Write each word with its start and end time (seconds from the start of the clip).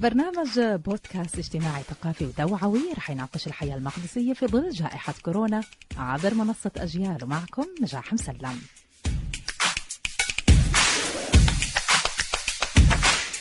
برنامج 0.00 0.60
بودكاست 0.60 1.38
اجتماعي 1.38 1.82
ثقافي 1.82 2.24
وتوعوي 2.26 2.80
رح 2.96 3.10
يناقش 3.10 3.46
الحياة 3.46 3.76
المقدسية 3.76 4.32
في 4.32 4.46
ظل 4.46 4.70
جائحة 4.70 5.14
كورونا 5.22 5.62
عبر 5.96 6.34
منصة 6.34 6.70
أجيال 6.76 7.18
ومعكم 7.24 7.66
نجاح 7.82 8.12
مسلم. 8.12 8.60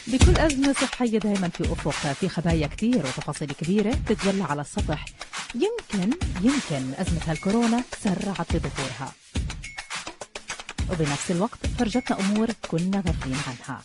بكل 0.07 0.37
أزمة 0.37 0.73
صحية 0.73 1.19
دائما 1.19 1.49
في 1.49 1.63
أفق 1.63 2.13
في 2.13 2.29
خبايا 2.29 2.67
كثير 2.67 2.97
وتفاصيل 2.97 3.51
كبيرة 3.51 3.97
تتجلى 4.07 4.43
على 4.43 4.61
السطح. 4.61 5.05
يمكن 5.55 6.17
يمكن 6.41 6.93
أزمة 6.97 7.21
هالكورونا 7.27 7.83
سرعت 8.03 8.51
في 8.51 8.59
ظهورها 8.59 9.13
وبنفس 10.91 11.31
الوقت 11.31 11.67
فرجتنا 11.79 12.19
أمور 12.19 12.47
كنا 12.71 13.03
غافلين 13.07 13.37
عنها. 13.47 13.81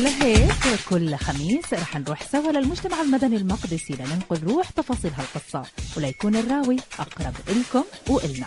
لهيك 0.00 0.80
كل 0.88 1.16
خميس 1.16 1.74
رح 1.74 1.96
نروح 1.96 2.22
سوا 2.22 2.52
للمجتمع 2.52 3.00
المدني 3.00 3.36
المقدسي 3.36 3.94
لننقل 3.94 4.42
روح 4.42 4.70
تفاصيل 4.70 5.12
هالقصة 5.12 5.62
وليكون 5.96 6.36
الراوي 6.36 6.76
أقرب 6.98 7.34
إلكم 7.48 7.84
وإلنا. 8.08 8.46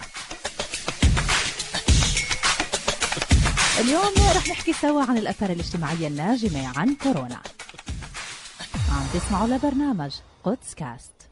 اليوم 3.79 4.13
رح 4.35 4.47
نحكي 4.47 4.73
سوا 4.73 5.01
عن 5.03 5.17
الأثار 5.17 5.49
الاجتماعية 5.49 6.07
الناجمة 6.07 6.79
عن 6.79 6.95
كورونا. 6.95 7.41
عم 8.91 9.07
تسمعوا 9.13 9.47
لبرنامج 9.47 10.15
قدس 10.43 10.73
كاست 10.73 11.29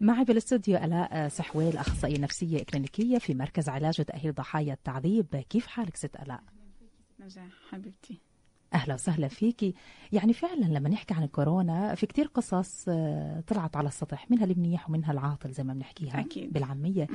معي 0.00 0.24
بالاستوديو 0.24 0.76
الاء 0.76 1.28
سحويل 1.28 1.76
أخصائية 1.76 2.18
نفسية 2.18 2.62
كلينيكية 2.62 3.18
في 3.18 3.34
مركز 3.34 3.68
علاج 3.68 4.00
وتأهيل 4.00 4.34
ضحايا 4.34 4.72
التعذيب. 4.72 5.44
كيف 5.50 5.66
حالك 5.66 5.96
ست 5.96 6.16
الاء 6.16 6.42
نجاح 7.20 7.44
حبيبتي. 7.70 8.23
أهلا 8.74 8.94
وسهلا 8.94 9.28
فيكي. 9.28 9.74
يعني 10.12 10.32
فعلا 10.32 10.64
لما 10.64 10.88
نحكي 10.88 11.14
عن 11.14 11.22
الكورونا 11.22 11.94
في 11.94 12.06
كتير 12.06 12.26
قصص 12.26 12.84
آه، 12.88 13.40
طلعت 13.46 13.76
على 13.76 13.88
السطح 13.88 14.30
منها 14.30 14.44
المنيح 14.44 14.90
ومنها 14.90 15.12
العاطل 15.12 15.50
زي 15.52 15.64
ما 15.64 15.74
بنحكيها 15.74 16.20
أكيد. 16.20 16.52
بالعامية. 16.52 17.06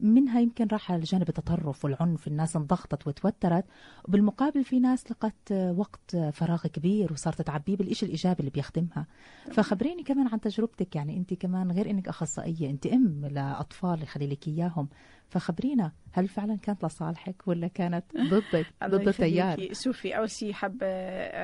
منها 0.00 0.40
يمكن 0.40 0.66
راح 0.72 0.92
لجانب 0.92 1.28
التطرف 1.28 1.84
والعنف 1.84 2.28
الناس 2.28 2.56
انضغطت 2.56 3.06
وتوترت. 3.06 3.64
وبالمقابل 4.08 4.64
في 4.64 4.80
ناس 4.80 5.10
لقت 5.10 5.52
وقت 5.52 6.16
فراغ 6.32 6.66
كبير 6.66 7.12
وصارت 7.12 7.42
تعبيه 7.42 7.76
بالإشي 7.76 8.06
الإيجابي 8.06 8.40
اللي 8.40 8.50
بيخدمها. 8.50 9.06
فخبريني 9.52 10.02
كمان 10.02 10.28
عن 10.28 10.40
تجربتك 10.40 10.96
يعني 10.96 11.16
أنت 11.16 11.34
كمان 11.34 11.72
غير 11.72 11.90
أنك 11.90 12.08
أخصائية 12.08 12.70
أنت 12.70 12.86
أم 12.86 13.26
لأطفال 13.26 14.06
خلي 14.06 14.26
لك 14.26 14.48
إياهم. 14.48 14.88
فخبرينا 15.28 15.92
هل 16.12 16.28
فعلا 16.28 16.58
كانت 16.62 16.84
لصالحك 16.84 17.48
ولا 17.48 17.68
كانت 17.68 18.04
ضدك؟ 18.30 18.66
ضد 18.84 19.08
التيار. 19.08 19.68
شوفي 19.72 20.18
أول 20.18 20.30
شيء 20.30 20.52
حابة 20.52 20.86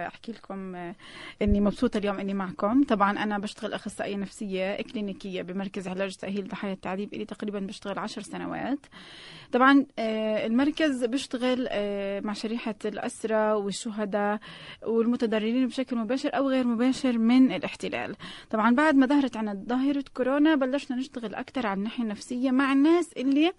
أحكي 0.06 0.32
لكم 0.32 0.74
آه، 0.74 0.94
إني 1.42 1.60
مبسوطة 1.60 1.98
اليوم 1.98 2.18
إني 2.18 2.34
معكم. 2.34 2.82
طبعا 2.82 3.22
أنا 3.22 3.38
بشتغل 3.38 3.72
أخصائية 3.72 4.16
نفسية 4.16 4.82
كلينيكية 4.82 5.42
بمركز 5.42 5.88
علاج 5.88 6.16
تأهيل 6.16 6.48
ضحايا 6.48 6.72
التعذيب 6.72 7.14
لي 7.14 7.24
تقريبا 7.24 7.60
بشتغل 7.60 7.98
عشر 7.98 8.22
سنوات. 8.22 8.86
طبعا 9.52 9.86
آه، 9.98 10.46
المركز 10.46 11.04
بيشتغل 11.04 11.69
آه، 11.70 12.20
مع 12.20 12.32
شريحة 12.32 12.74
الاسرى 12.84 13.52
والشهداء 13.52 14.41
والمتضررين 14.86 15.66
بشكل 15.66 15.97
مباشر 15.97 16.30
أو 16.36 16.48
غير 16.48 16.66
مباشر 16.66 17.19
من 17.19 17.53
الاحتلال. 17.53 18.16
طبعا 18.50 18.75
بعد 18.75 18.94
ما 18.94 19.06
ظهرت 19.06 19.36
عنا 19.36 19.64
ظاهره 19.69 20.04
كورونا 20.14 20.54
بلشنا 20.54 20.97
نشتغل 20.97 21.34
أكثر 21.34 21.66
على 21.66 21.78
الناحية 21.78 22.03
النفسية 22.04 22.50
مع 22.50 22.72
الناس 22.72 23.12
اللي 23.12 23.53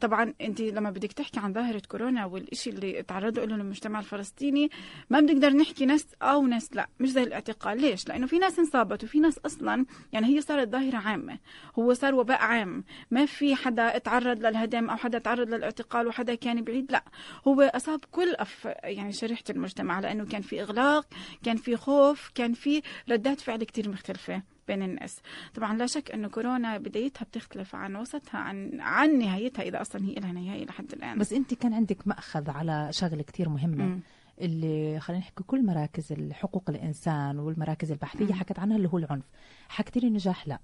طبعا 0.00 0.34
أنت 0.40 0.60
لما 0.60 0.90
بدك 0.90 1.12
تحكي 1.12 1.40
عن 1.40 1.52
ظاهرة 1.52 1.82
كورونا 1.88 2.24
والشيء 2.26 2.72
اللي 2.72 3.02
تعرضوا 3.02 3.46
له 3.46 3.54
المجتمع 3.54 3.98
الفلسطيني 3.98 4.70
ما 5.10 5.20
بنقدر 5.20 5.50
نحكي 5.50 5.86
ناس 5.86 6.06
آه 6.22 6.36
وناس 6.36 6.76
لا 6.76 6.88
مش 7.00 7.10
زي 7.10 7.22
الاعتقال. 7.22 7.80
ليش؟ 7.80 8.08
لأنه 8.08 8.26
في 8.26 8.38
ناس 8.38 8.58
انصابت 8.58 9.04
وفي 9.04 9.20
ناس 9.20 9.38
أصلا 9.38 9.86
يعني 10.12 10.26
هي 10.26 10.40
صارت 10.40 10.68
ظاهرة 10.68 10.96
عامة 10.96 11.38
هو 11.78 11.94
صار 11.94 12.14
وباء 12.14 12.42
عام. 12.42 12.84
ما 13.10 13.26
في 13.26 13.54
حدا 13.54 13.98
تعرض 13.98 14.38
للهدم 14.46 14.90
أو 14.90 14.96
حدا 14.96 15.18
تعرض 15.18 15.48
للاعتقال 15.48 16.06
وحدا 16.06 16.34
كان 16.34 16.64
بعيد 16.64 16.92
لا. 16.92 17.04
هو 17.48 17.62
أصاب 17.62 18.00
كل 18.10 18.34
أف 18.34 18.68
يعني 18.84 19.12
شريحة 19.12 19.44
المجتمع 19.50 20.00
لأنه 20.00 20.24
كان 20.26 20.42
في 20.42 20.62
إغلاق 20.62 21.06
كان 21.44 21.56
في 21.56 21.76
خوف 21.76 22.30
كان 22.34 22.52
في 22.52 22.82
ردات 23.10 23.40
فعل 23.40 23.64
كتير 23.64 23.88
مختلفة. 23.88 24.53
بين 24.68 24.82
الناس. 24.82 25.20
طبعا 25.54 25.78
لا 25.78 25.86
شك 25.86 26.10
انه 26.10 26.28
كورونا 26.28 26.78
بدايتها 26.78 27.24
بتختلف 27.24 27.74
عن 27.74 27.96
وسطها 27.96 28.38
عن 28.38 28.80
عن 28.80 29.18
نهايتها 29.18 29.62
إذا 29.62 29.80
أصلا 29.80 30.04
هي 30.04 30.14
لها 30.14 30.32
نهاية 30.32 30.64
لحد 30.64 30.92
الآن. 30.92 31.18
بس 31.18 31.32
أنت 31.32 31.54
كان 31.54 31.74
عندك 31.74 32.08
مأخذ 32.08 32.50
على 32.50 32.88
شغلة 32.90 33.22
كتير 33.22 33.48
مهمة 33.48 33.84
مم. 33.84 34.00
اللي 34.40 35.00
خلينا 35.00 35.22
نحكي 35.22 35.44
كل 35.44 35.66
مراكز 35.66 36.14
حقوق 36.32 36.70
الإنسان 36.70 37.38
والمراكز 37.38 37.90
البحثية 37.92 38.24
مم. 38.26 38.32
حكت 38.32 38.58
عنها 38.58 38.76
اللي 38.76 38.88
هو 38.88 38.98
العنف. 38.98 39.24
حكت 39.68 39.98
لي 39.98 40.10
نجاح؟ 40.10 40.48
لا. 40.48 40.58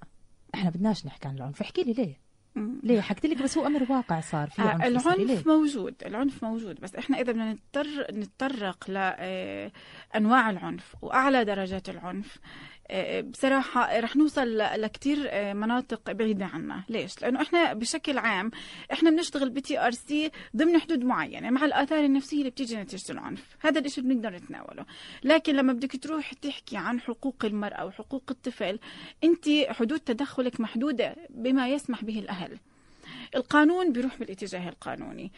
إحنا 0.55 0.71
بدناش 0.71 1.07
نحكي 1.07 1.29
عن 1.29 1.37
العنف. 1.37 1.61
احكي 1.61 1.83
لي 1.83 1.93
ليه. 1.93 2.31
ليه؟ 2.83 3.01
حكيت 3.01 3.31
لك 3.31 3.43
بس 3.43 3.59
هو 3.59 3.67
أمر 3.67 3.93
واقع 3.93 4.21
صار 4.21 4.51
في 4.51 4.63
آه، 4.63 4.65
عنف 4.65 5.07
العنف 5.07 5.47
موجود 5.47 5.95
العنف 6.07 6.45
موجود. 6.45 6.81
بس 6.81 6.95
إحنا 6.95 7.21
إذا 7.21 7.33
بدنا 7.33 7.53
نضطر 7.53 8.07
نتطرق 8.13 8.91
لانواع 8.91 10.51
العنف 10.51 10.97
وأعلى 11.03 11.45
درجات 11.45 11.89
العنف 11.89 12.37
آه، 12.37 12.49
بصراحة 13.23 14.01
رح 14.01 14.17
نوصل 14.17 14.59
لكتير 14.59 15.19
آه، 15.29 15.53
مناطق 15.53 16.13
بعيدة 16.13 16.45
عنا. 16.47 16.85
ليش؟ 16.89 17.23
لأنه 17.23 17.43
إحنا 17.43 17.73
بشكل 17.73 18.19
عام 18.19 18.51
إحنا 18.93 19.11
بنشتغل 19.11 19.51
ب 19.51 19.79
TRC 19.79 20.31
ضمن 20.57 20.79
حدود 20.79 21.05
معينة 21.05 21.51
مع 21.51 21.65
الآثار 21.65 22.05
النفسية 22.05 22.39
اللي 22.39 22.51
بتيجي 22.51 22.77
نتيجة 22.77 23.13
العنف. 23.13 23.57
هذا 23.61 23.79
الإشي 23.81 24.01
بنقدر 24.01 24.31
نتناوله. 24.31 24.87
لكن 25.25 25.55
لما 25.57 25.73
بدك 25.73 25.97
تروح 26.03 26.33
تحكي 26.33 26.77
عن 26.77 27.01
حقوق 27.01 27.45
المرأة 27.45 27.85
وحقوق 27.87 28.25
الطفل 28.31 28.79
أنت 29.25 29.49
حدود 29.69 30.01
تدخلك 30.01 30.61
محدودة 30.61 31.17
بما 31.31 31.69
يسمح 31.69 32.05
به 32.05 32.19
الأهل. 32.19 32.59
القانون 33.37 33.93
بيروح 33.93 34.19
بالاتجاه 34.19 34.69
القانوني. 34.69 35.33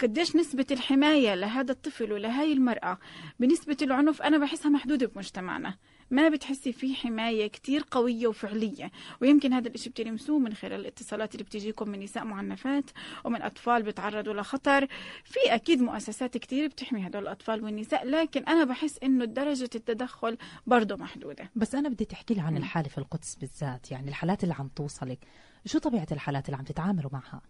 قديش 0.00 0.36
نسبة 0.36 0.66
الحماية 0.70 1.34
لهذا 1.34 1.72
الطفل 1.72 2.12
ولهاي 2.12 2.52
المرأة 2.52 2.98
بنسبة 3.40 3.76
العنف 3.82 4.22
أنا 4.22 4.38
بحسها 4.38 4.70
محدودة 4.70 5.06
بمجتمعنا. 5.06 5.74
ما 6.10 6.28
بتحسي 6.28 6.72
في 6.72 6.94
حماية 6.94 7.46
كتير 7.46 7.84
قوية 7.90 8.26
وفعلية. 8.26 8.90
ويمكن 9.20 9.52
هذا 9.52 9.68
الإشي 9.68 9.90
بتلمسوه 9.90 10.38
من 10.38 10.54
خلال 10.54 10.80
الاتصالات 10.80 11.34
اللي 11.34 11.44
بتجيكم 11.44 11.88
من 11.88 12.00
نساء 12.00 12.24
معنفات 12.24 12.90
ومن 13.24 13.42
أطفال 13.42 13.82
بتعرضوا 13.82 14.34
لخطر. 14.34 14.86
في 15.24 15.38
أكيد 15.46 15.80
مؤسسات 15.82 16.36
كتير 16.36 16.66
بتحمي 16.68 17.06
هدول 17.06 17.22
الأطفال 17.22 17.64
والنساء 17.64 18.06
لكن 18.06 18.44
أنا 18.44 18.64
بحس 18.64 18.98
إنه 19.02 19.24
درجة 19.24 19.70
التدخل 19.74 20.38
برضه 20.66 20.96
محدودة. 20.96 21.50
بس 21.56 21.74
أنا 21.74 21.88
بدي 21.88 22.04
تحكي 22.04 22.34
لي 22.34 22.40
عن 22.40 22.52
مم. 22.52 22.58
الحالة 22.58 22.88
في 22.88 22.98
القدس 22.98 23.34
بالذات 23.34 23.90
يعني 23.90 24.08
الحالات 24.08 24.42
اللي 24.44 24.54
عم 24.54 24.68
توصلك. 24.68 25.18
شو 25.66 25.78
طبيعة 25.78 26.06
الحالات 26.12 26.46
اللي 26.46 26.56
عم 26.56 26.64
تتعاملوا 26.64 27.10
معها؟ 27.12 27.40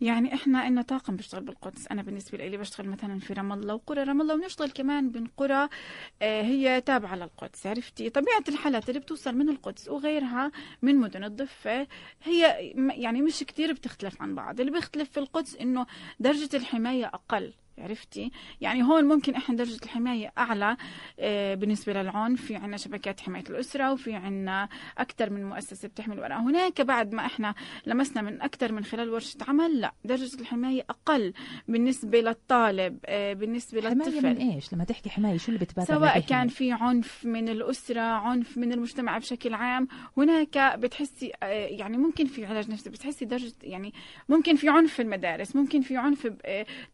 يعني 0.00 0.34
إحنا 0.34 0.60
عندنا 0.60 0.82
طاقم 0.82 1.16
بيشتغل 1.16 1.42
بالقدس. 1.42 1.86
أنا 1.90 2.02
بالنسبة 2.02 2.38
لي 2.38 2.56
بشتغل 2.56 2.88
مثلا 2.88 3.18
في 3.20 3.32
رام 3.32 3.52
الله 3.52 3.74
وقرى 3.74 4.02
رام 4.02 4.20
الله 4.20 4.34
وبنشتغل 4.34 4.70
كمان 4.70 5.10
بين 5.10 5.26
قرى 5.36 5.68
آه، 6.22 6.42
هي 6.42 6.80
تابعة 6.80 7.14
للقدس 7.16 7.66
عرفتي؟ 7.66 8.10
طبيعة 8.10 8.44
الحالات 8.48 8.88
اللي 8.88 9.00
بتوصل 9.00 9.34
من 9.34 9.48
القدس 9.48 9.88
وغيرها 9.88 10.52
من 10.82 10.96
مدن 10.96 11.24
الضفة 11.24 11.86
هي 12.24 12.72
يعني 12.76 13.22
مش 13.22 13.38
كتير 13.38 13.72
بتختلف 13.72 14.22
عن 14.22 14.34
بعض. 14.34 14.60
اللي 14.60 14.72
بيختلف 14.72 15.10
في 15.10 15.20
القدس 15.20 15.56
إنه 15.56 15.86
درجة 16.20 16.56
الحماية 16.56 17.06
أقل. 17.06 17.52
عرفتي؟ 17.80 18.30
يعني 18.60 18.82
هون 18.82 19.04
ممكن 19.04 19.34
إحنا 19.34 19.56
درجة 19.56 19.84
الحماية 19.84 20.32
أعلى 20.38 20.76
آه، 21.20 21.54
بالنسبة 21.54 21.92
للعنف 21.92 22.42
في 22.42 22.56
عنا 22.56 22.76
شبكات 22.76 23.20
حماية 23.20 23.44
الأسرة 23.50 23.92
وفي 23.92 24.14
عنا 24.14 24.68
أكثر 24.98 25.30
من 25.30 25.44
مؤسسة 25.44 25.88
بتحمي 25.88 26.14
المراه 26.14 26.36
هناك 26.40 26.80
بعد 26.80 27.14
ما 27.14 27.26
إحنا 27.26 27.54
لمسنا 27.86 28.22
من 28.22 28.42
أكثر 28.42 28.72
من 28.72 28.84
خلال 28.84 29.10
ورشة 29.10 29.38
عمل 29.48 29.80
لا 29.80 29.92
درجة 30.04 30.40
الحماية 30.40 30.84
أقل 30.90 31.32
بالنسبة 31.68 32.20
للطالب 32.20 32.98
آه، 33.06 33.32
بالنسبة 33.32 33.80
حماية 33.80 33.94
من 33.94 34.02
للطفل. 34.02 34.36
إيش؟ 34.54 34.72
لما 34.72 34.84
تحكي 34.84 35.10
حماية 35.10 35.38
شو 35.38 35.48
اللي 35.48 35.58
بتبادر 35.64 35.88
سواء؟ 35.94 36.20
كان 36.20 36.48
في 36.48 36.72
عنف 36.72 37.24
من 37.24 37.48
الأسرة 37.48 38.00
عنف 38.00 38.58
من 38.58 38.72
المجتمع 38.72 39.18
بشكل 39.18 39.54
عام. 39.54 39.88
هناك 40.16 40.78
بتحسي 40.78 41.32
آه، 41.42 41.46
يعني 41.66 41.96
ممكن 41.96 42.26
في 42.26 42.46
علاج 42.46 42.70
نفسي 42.70 42.90
بتحسي 42.90 43.24
درجة 43.24 43.52
يعني 43.62 43.92
ممكن 44.28 44.56
في 44.56 44.68
عنف 44.68 44.92
في 44.92 45.02
المدارس 45.02 45.56
ممكن 45.56 45.80
في 45.80 45.96
عنف 45.96 46.32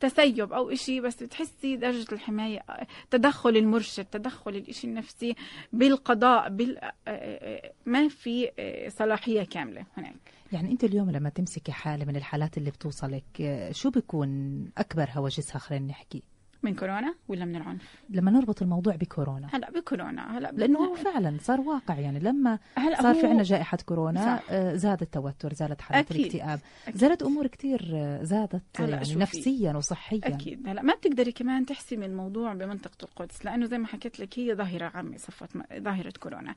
تسيب 0.01 0.53
أو 0.53 0.71
إشي 0.75 1.01
بس 1.01 1.23
بتحسي 1.23 1.77
درجة 1.77 2.07
الحماية 2.13 2.63
تدخل 3.11 3.57
المرشد 3.57 4.05
تدخل 4.05 4.51
الإشي 4.51 4.87
النفسي 4.87 5.35
بالقضاء 5.73 6.49
بال 6.49 6.79
آه، 6.79 6.93
آه، 7.09 7.73
ما 7.87 8.09
في 8.09 8.51
آه، 8.59 8.89
صلاحية 8.89 9.43
كاملة 9.43 9.87
هناك. 9.97 10.15
يعني 10.53 10.71
أنت 10.71 10.85
اليوم 10.85 11.11
لما 11.11 11.29
تمسكي 11.29 11.73
حالة 11.73 12.05
من 12.05 12.17
الحالات 12.17 12.59
اللي 12.59 12.71
بتوصلك 12.71 13.69
شو 13.71 13.91
بيكون 13.91 14.61
أكبر 14.79 15.09
هواجسها 15.13 15.59
خلينا 15.59 15.87
نحكي. 15.87 16.23
من 16.65 16.75
كورونا 16.75 17.15
ولا 17.29 17.45
من 17.45 17.57
العنف 17.57 17.95
لما 18.11 18.31
نربط 18.31 18.63
الموضوع 18.63 18.97
بكورونا 18.97 19.49
هلا 19.53 19.71
بكورونا 19.71 20.39
هلا 20.39 20.51
لأنه 20.53 20.79
هو 20.79 20.95
فعلا 20.95 21.37
صار 21.41 21.61
واقع 21.61 21.99
يعني 21.99 22.19
لما 22.19 22.59
هلا 22.79 23.03
صار 23.03 23.17
هو- 23.17 23.21
في 23.21 23.27
عندنا 23.27 23.43
جائحة 23.43 23.79
كورونا 23.87 24.21
صح. 24.39 24.45
آه، 24.51 24.75
زاد 24.75 25.03
التوتر 25.03 25.55
زادت 25.55 25.81
حالة 25.81 26.01
أكيد. 26.01 26.17
الاكتئاب 26.17 26.61
أكيد. 26.89 26.97
زادت 27.01 27.23
أمور 27.23 27.47
كثير 27.47 27.91
آه، 27.95 28.23
زادت 28.23 28.63
يعني. 28.81 29.15
نفسيا 29.15 29.73
وصحيا 29.73 30.21
أكيد 30.25 30.69
هلا 30.69 30.83
ما 30.83 30.95
بتقدري 30.95 31.33
كمان 31.33 31.67
تحسمي 31.67 32.07
الموضوع 32.07 32.55
بمنطقة 32.55 33.05
القدس 33.05 33.45
لأنه 33.45 33.67
زي 33.67 33.79
ما 33.79 33.87
حكيت 33.87 34.21
لك 34.21 34.39
هي 34.39 34.55
ظاهرة 34.55 34.91
عامة 34.95 35.17
صفت 35.17 35.49
ظاهرة 35.79 36.13
كورونا 36.21 36.55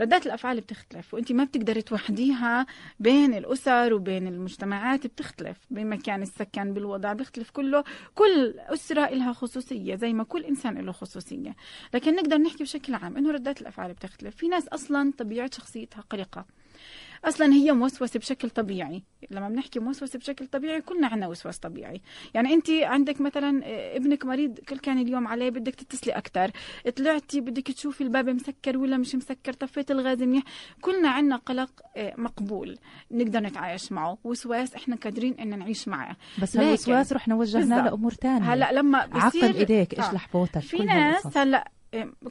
ردات 0.00 0.26
الأفعال 0.26 0.60
بتختلف 0.60 1.14
وانت 1.14 1.32
ما 1.32 1.44
بتقدري 1.44 1.82
توحديها 1.82 2.66
بين 3.00 3.34
الأسر 3.34 3.94
وبين 3.94 4.26
المجتمعات 4.26 5.06
بتختلف 5.06 5.56
بمكان 5.70 6.22
السكن 6.22 6.72
بالوضع 6.74 7.12
بيختلف 7.12 7.50
كله 7.50 7.84
كل 8.14 8.54
أسرة 8.58 9.08
لها 9.10 9.32
خصوصيه 9.42 9.94
زي 9.94 10.12
ما 10.12 10.24
كل 10.24 10.44
إنسان 10.44 10.78
له 10.78 10.92
خصوصية. 10.92 11.56
لكن 11.94 12.16
نقدر 12.16 12.36
نحكي 12.38 12.64
بشكل 12.64 12.94
عام 12.94 13.16
إنه 13.16 13.30
ردات 13.30 13.60
الأفعال 13.60 13.92
بتختلف. 13.92 14.36
في 14.36 14.48
ناس 14.48 14.68
أصلا 14.68 15.12
طبيعة 15.18 15.50
شخصيتها 15.54 16.00
قلقة. 16.00 16.44
أصلا 17.24 17.52
هي 17.52 17.72
موسوسة 17.72 18.18
بشكل 18.18 18.50
طبيعي. 18.50 19.02
لما 19.30 19.48
بنحكي 19.48 19.78
موسوسة 19.78 20.18
بشكل 20.18 20.46
طبيعي 20.46 20.80
كلنا 20.80 21.06
عندنا 21.06 21.26
وسواس 21.28 21.58
طبيعي. 21.58 22.00
يعني 22.34 22.54
أنت 22.54 22.70
عندك 22.70 23.20
مثلا 23.20 23.60
آه، 23.64 23.96
ابنك 23.96 24.24
مريض 24.24 24.58
كل 24.58 24.78
كان 24.78 24.98
اليوم 24.98 25.26
عليه 25.28 25.50
بدك 25.50 25.74
تتصلي 25.74 26.12
أكثر 26.12 26.50
طلعتي 26.96 27.40
بدك 27.40 27.66
تشوفي 27.72 28.00
الباب 28.00 28.28
مسكر 28.28 28.78
ولا 28.78 28.96
مش 28.96 29.14
مسكر 29.14 29.52
طفيت 29.52 29.90
الغاز 29.90 30.22
منيح. 30.22 30.42
كلنا 30.80 31.08
عندنا 31.10 31.36
قلق 31.36 31.70
آه، 31.96 32.14
مقبول. 32.18 32.78
نقدر 33.10 33.40
نتعايش 33.40 33.92
معه. 33.92 34.18
وسواس 34.24 34.74
إحنا 34.74 34.96
قادرين 34.96 35.34
ان 35.40 35.58
نعيش 35.58 35.88
معه. 35.88 36.16
بس 36.42 36.56
هالوسواس 36.56 37.12
رحنا 37.12 37.34
وجهناه 37.34 37.76
بالضبط. 37.76 37.92
لأمور 37.92 38.12
ثانية 38.14 38.52
هلا 38.54 38.72
لما 38.72 39.06
بصير 39.06 39.44
عقل 39.44 39.56
إيديك 39.56 39.94
آه. 39.94 40.08
اشلح 40.08 40.28
بوتك 40.32 40.58
في 40.60 40.76
ناس. 40.84 41.36
هلا 41.36 41.70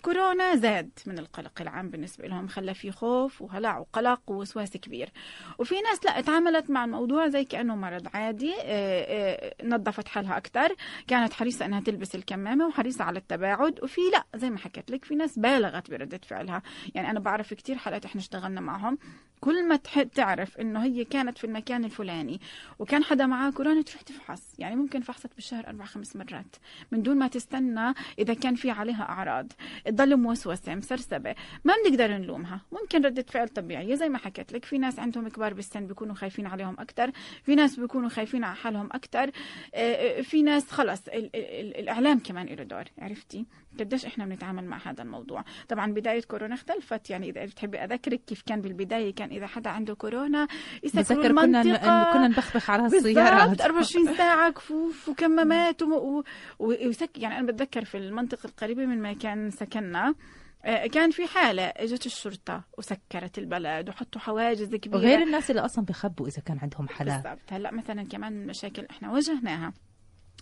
كورونا 0.02 0.56
زاد 0.56 0.90
من 1.06 1.20
القلق 1.20 1.62
العام 1.62 1.90
بالنسبة 1.90 2.28
لهم 2.28 2.48
خلى 2.48 2.74
في 2.74 2.92
خوف 2.92 3.42
وهلع 3.42 3.78
وقلق 3.78 4.22
ووسواس 4.28 4.78
كبير. 4.78 5.10
وفي 5.60 5.76
ناس 5.82 6.06
لا 6.06 6.22
تعاملت 6.22 6.70
مع 6.70 6.86
الموضوع 6.86 7.28
زي 7.28 7.46
كأنه 7.46 7.76
مرض 7.76 8.08
عادي 8.14 8.54
إيه، 8.54 8.62
إيه، 8.64 9.68
نظفت 9.68 10.08
حالها 10.08 10.38
أكثر 10.38 10.76
كانت 11.08 11.34
حريصة 11.34 11.66
أنها 11.66 11.80
تلبس 11.80 12.16
الكمامة 12.16 12.68
وحريصة 12.68 13.04
على 13.04 13.20
التباعد. 13.20 13.84
وفي 13.84 14.02
لا 14.12 14.24
زي 14.36 14.50
ما 14.50 14.58
حكيت 14.58 14.92
لك 14.92 15.06
في 15.06 15.16
ناس 15.16 15.40
بالغت 15.40 15.92
بردة 15.92 16.20
فعلها. 16.28 16.62
يعني 16.96 17.12
أنا 17.12 17.20
بعرف 17.20 17.54
كتير 17.54 17.78
حالات 17.78 18.06
إحنا 18.06 18.22
اشتغلنا 18.22 18.62
معهم. 18.62 18.98
كل 19.42 19.68
ما 19.68 19.76
تح- 19.76 20.04
تعرف 20.04 20.58
إنه 20.58 20.84
هي 20.84 21.06
كانت 21.06 21.38
في 21.38 21.44
المكان 21.44 21.86
الفلاني 21.86 22.42
وكان 22.80 23.04
حدا 23.04 23.26
معاه 23.26 23.50
كورونا 23.52 23.82
تروح 23.82 24.02
تفحص. 24.02 24.42
يعني 24.60 24.76
ممكن 24.76 25.02
فحصت 25.02 25.36
بالشهر 25.36 25.68
أربع 25.68 25.86
خمس 25.86 26.16
مرات. 26.16 26.56
من 26.92 27.02
دون 27.02 27.18
ما 27.18 27.28
تستنى 27.28 27.94
إذا 28.20 28.34
كان 28.34 28.56
في 28.56 28.72
عليها 28.72 29.04
أعراض. 29.04 29.52
تضل 29.86 30.16
موسوسة 30.18 30.76
مسرسبة. 30.76 31.36
ما 31.64 31.74
بنقدر 31.86 32.08
نلومها. 32.18 32.62
ممكن 32.72 33.06
ردة 33.06 33.26
فعل 33.30 33.48
طبيعية. 33.50 33.96
زي 33.96 34.10
ما 34.10 34.18
حكيت 34.18 34.54
لك 34.54 34.66
في 34.66 34.78
ناس 34.78 35.00
عندهم 35.00 35.28
كبار 35.30 35.54
بالسن 35.54 35.88
بيكونوا 35.88 36.16
خايفين 36.16 36.46
عليهم 36.48 36.76
أكثر 36.80 37.12
في 37.44 37.56
ناس 37.56 37.80
بيكونوا 37.80 38.10
خايفين 38.10 38.44
على 38.44 38.56
حالهم 38.56 38.90
أكثر 38.92 39.32
في 40.24 40.42
ناس 40.44 40.72
خلص 40.72 41.08
ال- 41.08 41.36
ال- 41.36 41.78
الإعلام 41.78 42.20
كمان 42.20 42.46
له 42.46 42.64
دور. 42.64 42.84
عرفتي؟ 43.00 43.46
قديش 43.80 44.06
إحنا 44.06 44.26
بنتعامل 44.26 44.66
مع 44.66 44.78
هذا 44.86 45.04
الموضوع. 45.04 45.44
طبعا 45.70 45.94
بداية 45.94 46.22
كورونا 46.22 46.54
اختلفت 46.56 47.10
يعني 47.10 47.30
إذا 47.30 47.46
بتحبي 47.46 47.78
أذكرك 47.78 48.22
كيف 48.28 48.42
كان 48.42 48.62
بالبداية 48.62 49.16
كان 49.16 49.30
إذا 49.30 49.48
حدا 49.48 49.70
عنده 49.70 49.94
كورونا 49.94 50.48
يسكروا 50.84 51.04
بتذكر 51.04 51.28
كنا 51.32 51.62
المنطقة 51.62 52.14
كنا 52.14 52.28
نبخبخ 52.28 52.70
على 52.70 52.86
السيارات. 52.86 53.62
24 53.62 54.14
ساعة 54.18 54.52
كفوف 54.52 55.10
وكمامات 55.10 55.82
وم- 55.82 55.94
و- 55.94 56.24
و- 56.60 56.88
وسك 56.88 57.18
يعني 57.18 57.40
أنا 57.40 57.48
بتذكر 57.52 57.86
في 57.86 57.98
المنطقة 57.98 58.48
القريبة 58.48 58.86
من 58.86 59.02
مكان 59.02 59.50
سكننا 59.52 60.16
آه، 60.66 60.88
كان 60.88 61.12
في 61.12 61.28
حالة 61.28 61.64
إجت 61.64 62.06
الشرطة 62.06 62.64
وسكرت 62.78 63.38
البلد 63.38 63.90
وحطوا 63.90 64.22
حواجز 64.22 64.76
كبيرة. 64.76 64.98
وغير 64.98 65.22
الناس 65.24 65.50
اللي 65.52 65.62
أصلا 65.66 65.86
بخبوا 65.86 66.28
إذا 66.28 66.42
كان 66.42 66.60
عندهم 66.60 66.88
حالات. 66.88 67.24
بالضبط. 67.24 67.54
هلأ 67.54 67.72
مثلا 67.74 68.04
كمان 68.04 68.34
من 68.34 68.42
المشاكل 68.42 68.86
إحنا 68.92 69.12
واجهناها. 69.12 69.74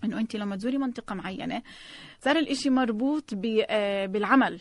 إنه 0.03 0.19
انت 0.19 0.35
لما 0.35 0.55
تزوري 0.55 0.77
منطقة 0.77 1.15
معينة 1.15 1.61
صار 2.19 2.35
الإشي 2.37 2.69
مربوط 2.69 3.33
آه، 3.69 4.05
بالعمل. 4.05 4.59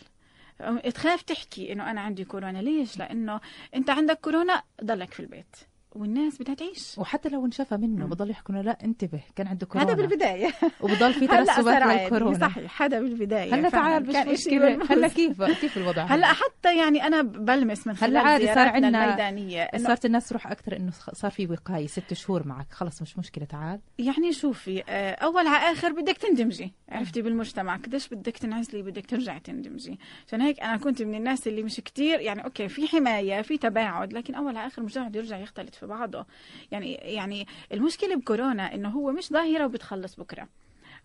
تخاف 0.93 1.21
تحكي 1.21 1.73
إنه 1.73 1.91
أنا 1.91 2.01
عندي 2.01 2.25
كورونا. 2.25 2.57
ليش؟ 2.61 2.97
لأنه 2.97 3.39
أنت 3.75 3.89
عندك 3.89 4.19
كورونا 4.19 4.63
ضلك 4.83 5.13
في 5.13 5.19
البيت. 5.19 5.55
والناس 5.91 6.41
بدها 6.41 6.55
تعيش. 6.55 6.95
وحتى 6.97 7.29
لو 7.29 7.45
انشفى 7.45 7.77
منه. 7.77 8.05
بضل 8.05 8.29
يحكوا 8.29 8.55
له 8.55 8.61
لا 8.61 8.77
انتبه 8.83 9.19
كان 9.35 9.47
عنده 9.47 9.65
كورونا. 9.65 9.91
هذا 9.91 9.95
بالبداية. 10.01 10.51
وبضل 10.81 11.13
في 11.13 11.27
ترسبات 11.37 11.81
للكورونا 11.83 12.37
صحيح 12.47 12.81
هذا 12.81 12.99
بالبداية 12.99 13.55
هلا 13.55 13.69
تعال 13.69 14.07
مش 14.07 14.15
مشكلة. 14.15 14.79
هلا 14.89 15.07
كيف 15.07 15.41
كيف 15.43 15.77
الوضع 15.77 16.03
هلا؟ 16.03 16.27
حتى 16.27 16.77
يعني 16.77 17.03
أنا 17.07 17.21
بلمس 17.21 17.87
من 17.87 17.95
خلال 17.95 18.17
هلا 18.17 18.27
عادي 18.29 18.45
صار 18.45 18.67
عنا- 18.67 19.05
الميدانية 19.05 19.69
صارت 19.77 20.05
الناس 20.05 20.29
تروح 20.29 20.47
أكثر 20.47 20.75
إنه 20.77 20.91
صار 21.13 21.31
في 21.31 21.47
وقاية 21.47 21.87
ست 21.87 22.13
شهور 22.13 22.47
معك. 22.47 22.67
خلص 22.71 23.01
مش 23.01 23.17
مشكلة 23.17 23.45
تعال. 23.45 23.79
يعني 23.99 24.33
شوفي 24.33 24.83
آه، 24.89 25.11
أول 25.11 25.47
على 25.47 25.71
آخر 25.71 25.91
بدك 25.91 26.17
تندمجي. 26.17 26.73
عرفتي 26.89 27.21
بالمجتمع 27.21 27.75
قديش 27.75 28.07
بدك 28.07 28.37
تنعزلي 28.37 28.81
بدك 28.81 29.05
ترجعي 29.05 29.39
تندمجي. 29.39 29.99
عشان 30.27 30.41
هيك 30.41 30.59
أنا 30.59 30.77
كنت 30.77 31.01
من 31.01 31.15
الناس 31.15 31.47
اللي 31.47 31.63
مش 31.63 31.75
كتير 31.75 32.19
يعني 32.19 32.43
أوكي 32.45 32.67
في 32.67 32.87
حماية 32.87 33.41
في 33.41 33.57
تباعد 33.57 34.13
لكن 34.13 34.35
أول 34.35 34.57
على 34.57 34.67
آخر 34.67 34.77
المجتمع 34.81 35.07
بده 35.07 35.19
يرجع 35.19 35.37
يختلط 35.37 35.75
في 35.79 35.85
بعضه. 35.85 36.25
يعني 36.71 36.93
يعني 36.93 37.47
المشكلة 37.73 38.15
بكورونا 38.15 38.73
إنه 38.75 38.89
هو 38.89 39.11
مش 39.11 39.29
ظاهرة 39.29 39.65
وبتخلص 39.65 40.15
بكرة. 40.15 40.47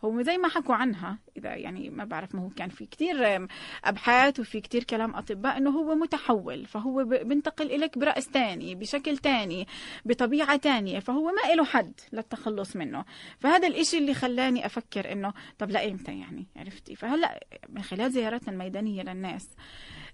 هو 0.04 0.22
زي 0.22 0.38
ما 0.38 0.48
حكوا 0.48 0.74
عنها 0.74 1.18
إذا 1.36 1.54
يعني 1.54 1.90
ما 1.90 2.04
بعرف 2.04 2.34
ما 2.34 2.42
هو 2.42 2.48
كان 2.50 2.68
في 2.68 2.86
كتير 2.86 3.36
آم، 3.36 3.48
أبحاث 3.84 4.40
وفي 4.40 4.60
كتير 4.60 4.84
كلام 4.84 5.14
أطباء 5.14 5.56
إنه 5.56 5.70
هو 5.70 5.94
متحول. 5.94 6.66
فهو 6.66 7.04
بنتقل 7.04 7.66
اليك 7.72 7.98
برأس 7.98 8.26
تاني 8.28 8.74
بشكل 8.74 9.18
تاني 9.18 9.66
بطبيعة 10.04 10.56
تانية. 10.56 10.98
فهو 10.98 11.24
ما 11.32 11.54
له 11.54 11.64
حد 11.64 11.92
للتخلص 12.12 12.76
منه. 12.76 13.04
فهذا 13.38 13.68
الإشي 13.68 13.98
اللي 13.98 14.14
خلاني 14.14 14.66
أفكر 14.66 15.12
إنه 15.12 15.32
طب 15.58 15.70
لايمتى 15.70 16.18
يعني؟ 16.18 16.46
عرفتي؟ 16.56 16.96
فهلأ 16.96 17.40
من 17.68 17.82
خلال 17.82 18.10
زياراتنا 18.12 18.52
الميدانية 18.52 19.02
للناس 19.02 19.48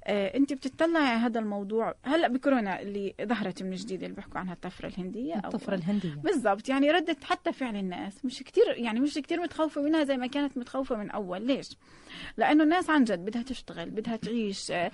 انت 0.06 0.52
بتطلعي 0.52 1.02
على 1.08 1.18
هذا 1.18 1.40
الموضوع 1.40 1.94
هلا 2.02 2.28
بكورونا 2.28 2.80
اللي 2.80 3.14
ظهرت 3.22 3.62
من 3.62 3.74
جديد 3.74 4.02
اللي 4.02 4.14
بيحكوا 4.16 4.40
عنها 4.40 4.52
الطفرة 4.52 4.86
الهندية 4.86 5.34
أو- 5.34 5.44
الطفرة 5.44 5.74
الهندية 5.74 6.14
بالضبط 6.14 6.68
يعني 6.68 6.90
ردت 6.90 7.24
حتى 7.24 7.52
فعل 7.52 7.76
الناس 7.76 8.24
مش 8.24 8.38
كتير 8.42 8.64
يعني 8.76 9.00
مش 9.00 9.14
كتير 9.14 9.40
متخوفة 9.40 9.82
منها 9.82 10.04
زي 10.04 10.16
ما 10.16 10.26
كانت 10.26 10.58
متخوفة 10.58 10.96
من 10.96 11.10
أول 11.10 11.46
ليش؟ 11.46 11.76
لأنه 12.36 12.64
الناس 12.64 12.90
عن 12.90 13.04
جد 13.04 13.18
بدها 13.24 13.42
تشتغل 13.42 13.90
بدها 13.90 14.16
تعيش 14.16 14.70
آه، 14.70 14.90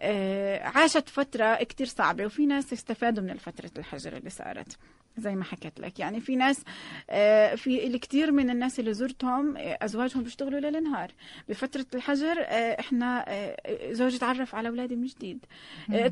آه، 0.00 0.62
عاشت 0.64 1.08
فترة 1.08 1.54
كتير 1.54 1.86
صعبة 1.86 2.26
وفي 2.26 2.46
ناس 2.46 2.72
استفادوا 2.72 3.24
من 3.24 3.36
فترة 3.36 3.70
الحجر 3.78 4.16
اللي 4.16 4.30
صارت 4.30 4.76
زي 5.18 5.34
ما 5.34 5.44
حكيت 5.44 5.80
لك. 5.80 5.98
يعني 5.98 6.20
في 6.20 6.36
ناس 6.36 6.64
آه، 7.10 7.54
في 7.54 7.86
الكثير 7.86 8.32
من 8.32 8.50
الناس 8.50 8.80
اللي 8.80 8.92
زرتهم 8.94 9.56
آه، 9.56 9.78
أزواجهم 9.82 10.22
بيشتغلوا 10.22 10.60
ليل 10.60 10.82
نهار. 10.82 11.12
بفترة 11.48 11.86
الحجر 11.94 12.36
آه، 12.38 12.80
إحنا 12.80 13.24
زوجي 13.90 14.18
تعرف 14.18 14.54
على 14.54 14.68
أولادي 14.68 14.96
من 14.96 15.06
جديد. 15.06 15.44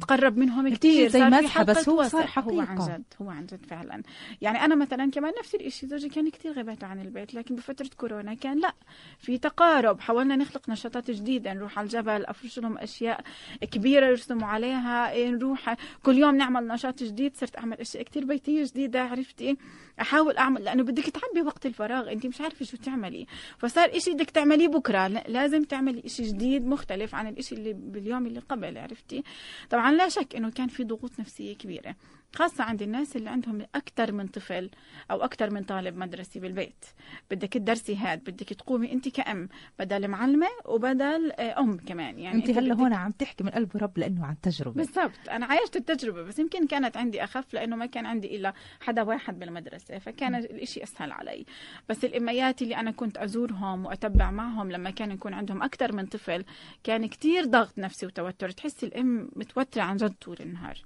تقرب 0.01 0.37
منهم 0.39 0.75
كثير 0.75 1.09
زي 1.09 1.25
مزحة، 1.25 1.65
بس 1.65 1.89
هو. 1.89 2.03
صار 2.03 2.23
هو 2.23 2.27
حقيقة. 2.27 2.63
عن 2.63 2.79
جد 2.79 3.05
هو 3.23 3.31
عن 3.31 3.47
جد 3.47 3.67
فعلا. 3.67 4.03
يعني 4.41 4.65
أنا 4.65 4.75
مثلا 4.75 5.11
كمان 5.11 5.33
نفس 5.41 5.55
الشيء 5.55 5.89
زوجي 5.89 6.09
كان 6.09 6.31
كثير 6.31 6.53
غيبته 6.53 6.87
عن 6.87 7.01
البيت 7.01 7.35
لكن 7.35 7.55
بفترة 7.55 7.91
كورونا 7.97 8.35
كان 8.35 8.61
لا. 8.61 8.73
في 9.19 9.39
تقارب 9.39 10.01
حاولنا 10.01 10.37
نخلق 10.37 10.69
نشاطات 10.69 11.11
جديدة 11.11 11.53
نروح 11.55 11.79
على 11.79 11.85
الجبل 11.85 12.25
أفرش 12.27 12.59
لهم 12.59 12.79
أشياء 12.79 13.21
كبيرة 13.61 14.07
يرسموا 14.07 14.49
عليها 14.49 15.11
إيه، 15.13 15.29
نروح 15.31 15.75
كل 16.03 16.19
يوم 16.19 16.37
نعمل 16.37 16.69
نشاط 16.69 17.03
جديد. 17.03 17.37
صرت 17.37 17.59
أعمل 17.59 17.81
أشياء 17.81 18.03
كثير 18.03 18.25
بيتية 18.25 18.65
جديدة. 18.65 18.96
عرفتي؟ 19.01 19.57
أحاول 20.01 20.37
أعمل 20.37 20.65
لأنه 20.65 20.83
بدك 20.83 21.05
تعبي 21.05 21.47
وقت 21.47 21.67
الفراغ 21.67 22.13
أنت 22.13 22.27
مش 22.27 22.41
عارفة 22.41 22.65
شو 22.65 22.77
تعملي. 22.77 23.27
فصار 23.59 23.97
إشي 23.97 24.11
بدك 24.13 24.31
تعمليه 24.31 24.69
بكرة 24.69 25.07
لا- 25.07 25.25
لازم 25.29 25.63
تعملي 25.65 26.03
إشي 26.07 26.23
جديد 26.23 26.67
مختلف 26.67 27.15
عن 27.15 27.27
الإشي 27.27 27.55
اللي 27.55 27.73
باليوم 27.73 28.27
اللي 28.27 28.41
قبل 28.41 28.79
عرفتي؟ 28.79 29.23
طبعا 29.71 29.93
لا 29.93 30.09
شك 30.09 30.37
إنه 30.37 30.51
كان 30.51 30.69
في 30.69 30.85
ضغوط 30.85 31.21
نفسية 31.21 31.55
كبيرة. 31.57 31.95
خاصة 32.37 32.65
عند 32.65 32.83
الناس 32.83 33.17
اللي 33.17 33.31
عندهم 33.31 33.67
أكثر 33.75 34.13
من 34.13 34.27
طفل 34.27 34.71
أو 35.11 35.25
أكثر 35.25 35.51
من 35.51 35.63
طالب 35.63 35.97
مدرسي 35.97 36.41
بالبيت. 36.41 36.85
بدك 37.31 37.53
تدرسي 37.53 37.97
هاد 37.97 38.19
بدك 38.19 38.49
تقومي 38.49 38.93
أنت 38.93 39.09
كأم 39.09 39.49
بدل 39.79 40.09
معلمة 40.09 40.47
وبدل 40.65 41.33
آه، 41.33 41.61
أم 41.61 41.77
كمان. 41.77 42.19
يعني 42.19 42.37
أنت 42.37 42.51
هلأ 42.51 42.75
هون 42.75 42.93
عم 42.93 43.11
تحكي 43.11 43.45
من 43.45 43.51
قلب 43.51 43.77
رب 43.77 43.99
لأنه 43.99 44.27
عن 44.27 44.41
تجربة. 44.41 44.77
بالضبط. 44.77 45.29
أنا 45.31 45.47
عايشت 45.47 45.77
التجربة 45.77 46.23
بس 46.23 46.39
يمكن 46.39 46.67
كانت 46.67 46.97
عندي 46.97 47.25
أخف 47.25 47.55
لأنه 47.55 47.77
ما 47.77 47.87
كان 47.87 48.07
عندي 48.07 48.37
إلا 48.37 48.53
حدا 48.81 49.03
واحد 49.03 49.39
بالمدرسة 49.39 49.99
فكان 49.99 50.35
الإشي 50.35 50.83
أسهل 50.83 51.13
علي. 51.13 51.47
بس 51.89 52.05
الإميات 52.05 52.63
اللي 52.63 52.77
أنا 52.77 52.91
كنت 52.91 53.19
أزورهم 53.19 53.87
وأتبع 53.87 54.31
معهم 54.31 54.73
لما 54.73 54.91
كان 54.91 55.11
يكون 55.11 55.35
عندهم 55.35 55.63
أكثر 55.63 55.93
من 55.93 56.07
طفل 56.07 56.45
كان 56.85 57.07
كتير 57.07 57.45
ضغط 57.45 57.79
نفسي 57.79 58.07
وتوتر. 58.07 58.51
تحسي 58.51 58.87
الأم 58.87 59.31
متوترة 59.37 59.83
عن 59.83 59.97
جد 59.97 60.15
طول 60.21 60.37
النهار. 60.41 60.83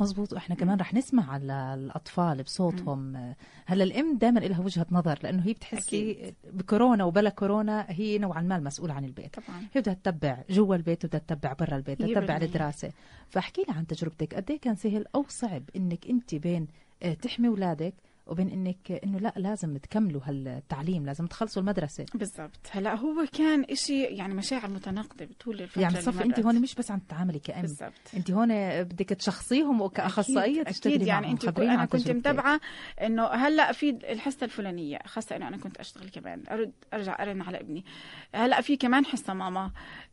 مزبوط 0.00 0.32
وإحنا 0.32 0.54
كمان 0.54 0.78
رح 0.78 0.94
نسمع 0.94 1.32
على 1.32 1.74
الأطفال 1.74 2.42
بصوتهم. 2.42 3.34
هلا 3.66 3.84
الأم 3.84 4.18
دائما 4.18 4.40
لها 4.40 4.60
وجهة 4.60 4.86
نظر 4.90 5.18
لأنه 5.22 5.46
هي 5.46 5.52
بتحسي. 5.52 6.34
بكورونا 6.52 7.04
وبلا 7.04 7.30
كورونا 7.30 7.86
هي 7.88 8.18
نوعا 8.18 8.42
ما 8.42 8.56
المسؤولة 8.56 8.94
عن 8.94 9.04
البيت. 9.04 9.36
طبعا. 9.36 9.60
هي 9.74 9.80
بدها 9.80 9.94
تتبع 9.94 10.38
جوا 10.50 10.76
البيت 10.76 11.04
وبدها 11.04 11.20
تتبع 11.20 11.52
برا 11.52 11.76
البيت 11.76 12.02
بدها 12.02 12.20
تتبع. 12.20 12.36
الدراسة. 12.36 12.92
فاحكي 13.28 13.64
لي 13.68 13.74
عن 13.74 13.86
تجربتك. 13.86 14.34
قد 14.34 14.50
إيه 14.50 14.60
كان 14.60 14.76
سهل 14.76 15.04
أو 15.14 15.24
صعب 15.28 15.62
إنك 15.76 16.06
أنت 16.06 16.34
بين 16.34 16.66
آه، 17.02 17.14
تحمي 17.14 17.48
أولادك 17.48 17.94
وبين 18.26 18.48
إنك 18.50 18.92
إنه 19.04 19.18
لا 19.18 19.32
لازم 19.36 19.76
تكملوا 19.76 20.20
هالتعليم 20.24 21.06
لازم 21.06 21.26
تخلصوا 21.26 21.62
المدرسة 21.62 22.06
بالضبط 22.14 22.60
هلا 22.70 22.94
هو 22.94 23.26
كان 23.32 23.64
إشي 23.70 24.02
يعني 24.02 24.34
مشاعر 24.34 24.70
متناقضة 24.70 25.28
طول 25.40 25.60
الفترة 25.60 25.82
يعني 25.82 26.00
صفي 26.00 26.24
أنت. 26.24 26.40
هون 26.40 26.60
مش 26.60 26.74
بس 26.74 26.90
عم 26.90 26.98
تتعاملي 26.98 27.38
كأم 27.38 27.60
بالضبط 27.62 27.92
أنت 28.16 28.30
هون 28.30 28.48
بدك 28.82 29.08
تشخصيهم 29.08 29.80
وكأخصائية 29.80 30.60
أكيد, 30.60 30.72
تشتغلي 30.74 30.96
أكيد 30.96 31.06
يعني. 31.06 31.30
أنت 31.30 31.44
أنا 31.58 31.84
كنت. 31.84 32.10
متابعة 32.10 32.60
إنه 33.02 33.26
هلأ 33.26 33.72
في 33.72 33.90
الحصة 33.90 34.44
الفلانية 34.44 34.98
خاصة 35.06 35.36
إنه 35.36 35.48
أنا 35.48 35.56
كنت 35.56 35.76
أشتغل 35.76 36.08
كمان 36.08 36.42
أرد 36.50 36.72
أرجع 36.94 37.22
أرن 37.22 37.42
على 37.42 37.60
ابني 37.60 37.84
هلأ 38.34 38.60
في 38.60 38.76
كمان 38.76 39.04
حصة 39.06 39.34
ماما 39.34 39.70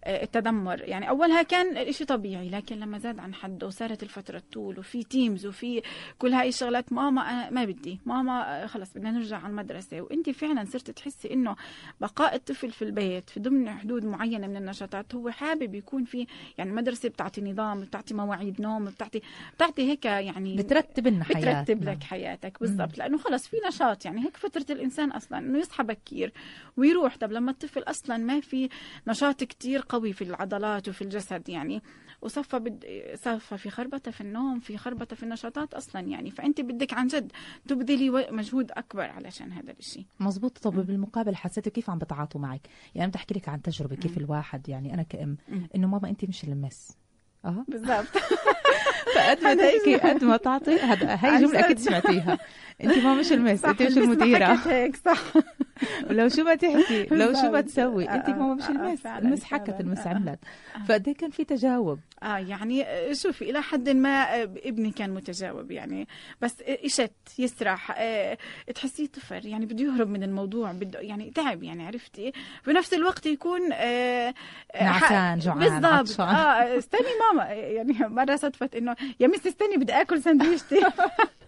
التدمر. 0.08 0.82
يعني 0.82 1.10
أولها 1.10 1.42
كان 1.42 1.78
الإشي 1.78 2.06
طبيعي 2.06 2.50
لكن 2.50 2.80
لما 2.80 2.98
زاد 3.00 3.20
عن 3.20 3.34
حده 3.34 3.68
وصارت 3.68 4.04
الفترة 4.04 4.42
طول 4.54 4.80
وفي 4.80 5.04
تيمز 5.04 5.46
وفي 5.46 5.82
كل 6.20 6.34
هاي 6.34 6.50
الشغلات 6.50 6.94
ماما 6.94 7.22
أنا 7.22 7.50
ما 7.50 7.66
بدي. 7.66 8.00
ماما 8.06 8.64
آه، 8.64 8.66
خلص 8.66 8.94
بدنا 8.94 9.12
نرجع 9.12 9.38
على 9.38 9.48
المدرسة. 9.48 10.02
وأنت 10.02 10.30
فعلا 10.30 10.66
صرت 10.66 10.92
تحسي 10.92 11.34
إنه 11.34 11.56
بقاء 12.02 12.36
الطفل 12.36 12.72
في 12.72 12.82
البيت 12.82 13.30
في 13.30 13.40
ضمن 13.40 13.70
حدود 13.70 14.06
معينة 14.06 14.48
من 14.48 14.58
النشاطات 14.58 15.16
هو 15.16 15.30
حابب 15.30 15.76
يكون 15.76 16.04
في 16.04 16.28
يعني 16.58 16.70
المدرسة 16.70 17.10
بتعطي 17.10 17.42
نظام 17.42 17.82
بتعطي 17.82 18.14
مواعيد 18.14 18.62
نوم 18.62 18.86
بتعطي 18.86 19.22
بتعطي 19.56 19.90
هيك 19.92 20.06
يعني 20.06 20.56
بترتب 20.56 21.08
لنا 21.08 21.24
حياتنا. 21.24 21.62
بترتب 21.62 21.84
لك 21.84 22.04
حياتك 22.04 22.60
بالضبط. 22.60 22.98
لأنه 22.98 23.18
خلص 23.18 23.48
في 23.48 23.58
نشاط. 23.68 24.06
يعني 24.06 24.26
هيك 24.26 24.38
فطره 24.38 24.66
الإنسان 24.70 25.12
أصلا 25.12 25.38
إنه 25.38 25.60
يصحى 25.60 25.84
بكير 25.84 26.34
ويروح. 26.78 27.18
طب 27.18 27.32
لما 27.32 27.52
الطفل 27.52 27.82
أصلا 27.84 28.18
ما 28.18 28.40
في 28.40 28.70
نشاط 29.08 29.44
كتير 29.44 29.82
قوي 29.92 30.14
في 30.14 30.24
العضلات 30.24 30.90
وفي 30.90 31.02
الجسد 31.02 31.50
يعني. 31.50 31.82
وصفى 32.22 32.60
بد... 32.60 32.86
صفى 33.16 33.58
في 33.58 33.70
خربطة 33.70 34.12
في 34.12 34.22
النوم 34.22 34.60
في 34.60 34.78
خربطة 34.78 35.16
في 35.16 35.24
النشاطات 35.24 35.74
أصلا 35.74 36.02
يعني. 36.02 36.32
فأنت 36.32 36.62
بدك 36.62 36.94
عن 36.94 37.08
جد 37.08 37.32
تبذلي 37.68 38.10
مجهود 38.32 38.72
أكبر 38.72 39.04
علشان 39.04 39.52
هذا 39.52 39.74
الشيء 39.80 40.06
مزبوط 40.20 40.58
طب 40.58 40.86
بالمقابل 40.86 41.36
حسيتوا 41.36 41.72
كيف 41.72 41.90
عم 41.90 41.98
بتعاطوا 41.98 42.42
معك؟ 42.42 42.62
يعني 42.96 43.08
بدي 43.08 43.18
احكي 43.18 43.34
لك 43.34 43.50
عن 43.50 43.62
تجربة 43.62 43.96
كيف 43.96 44.18
الواحد 44.18 44.70
يعني 44.70 44.94
أنا 44.94 45.04
كأم. 45.04 45.38
إنه 45.76 45.88
ماما 45.88 46.10
انت 46.10 46.26
مش 46.26 46.44
المس 46.44 46.98
آه 47.46 47.66
بالضبط. 47.68 48.08
فقد 49.16 49.44
ما 49.44 49.56
تحكي 49.56 49.96
قد 49.96 50.24
ما 50.24 50.38
تعطي 50.38 50.76
هذا 50.80 51.16
هاي 51.16 51.30
عن 51.30 51.42
جملة 51.42 51.60
أكيد. 51.60 51.80
سمعتيها. 51.80 52.38
انت 52.84 52.98
ما 52.98 53.16
مش 53.16 53.32
المس 53.32 53.66
انت 53.66 53.82
مش 53.82 53.98
المديرة. 53.98 54.54
هيك 54.54 54.96
صح. 54.96 55.34
ولو 56.10 56.30
شو 56.30 56.44
ما 56.44 56.56
تحكي 56.56 57.04
لو 57.16 57.34
شو 57.34 57.52
ما. 57.52 57.62
تسوي 57.62 58.10
أنت 58.10 58.30
آه، 58.30 58.34
ماما 58.34 58.54
مش 58.54 58.64
آه، 58.64 58.70
المس 58.72 59.06
المس 59.06 59.44
حكت. 59.44 59.80
المس 59.80 60.00
آه. 60.00 60.10
عملت 60.10 60.40
فقد 60.88 61.10
كان 61.10 61.30
في 61.32 61.44
تجاوب 61.44 62.00
آه 62.24 62.38
يعني 62.38 62.84
آه، 62.84 63.14
شوفي 63.14 63.50
إلى 63.50 63.62
حد 63.62 63.90
ما 63.90 64.10
آه، 64.42 64.44
ابني 64.44 64.92
كان 64.92 65.10
متجاوب 65.14 65.72
يعني 65.72 66.08
بس 66.42 66.56
آه، 66.62 66.78
إشت 66.86 67.12
يسرح 67.40 67.96
آه، 67.98 68.38
تحسيه 68.76 69.08
طفل 69.08 69.46
يعني 69.48 69.66
بده 69.66 69.84
يهرب 69.86 70.08
من 70.10 70.24
الموضوع 70.24 70.72
بده 70.72 71.00
يعني 71.00 71.32
تعب 71.36 71.64
يعني 71.64 71.88
عرفتي 71.88 72.32
في 72.64 72.72
نفس 72.74 72.94
الوقت 72.94 73.26
يكون 73.26 73.62
آه، 73.74 74.34
آه، 74.74 74.84
نعسان، 74.84 75.40
جوعان، 75.40 75.60
بالضبط. 75.60 76.20
آه 76.22 76.78
استني 76.78 77.08
ماما 77.34 77.44
يعني 77.54 77.94
مرة 78.08 78.36
صدفت 78.36 78.76
إنه 78.76 78.96
يا 79.20 79.28
مس 79.28 79.48
استني 79.48 79.78
بدي 79.78 79.94
آكل 79.94 80.22
سندويشتي 80.22 80.80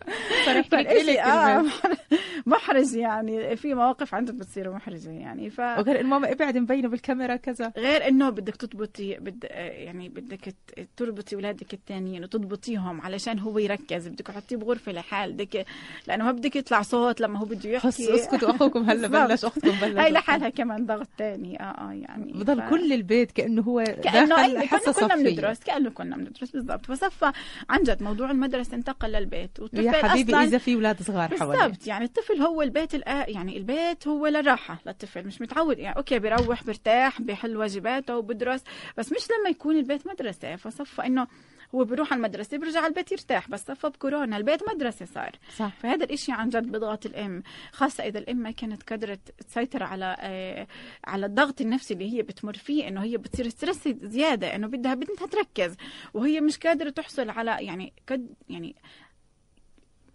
فرحت 0.46 0.74
لك 0.76 1.18
آه. 1.18 1.66
محرج 2.46 2.94
يعني 2.96 3.56
في 3.56 3.74
مواقف 3.74 4.16
عن 4.16 4.26
جد 4.26 4.38
بتصير 4.38 4.72
محرجه 4.74 5.10
يعني 5.10 5.50
ف 5.50 5.60
وغير 5.60 6.00
إنه 6.00 6.10
ماما 6.10 6.32
ابعد 6.32 6.58
مبينة 6.58 6.88
بالكاميرا 6.90 7.36
كذا. 7.36 7.74
غير 7.78 8.08
إنه 8.08 8.30
بدك 8.30 8.56
تضبطي 8.56 9.16
بد 9.20 9.44
يعني 9.60 10.10
بدك 10.10 10.56
تربطي 10.98 11.36
اولادك 11.36 11.74
الثانيين 11.74 12.24
وتضبطيهم 12.24 13.02
علشان 13.02 13.40
هو 13.40 13.58
يركز. 13.60 14.08
بدك 14.08 14.28
تحطيه 14.28 14.56
بغرفة 14.56 14.92
لحال 14.92 15.34
بدك 15.34 15.66
لأنه 16.08 16.24
ما 16.24 16.32
بدك 16.32 16.56
يطلع 16.56 16.82
صوت 16.82 17.22
لما 17.22 17.40
هو 17.40 17.46
بده 17.46 17.70
يحكي. 17.70 18.16
اسكتوا 18.16 18.50
أخوكم 18.50 18.90
هلا. 18.90 19.08
بلش 19.28 19.46
أختكم 19.46 19.72
بلش. 19.82 19.98
هاي 19.98 20.12
لحالها 20.12 20.50
كمان 20.50 20.86
ضغط 20.86 21.08
تاني. 21.18 21.60
آه 21.60 21.64
آه 21.64 21.92
يعني 21.94 22.34
بضل 22.34 22.62
ف- 22.62 22.70
كل 22.70 22.94
البيت 22.94 23.32
كأنه 23.32 23.62
هو 23.62 23.84
كأنه 24.04 24.60
حصه 24.66 24.94
كنا 25.08 25.16
بندرس 25.16 25.60
كأنه 25.60 25.90
كنا 25.90 26.16
بندرس 26.18 26.52
بالضبط. 26.52 26.86
فصفى 26.86 27.32
عن 27.70 27.84
جد 27.84 28.04
موضوع 28.04 28.32
المدرسة 28.32 28.76
انتقل 28.76 29.12
للبيت 29.12 29.60
والطفل 29.60 29.82
يا 29.98 30.08
حبيبي 30.08 30.36
إذا 30.36 30.58
في 30.58 30.76
أولاد 30.76 31.02
صغار 31.02 31.38
حواليه 31.38 31.62
بالضبط. 31.66 31.88
يعني 31.88 32.06
الطفل 32.06 32.42
هو 32.42 32.62
البيت. 32.62 32.94
يعني 33.08 33.58
البيت 33.58 34.08
هو 34.08 34.28
للراحة 34.28 34.82
للطفل 34.86 35.28
مش 35.28 35.42
متعود. 35.42 35.80
يعني 35.80 35.98
أوكي 35.98 36.20
بيروح 36.20 36.64
برتاح 36.64 37.22
بيحل 37.22 37.58
واجباته 37.58 38.18
وبدرس 38.18 38.64
بس 38.98 39.12
مش 39.12 39.28
لما 39.40 39.50
يكون 39.50 39.78
البيت 39.78 40.08
مدرسة. 40.08 40.56
فصفى 40.56 41.06
إنه 41.06 41.28
هو 41.76 41.84
بيروح 41.84 42.14
على 42.14 42.18
المدرسة 42.18 42.58
بيرجع 42.58 42.80
على 42.80 42.88
البيت 42.88 43.12
يرتاح 43.12 43.50
بس 43.50 43.66
صفى 43.66 43.90
بكورونا 43.90 44.38
البيت 44.38 44.60
مدرسة 44.74 45.06
صار. 45.06 45.32
صح. 45.58 45.72
فهذا 45.80 46.04
الإشي 46.06 46.32
عن 46.32 46.50
جد 46.50 46.72
بضغط 46.72 47.06
الأم 47.06 47.44
خاصة 47.72 48.04
إذا 48.04 48.20
الأم 48.20 48.38
ما 48.38 48.52
كانت 48.52 48.94
قدرت 48.94 49.42
تسيطر 49.48 49.84
على 49.84 50.16
آه 50.20 50.68
على 51.06 51.26
الضغط 51.26 51.62
النفسي 51.62 51.94
اللي 51.94 52.18
هي 52.18 52.22
بتمر 52.22 52.54
فيه 52.54 52.88
إنه 52.88 53.04
هي 53.04 53.18
بتصير 53.18 53.50
ستريس 53.50 53.88
زيادة 53.88 54.56
إنه 54.56 54.68
بدها 54.68 54.94
بدها 54.94 55.28
تركز. 55.32 55.76
وهي 56.14 56.42
مش 56.42 56.58
قادرة 56.58 56.90
تحصل 56.90 57.30
على 57.30 57.58
يعني 57.60 57.94
قد 58.10 58.28
يعني 58.50 58.76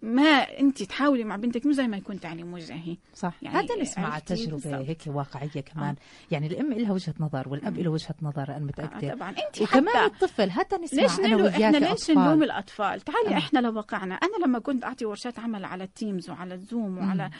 ما 0.03 0.31
انت 0.61 0.83
تحاولي 0.83 1.25
مع 1.25 1.37
بنتك 1.37 1.67
مش 1.67 1.75
زي 1.75 1.87
ما 1.89 1.97
يكون 1.97 2.21
تعليم 2.21 2.47
موجهي 2.47 2.97
صح. 3.15 3.35
يعني 3.43 3.57
هذا 3.57 3.81
نسمع 3.81 4.19
تجربه. 4.19 4.79
هيك 4.79 5.03
واقعية 5.07 5.61
كمان. 5.61 5.95
يعني 6.31 6.47
الأم 6.47 6.73
لها 6.73 6.93
وجهة 6.93 7.15
نظر 7.21 7.49
والأب 7.49 7.79
له 7.79 7.91
وجهة 7.91 8.15
نظر 8.23 8.43
أنا 8.49 8.57
آه 8.57 8.59
متاكده 8.59 9.15
طبعا. 9.15 9.31
انت 9.31 9.63
وكمان 9.63 9.89
حتى 9.89 10.05
الطفل 10.05 10.51
حتى 10.51 10.77
نسمع 10.77 11.03
ليش 11.03 11.19
أنا 11.19 11.37
وياك 11.37 11.63
إحنا 11.63 11.77
ليش 11.77 12.11
نلوم. 12.11 12.43
الأطفال؟ 12.43 13.01
تعالي 13.01 13.35
آه. 13.35 13.39
إحنا 13.39 13.59
لو 13.59 13.75
وقعنا 13.75 14.15
أنا 14.15 14.45
لما 14.47 14.59
كنت 14.59 14.85
أعطي 14.85 15.05
ورشات 15.05 15.39
عمل 15.39 15.65
على 15.65 15.85
التيمز 15.85 16.31
وعلى 16.31 16.55
الزوم 16.55 16.99
وعلى 16.99 17.25
مم. 17.25 17.31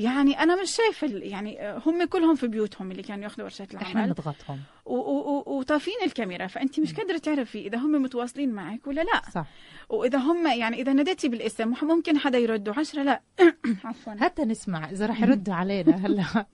يعني 0.00 0.38
أنا 0.40 0.62
مش 0.62 0.70
شايفة 0.70 1.06
يعني 1.18 1.62
آه، 1.62 1.82
هم 1.86 2.04
كلهم 2.04 2.34
في 2.34 2.46
بيوتهم 2.48 2.90
اللي 2.90 3.02
كانوا 3.02 3.24
ياخذوا 3.24 3.44
ورشات 3.44 3.74
إحنا 3.74 3.90
العمل 3.92 4.10
نضغطهم 4.10 4.58
و- 4.86 4.94
و- 4.96 5.44
وطافين 5.58 5.94
الكاميرا 6.06 6.46
فأنت 6.46 6.80
مش 6.80 6.94
قادرة 6.94 7.18
تعرفي 7.18 7.66
إذا 7.66 7.78
هم 7.78 7.92
متواصلين 8.02 8.52
معك 8.52 8.86
ولا 8.86 9.00
لا. 9.00 9.30
صح. 9.32 9.46
وإذا 9.88 10.18
هم 10.18 10.46
يعني 10.46 10.80
إذا 10.82 10.92
ناديتي 10.92 11.28
بالاسم 11.28 11.74
ممكن 11.82 12.18
حدا 12.18 12.38
يرد 12.38 12.68
وعشرة 12.68 13.02
لا. 13.02 13.20
عفوا. 13.84 14.12
حتى 14.20 14.44
نسمع 14.44 14.90
إذا 14.90 15.06
رح 15.06 15.20
يردوا 15.22 15.54
علينا 15.54 15.96
هلا. 16.06 16.46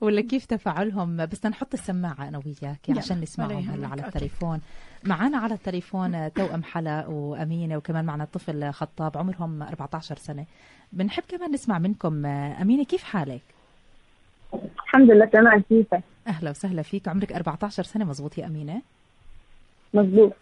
ولا 0.00 0.20
كيف 0.20 0.44
تفاعلهم. 0.46 1.16
بس 1.26 1.46
نحط 1.46 1.74
السماعة 1.74 2.28
أنا 2.28 2.38
وياك 2.46 2.88
يلا، 2.88 2.98
عشان 2.98 3.20
نسمعهم 3.20 3.68
هلا. 3.68 3.88
على. 3.88 4.06
التليفون. 4.06 4.60
معنا 5.04 5.38
على 5.38 5.54
التليفون 5.54 6.32
توأم 6.32 6.62
حلا 6.64 7.06
وأمينة 7.06 7.76
وكمان 7.76 8.04
معنا 8.04 8.24
طفل 8.24 8.70
خطاب 8.72 9.18
عمرهم 9.18 9.62
14 9.62 10.16
سنة. 10.16 10.46
بنحب 10.94 11.22
كمان 11.28 11.52
نسمع 11.52 11.78
منكم 11.78 12.26
أمينة 12.26 12.84
كيف 12.84 13.02
حالك؟ 13.02 13.42
الحمد 14.54 15.10
لله 15.10 15.24
تمام 15.24 15.60
كيفك 15.68 16.02
أهلا 16.26 16.50
وسهلا 16.50 16.82
فيك 16.82 17.08
عمرك 17.08 17.32
14 17.32 17.82
سنة 17.82 18.04
مزبوط 18.04 18.38
يا 18.38 18.46
أمينة 18.46 18.82
مزبوط 19.94 20.32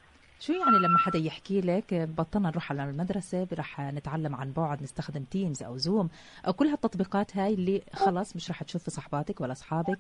شو 0.40 0.52
يعني 0.52 0.78
لما 0.78 0.98
حدا 0.98 1.18
يحكي 1.18 1.60
لك 1.60 1.94
بطلنا 1.94 2.48
نروح 2.48 2.72
على 2.72 2.84
المدرسة 2.90 3.46
رح 3.52 3.80
نتعلم 3.80 4.36
عن 4.36 4.52
بعد 4.52 4.82
نستخدم 4.82 5.22
Teams 5.22 5.62
أو 5.62 5.76
Zoom 5.76 6.08
أو 6.46 6.52
كل 6.52 6.66
هالتطبيقات 6.66 7.36
هاي 7.36 7.54
اللي 7.54 7.82
خلص 7.92 8.36
مش 8.36 8.50
رح 8.50 8.62
تشوفي 8.62 8.90
صحباتك 8.90 9.40
ولا 9.40 9.52
أصحابك 9.52 9.98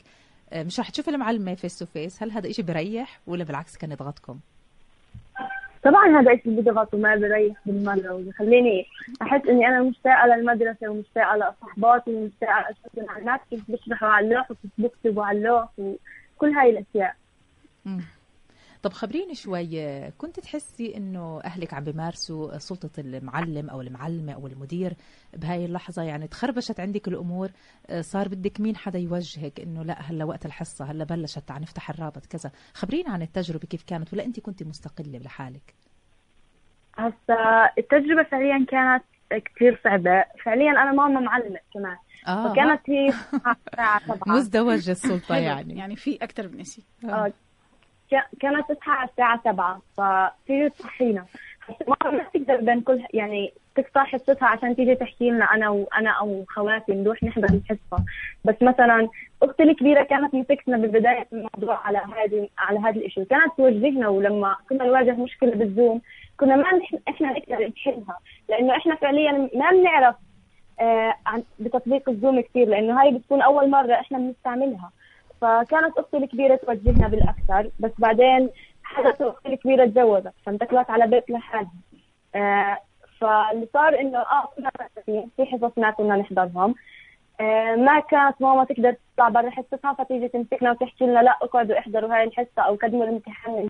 آه، 0.52 0.62
مش 0.62 0.80
رح 0.80 0.90
تشوفي 0.90 1.10
المعلمة 1.10 1.54
face 1.54 1.78
to 1.78 1.86
face 1.86 2.22
هل 2.22 2.30
هذا 2.30 2.50
إشي 2.50 2.62
بريح 2.62 3.20
ولا 3.26 3.44
بالعكس 3.44 3.76
كان 3.76 3.92
يضغطكم؟ 3.92 4.38
طبعا 5.82 6.20
هذا 6.20 6.36
شيء 6.36 6.54
بيضغط 6.56 6.94
وما 6.94 7.16
بريح 7.16 7.56
بالمرة 7.66 8.12
وبخليني 8.14 8.86
أحس 9.22 9.46
إني 9.48 9.66
أنا 9.68 9.82
مشتاقة 9.82 10.26
للمدرسة 10.26 10.88
ومشتاقة 10.88 11.36
لصحباتي 11.36 12.14
ومشتاقة 12.14 12.60
أشوف 12.70 13.06
مع 13.08 13.18
الناس 13.18 13.40
كيف 13.50 13.60
بيشرحوا 13.70 14.08
على 14.08 14.26
اللوح 14.26 14.50
وكيف 14.50 14.70
بيكتبوا 14.78 15.24
على 15.24 15.38
اللوح 15.38 15.68
وكل 15.78 16.50
هاي 16.50 16.70
الأشياء 16.70 17.14
مم. 17.84 18.00
طب 18.82 18.92
خبريني 18.92 19.34
شوي 19.34 20.10
كنت 20.10 20.40
تحسي 20.40 20.96
إنه 20.96 21.40
أهلك 21.44 21.74
عم 21.74 21.84
بيمارسوا 21.84 22.58
سلطة 22.58 22.90
المعلم 22.98 23.70
أو 23.70 23.80
المعلمة 23.80 24.32
أو 24.32 24.46
المدير 24.46 24.92
بهاي 25.34 25.64
اللحظة؟ 25.64 26.02
يعني 26.02 26.28
تخربشت 26.28 26.80
عندك 26.80 27.08
الأمور 27.08 27.50
آه، 27.90 28.00
صار 28.00 28.28
بدك 28.28 28.60
مين 28.60 28.76
حدا 28.76 28.98
يوجهك 28.98 29.60
إنه 29.60 29.82
لا 29.82 30.00
هلأ 30.02 30.24
وقت 30.24 30.46
الحصة 30.46 30.84
هلأ 30.84 31.04
بلشت 31.04 31.38
تعال 31.38 31.62
نفتح 31.62 31.90
الرابط 31.90 32.26
كذا؟ 32.26 32.50
خبرينا 32.74 33.10
عن 33.10 33.22
التجربة 33.22 33.66
كيف 33.66 33.82
كانت 33.82 34.12
ولا 34.12 34.24
أنت 34.24 34.40
كنت 34.40 34.62
مستقلة 34.62 35.18
لحالك؟ 35.18 35.74
هسا 36.98 37.70
التجربة 37.78 38.22
فعليا 38.22 38.66
كانت 38.68 39.04
كثير 39.54 39.80
صعبة. 39.84 40.24
فعليا 40.44 40.70
أنا 40.70 40.92
ماما 40.92 41.20
معلمة 41.20 41.58
كمان. 41.74 41.96
آه 42.28 42.50
وكانت 42.52 42.80
هي 42.90 43.08
الساعة 43.08 44.00
7 44.06 44.18
مزدوجة 44.26 44.90
السلطة 44.90 45.34
حلو. 45.34 45.44
يعني. 45.44 45.78
يعني 45.78 45.96
في 45.96 46.18
أكثر 46.22 46.48
من 46.48 46.64
شيء 46.64 46.84
آه، 47.04 47.32
كانت 48.40 48.72
تصحى 48.72 48.90
على 48.90 49.08
الساعة 49.08 49.40
سبعة 49.44 49.82
فتصير 49.96 50.68
تصحينا 50.68 51.24
ما 51.88 52.10
ما 52.10 52.24
تقدر 52.34 52.56
بين 52.56 52.80
كل 52.80 53.02
يعني 53.14 53.52
تقطع 53.76 54.04
حصتها 54.04 54.48
عشان 54.48 54.76
تيجي 54.76 54.94
تحكي 54.94 55.30
لنا 55.30 55.44
أنا 55.44 55.68
وأنا 55.68 56.10
أو 56.10 56.44
خواتي 56.48 56.92
نروح 56.92 57.22
نحضر 57.22 57.44
الحصة. 57.44 58.04
بس 58.44 58.54
مثلا 58.62 59.08
أختي 59.42 59.62
الكبيرة 59.62 60.02
كانت 60.02 60.34
مسكتنا 60.34 60.76
ببدايه 60.76 61.26
الموضوع 61.32 61.86
على 61.86 61.98
هذه 61.98 62.48
على 62.58 62.78
هذا 62.78 63.00
الشيء 63.00 63.24
كانت 63.24 63.52
توجهنا 63.56 64.08
ولما 64.08 64.56
كنا 64.68 64.84
نواجه 64.84 65.10
مشكلة 65.12 65.50
بالزوم 65.50 66.00
كنا 66.36 66.56
ما 66.56 66.64
إحنا 67.08 67.32
نقدر 67.32 67.72
نحلها. 67.76 68.18
لأنه 68.48 68.76
إحنا 68.76 68.94
فعليا 68.94 69.32
ما 69.54 69.70
بنعرف 69.70 70.16
آه 70.80 71.14
بتطبيق 71.58 72.08
الزوم 72.08 72.40
كثير 72.40 72.68
لأنه 72.68 73.00
هاي 73.02 73.10
بتكون 73.12 73.42
أول 73.42 73.70
مرة 73.70 73.94
إحنا 73.94 74.18
بنستعملها. 74.18 74.90
فكانت 75.42 75.98
أختي 75.98 76.16
الكبيرة 76.16 76.56
توجهنا 76.56 77.08
بالأكثر 77.08 77.70
بس 77.80 77.90
بعدين 77.98 78.50
حدث 78.84 79.22
أختي 79.22 79.48
الكبيرة 79.48 79.86
تزوجت 79.86 80.32
فانتقلت 80.46 80.90
على 80.90 81.06
بيت 81.06 81.30
لحالها. 81.30 81.72
آه 82.34 82.78
فاللي 83.18 83.68
صار 83.72 84.00
إنه 84.00 84.18
آه 84.18 84.48
كنا 84.56 84.70
في 85.36 85.44
حصص 85.44 85.78
ما 85.78 85.90
كنا 85.90 86.16
نحضرهم. 86.16 86.74
آه 87.40 87.74
ما 87.74 88.00
كانت 88.00 88.42
ماما 88.42 88.64
تقدر 88.64 88.96
تطلع 89.14 89.28
برا 89.28 89.50
حصتها 89.50 89.92
فتيجي 89.92 90.28
تمسكنا 90.28 90.70
وتحكي 90.70 91.04
لنا 91.04 91.22
لا 91.22 91.38
اقعدوا 91.42 91.78
احضروا 91.78 92.14
هاي 92.14 92.24
الحصة 92.24 92.62
أو 92.62 92.74
قدموا 92.74 93.04
الامتحان 93.04 93.68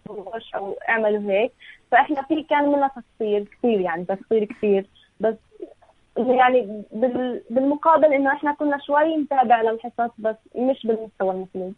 أو 0.55 0.77
اعملوا 0.89 1.33
هيك. 1.33 1.53
فإحنا 1.91 2.23
في 2.23 2.43
كان 2.43 2.69
منا 2.69 2.89
تقصير 2.89 3.45
كثير 3.45 3.81
يعني 3.81 4.05
تقصير 4.05 4.45
كثير. 4.45 4.87
بس 5.21 5.37
يعني 6.17 6.83
بالمقابل 7.51 8.13
إنه 8.13 8.33
إحنا 8.33 8.55
كنا 8.55 8.79
شوي 8.87 9.17
نتابع 9.17 9.63
للحصص 9.63 10.11
بس 10.19 10.37
مش 10.57 10.87
بالمستوى 10.87 11.31
المطلوب 11.31 11.75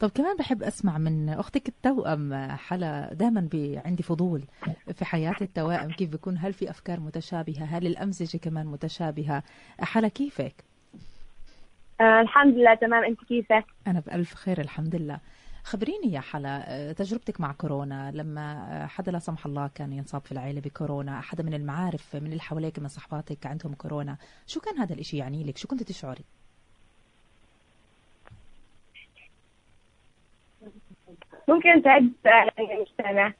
طب 0.00 0.10
كمان 0.10 0.36
بحب 0.36 0.62
أسمع 0.62 0.98
من 0.98 1.28
أختك 1.28 1.68
التوأم 1.68 2.34
حلا 2.50 3.14
دائما 3.14 3.48
عندي 3.86 4.02
فضول 4.02 4.42
في 4.92 5.04
حياة 5.04 5.34
التوائم 5.40 5.90
كيف 5.90 6.10
بيكون؟ 6.10 6.38
هل 6.38 6.52
في 6.52 6.70
أفكار 6.70 7.00
متشابهة؟ 7.00 7.64
هل 7.64 7.86
الأمزجة 7.86 8.38
كمان 8.38 8.66
متشابهة؟ 8.66 9.42
حلا 9.80 10.08
كيفك؟ 10.08 10.54
آه 12.00 12.20
الحمد 12.20 12.54
لله 12.54 12.74
تمام. 12.74 13.04
أنت 13.04 13.24
كيفك؟ 13.24 13.64
أنا 13.86 14.00
بألف 14.00 14.34
خير 14.34 14.60
الحمد 14.60 14.96
لله. 14.96 15.18
خبريني 15.68 16.12
يا 16.12 16.20
حلا 16.20 16.64
آه، 16.66 16.92
تجربتك 16.92 17.40
مع 17.40 17.52
كورونا 17.52 18.10
لما 18.14 18.68
آه، 18.70 18.86
حدا 18.86 19.12
لا 19.12 19.18
سمح 19.18 19.46
الله 19.46 19.70
كان 19.74 19.92
ينصاب 19.92 20.20
في 20.20 20.32
العائله 20.32 20.60
بكورونا 20.60 21.20
حدا 21.20 21.42
من 21.42 21.54
المعارف 21.54 22.16
من 22.16 22.26
اللي 22.26 22.40
حواليك 22.40 22.78
من 22.78 22.88
صحباتك 22.88 23.46
عندهم 23.46 23.74
كورونا 23.74 24.16
شو 24.46 24.60
كان 24.60 24.78
هذا 24.78 24.94
الإشي 24.94 25.16
يعني 25.16 25.44
لك؟ 25.44 25.56
شو 25.56 25.68
كنت 25.68 25.82
تشعري؟ 25.82 26.24
ممكن 31.48 31.82
تعد 31.82 32.12
آه 32.26 33.34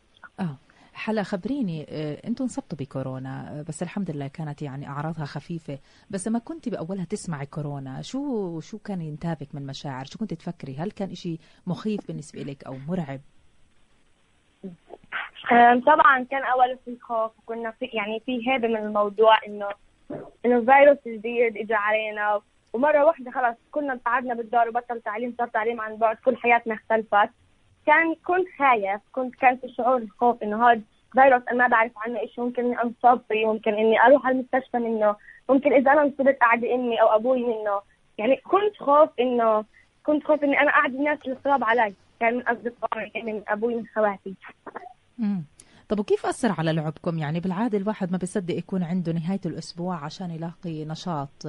حلا 0.99 1.23
خبريني 1.23 1.87
آه، 1.89 2.27
أنتم 2.27 2.45
انصبتوا 2.45 2.79
بكورونا 2.79 3.59
آه، 3.59 3.63
بس 3.63 3.83
الحمد 3.83 4.11
لله 4.11 4.27
كانت 4.29 4.63
يعني 4.63 4.89
أعراضها 4.89 5.25
خفيفة. 5.25 5.79
بس 6.11 6.29
لما 6.29 6.39
كنت 6.39 6.69
بأولها 6.69 7.05
تسمعي 7.05 7.47
كورونا 7.47 8.03
شو 8.03 8.61
شو 8.61 8.79
كان 8.79 9.03
ينتابك 9.03 9.55
من 9.55 9.67
مشاعر؟ 9.67 10.05
شو 10.05 10.19
كنت 10.19 10.35
تفكري؟ 10.35 10.77
هل 10.77 10.91
كان 10.91 11.11
إشي 11.11 11.39
مخيف 11.67 12.07
بالنسبة 12.09 12.41
لك 12.43 12.65
أو 12.65 12.77
مرعب؟ 12.89 13.21
طبعا 15.87 16.23
كان 16.31 16.43
أول 16.45 16.79
في 16.85 16.97
خوف. 17.01 17.33
وكنا 17.39 17.71
في 17.71 17.85
يعني 17.85 18.21
في 18.27 18.51
هيبة 18.51 18.69
من 18.69 18.77
الموضوع 18.77 19.39
إنه 19.47 19.69
إنه 20.45 20.59
الفيروس 20.59 20.99
الجديد 21.07 21.57
اجى 21.57 21.75
علينا. 21.75 22.41
ومرة 22.73 23.05
واحدة 23.05 23.31
خلاص 23.31 23.57
كلنا 23.71 24.01
قعدنا 24.07 24.35
بالدار 24.35 24.69
وبطل 24.69 25.01
تعليم 25.01 25.35
صار 25.39 25.49
تعليم 25.49 25.81
عن 25.81 25.97
بعد 25.97 26.17
كل 26.17 26.37
حياتنا 26.37 26.75
اختلفت. 26.75 27.31
كان 27.89 28.15
كنت 28.27 28.49
خايف 28.59 29.01
كنت 29.13 29.35
كان 29.35 29.57
في 29.57 29.69
شعور 29.69 29.97
الخوف 29.97 30.43
إنه 30.43 30.71
هذا 30.71 30.81
فيروس 31.13 31.43
أنا 31.51 31.59
ما 31.59 31.69
بعرف 31.69 31.93
عنه 31.97 32.21
إيش 32.21 32.39
ممكن 32.39 32.65
إني 32.65 32.83
انصاب 32.83 33.21
فيه 33.29 33.47
ممكن 33.47 33.75
إني 33.75 34.01
أروح 34.01 34.27
على 34.27 34.35
المستشفى 34.35 34.79
منه 34.79 35.17
ممكن 35.49 35.73
إذا 35.73 35.93
أنا 35.93 36.03
انصبت 36.03 36.39
أعدي 36.43 36.75
امي 36.75 37.01
أو 37.01 37.07
أبوي 37.07 37.43
منه. 37.45 37.81
يعني 38.19 38.37
كنت 38.37 38.77
خوف 38.77 39.11
إنه 39.21 39.65
كنت 40.07 40.25
خوف 40.25 40.45
إني 40.45 40.61
أنا 40.61 40.71
أعدي 40.71 40.97
الناس 40.97 41.19
اللي 41.25 41.37
صاب 41.45 41.65
علي 41.65 41.95
كان 42.21 42.35
من 42.35 42.43
أصدقائي 42.43 43.11
يعني 43.15 43.33
من 43.33 43.43
أبوي 43.49 43.75
من 43.75 43.87
خواتي. 43.95 44.35
طب 45.89 46.01
وكيف 46.01 46.27
أثر 46.27 46.53
على 46.53 46.73
لعبكم؟ 46.73 47.19
يعني 47.19 47.41
بالعادة 47.41 47.79
الواحد 47.79 48.13
ما 48.13 48.19
بيصدق 48.19 48.55
يكون 48.55 48.83
عنده 48.83 49.13
نهاية 49.13 49.41
الأسبوع 49.47 50.05
عشان 50.05 50.31
يلاقي 50.31 50.85
نشاط 50.85 51.47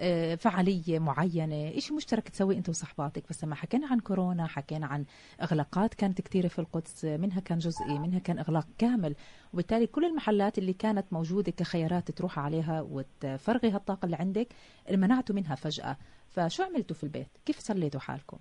آه، 0.00 0.34
فعالية 0.34 0.98
معينة 0.98 1.78
إشي 1.78 1.94
مشترك 1.94 2.28
تسويه 2.28 2.56
أنت 2.56 2.68
وصحباتك. 2.68 3.24
بس 3.30 3.44
لما 3.44 3.54
حكينا 3.54 3.86
عن 3.86 4.00
كورونا 4.00 4.46
حكينا 4.46 4.86
عن 4.86 5.04
إغلاقات 5.42 5.94
كانت 5.94 6.20
كثيرة 6.20 6.48
في 6.48 6.58
القدس 6.58 7.04
منها 7.04 7.40
كان 7.40 7.58
جزئي 7.58 7.98
منها 7.98 8.18
كان 8.18 8.38
إغلاق 8.38 8.66
كامل. 8.78 9.14
وبالتالي 9.52 9.86
كل 9.86 10.04
المحلات 10.04 10.58
اللي 10.58 10.72
كانت 10.72 11.12
موجودة 11.12 11.52
كخيارات 11.52 12.10
تروح 12.10 12.38
عليها 12.38 12.80
وتفرغي 12.80 13.70
هالطاقة 13.70 14.06
اللي 14.06 14.16
عندك 14.16 14.48
منعتوا 14.90 15.34
منها 15.34 15.54
فجأة. 15.54 15.96
فشو 16.28 16.62
عملتوا 16.62 16.96
في 16.96 17.04
البيت؟ 17.04 17.28
كيف 17.46 17.60
سليتوا 17.60 18.00
حالكم؟ 18.00 18.38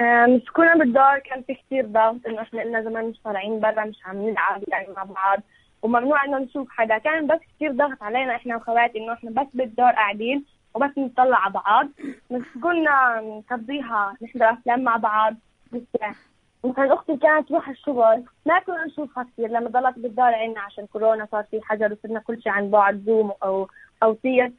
مسكونا 0.00 0.74
بالدار 0.74 1.18
كان 1.18 1.42
في 1.42 1.54
كثير 1.54 1.86
ضغط 1.86 2.26
إنه 2.26 2.42
إحنا 2.42 2.62
قلنا 2.62 2.82
زمان 2.82 3.04
مش 3.04 3.20
طالعين 3.24 3.60
برا 3.60 3.84
مش 3.84 3.98
عم 4.04 4.16
نلعب 4.16 4.62
يعني 4.68 4.86
مع 4.96 5.02
بعض 5.02 5.40
وممنوع 5.82 6.24
إنه 6.24 6.38
نشوف 6.38 6.70
حدا. 6.70 6.98
كان 6.98 7.26
بس 7.26 7.40
كثير 7.56 7.72
ضغط 7.72 8.02
علينا 8.02 8.36
إحنا 8.36 8.56
وخواتي 8.56 8.98
إنه 8.98 9.12
إحنا 9.12 9.30
بس 9.30 9.46
بالدار 9.54 9.92
قاعدين 9.92 10.44
وبس 10.74 10.98
نطلع 10.98 11.36
على 11.38 11.52
بعض. 11.52 11.88
بس 12.30 12.42
كنا 12.62 13.20
نقضيها 13.50 14.14
نحضر 14.22 14.50
أفلام 14.50 14.82
مع 14.82 14.96
بعض 14.96 15.34
مثلا 15.72 16.94
أختي 16.94 17.16
كانت 17.16 17.48
تروح 17.48 17.68
الشغل 17.68 18.24
ما 18.46 18.58
كنا 18.58 18.84
نشوفها 18.86 19.24
كثير 19.32 19.48
لما 19.48 19.68
ضلت 19.68 19.98
بالدار 19.98 20.34
عنا 20.34 20.60
عشان 20.60 20.86
كورونا 20.86 21.28
صار 21.32 21.44
في 21.50 21.60
حجر 21.62 21.92
وصرنا 21.92 22.20
كل 22.20 22.42
شيء 22.42 22.52
عن 22.52 22.70
بعد 22.70 23.02
زوم 23.06 23.32
أو 23.42 23.68
أو 24.02 24.14
تير 24.14 24.46
بس 24.46 24.52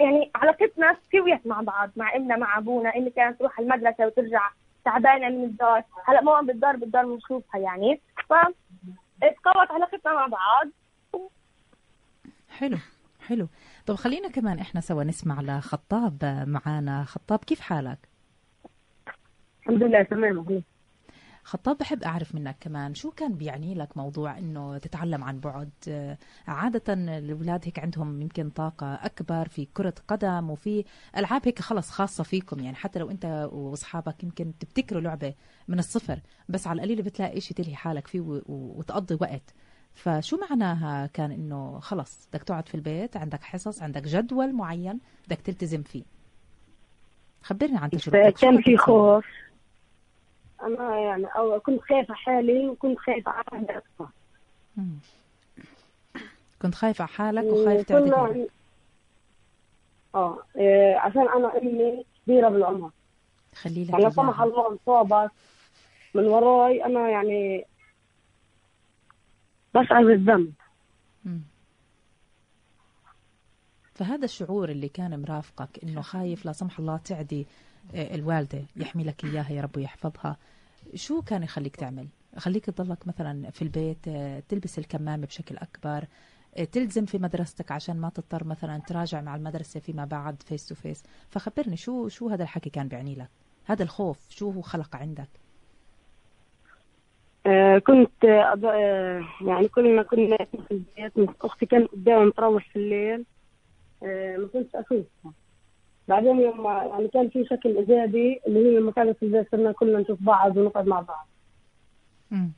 يعني 0.00 0.30
علاقتنا 0.34 0.96
سويت 1.12 1.46
مع 1.46 1.60
بعض 1.60 1.90
مع 1.96 2.16
ابننا 2.16 2.36
مع 2.36 2.58
أبونا 2.58 2.96
امي 2.96 3.10
كانت 3.10 3.38
تروح 3.38 3.58
المدرسة 3.58 4.06
وترجع 4.06 4.50
تعبانة 4.84 5.28
من 5.28 5.44
الدار 5.44 5.82
هلأ 6.04 6.22
ماما 6.22 6.46
بالدار 6.46 6.76
بالدار 6.76 7.06
بنشوفها 7.06 7.60
يعني. 7.60 8.00
ف 8.28 8.32
اتقوت 9.22 9.70
علاقتنا 9.70 10.14
مع 10.14 10.26
بعض. 10.26 10.68
حلو 12.48 12.76
حلو. 13.28 13.48
طب 13.86 13.94
خلينا 13.94 14.28
كمان 14.28 14.58
إحنا 14.58 14.80
سوا 14.80 15.04
نسمع 15.04 15.40
لخطاب 15.40 16.44
معانا. 16.46 17.04
خطاب 17.04 17.38
كيف 17.38 17.60
حالك؟ 17.60 17.98
الحمد 19.60 19.82
لله 19.82 20.02
تمام 20.02 20.62
خطاب 21.50 21.78
بحب 21.78 22.02
أعرف 22.02 22.34
منك 22.34 22.56
كمان 22.60 22.94
شو 22.94 23.10
كان 23.10 23.34
بيعني 23.34 23.74
لك 23.74 23.96
موضوع 23.96 24.38
أنه 24.38 24.78
تتعلم 24.78 25.24
عن 25.24 25.40
بعد؟ 25.40 25.70
عادة 26.46 26.92
الأولاد 27.18 27.60
هيك 27.64 27.78
عندهم 27.78 28.22
يمكن 28.22 28.50
طاقة 28.50 28.94
أكبر 28.94 29.48
في 29.48 29.68
كرة 29.74 29.94
قدم 30.08 30.50
وفي 30.50 30.84
ألعاب 31.16 31.42
هيك 31.44 31.58
خلص 31.58 31.90
خاصة 31.90 32.24
فيكم 32.24 32.60
يعني 32.60 32.76
حتى 32.76 32.98
لو 32.98 33.10
أنت 33.10 33.48
وأصحابك 33.52 34.24
يمكن 34.24 34.52
تبتكروا 34.60 35.00
لعبة 35.00 35.34
من 35.68 35.78
الصفر 35.78 36.20
بس 36.48 36.66
على 36.66 36.76
القليل 36.76 37.02
بتلاقي 37.02 37.40
شيء 37.40 37.56
تلهي 37.56 37.74
حالك 37.74 38.06
فيه 38.06 38.20
وتقضي 38.48 39.18
وقت. 39.20 39.54
فشو 39.94 40.38
معناها 40.50 41.06
كان 41.06 41.30
إنه 41.32 41.78
خلص 41.78 42.28
بدك 42.32 42.42
تقعد 42.42 42.68
في 42.68 42.74
البيت 42.74 43.16
عندك 43.16 43.42
حصص 43.42 43.82
عندك 43.82 44.02
جدول 44.02 44.52
معين 44.52 45.00
بدك 45.26 45.40
تلتزم 45.40 45.82
فيه؟ 45.82 46.02
خبرني 47.42 47.78
عن 47.78 47.90
تجربتك. 47.90 48.40
كان 48.40 48.62
في 48.62 48.76
خوف. 48.76 49.24
أنا 50.62 50.98
يعني 50.98 51.24
أو 51.26 51.60
كنت 51.60 51.80
خايفة 51.80 52.14
حالي 52.14 52.68
وكنت 52.68 52.98
خايفة 52.98 53.32
على 53.32 53.66
أكثر 53.68 54.08
كنت 56.62 56.74
خايفة 56.74 57.02
على 57.02 57.12
حالك 57.12 57.44
وخايف 57.44 57.86
تعتذر 57.88 58.46
آه 60.14 60.38
إيه 60.56 60.96
عشان 60.96 61.28
أنا 61.28 61.58
أمي 61.58 62.04
كبيرة 62.26 62.48
بالعمر. 62.48 62.90
خلي 63.54 63.84
لك 63.84 63.94
لا 63.94 64.10
سمح 64.10 64.40
الله 64.40 64.72
انصابت 64.72 65.30
من 66.14 66.26
وراي 66.26 66.84
أنا 66.84 67.08
يعني 67.10 67.64
بشعر 69.74 70.04
بالذنب. 70.04 70.52
فهذا 73.94 74.24
الشعور 74.24 74.68
اللي 74.68 74.88
كان 74.88 75.22
مرافقك 75.22 75.84
إنه 75.84 76.00
خايف 76.00 76.46
لا 76.46 76.52
سمح 76.52 76.78
الله 76.78 76.96
تعدي 76.96 77.40
آه، 77.40 77.46
الوالدة 77.94 78.62
يحمي 78.76 79.04
لك 79.04 79.24
إياها 79.24 79.52
يا 79.52 79.62
رب 79.62 79.76
ويحفظها. 79.76 80.36
شو 80.94 81.22
كان 81.22 81.42
يخليك 81.42 81.76
تعمل؟ 81.76 82.06
خليك 82.36 82.64
تضلك 82.64 83.06
مثلا 83.08 83.50
في 83.50 83.62
البيت 83.62 84.08
آه، 84.08 84.42
تلبس 84.48 84.78
الكمامة 84.78 85.26
بشكل 85.26 85.56
أكبر 85.56 86.04
آه، 86.56 86.64
تلزم 86.64 87.04
في 87.04 87.18
مدرستك 87.18 87.72
عشان 87.72 87.96
ما 87.96 88.08
تضطر 88.08 88.44
مثلا 88.44 88.78
تراجع 88.86 89.20
مع 89.20 89.36
المدرسة 89.36 89.80
فيما 89.80 90.04
بعد 90.04 90.42
face 90.42 90.66
to 90.66 90.74
face 90.74 91.02
فخبرني 91.30 91.76
شو 91.76 92.08
شو 92.08 92.28
هذا 92.28 92.42
الحكي 92.42 92.70
كان 92.70 92.88
بيعني 92.88 93.14
لك؟ 93.14 93.28
هذا 93.64 93.82
الخوف 93.82 94.18
شو 94.30 94.50
هو 94.50 94.60
خلق 94.60 94.96
عندك؟ 94.96 95.28
آه 97.46 97.78
كنت 97.78 98.24
آه 98.24 99.24
يعني 99.46 99.68
كلنا 99.68 100.02
كنا 100.02 100.36
في 100.36 100.70
البيت 100.70 101.30
أختي 101.42 101.66
كانت 101.66 101.90
قدامي 101.90 102.30
تروح 102.30 102.68
في 102.68 102.76
الليل 102.76 103.24
آه 104.02 104.36
ما 104.36 104.46
كنتش 104.46 104.74
أشوفها. 104.74 105.32
بعدين 106.10 106.40
يوم 106.40 106.64
يعني 106.64 107.08
كان 107.08 107.28
في 107.28 107.44
شكل 107.44 107.76
إيجابي 107.76 108.40
اللي 108.46 108.58
هي 108.58 108.78
لما 108.78 108.92
كانت 108.92 109.16
في 109.18 109.22
البيت 109.24 109.50
صرنا 109.52 109.72
كلنا 109.72 109.98
نشوف 109.98 110.22
بعض 110.22 110.56
ونقعد 110.56 110.86
مع 110.86 111.00
بعض. 111.00 111.28
امم 112.32 112.52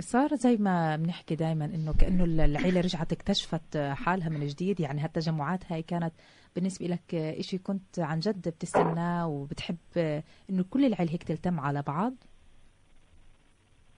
صار 0.00 0.34
زي 0.34 0.56
ما 0.56 0.96
بنحكي 0.96 1.34
دائما 1.34 1.64
إنه 1.64 1.92
كأنه 1.92 2.24
العيلة 2.24 2.80
رجعت 2.80 3.12
اكتشفت 3.12 3.76
حالها 3.76 4.28
من 4.28 4.46
جديد. 4.46 4.80
يعني 4.80 5.00
هالتجمعات 5.00 5.72
هاي 5.72 5.82
كانت 5.82 6.12
بالنسبة 6.56 6.86
لك 6.86 7.14
إشي 7.14 7.58
كنت 7.58 7.98
عن 7.98 8.18
جد 8.18 8.48
بتستناه 8.48 9.26
وبتحب 9.26 9.76
إنه 10.50 10.64
كل 10.70 10.84
العيلة 10.84 11.12
هيك 11.12 11.22
تلتم 11.22 11.60
على 11.60 11.82
بعض؟ 11.82 12.14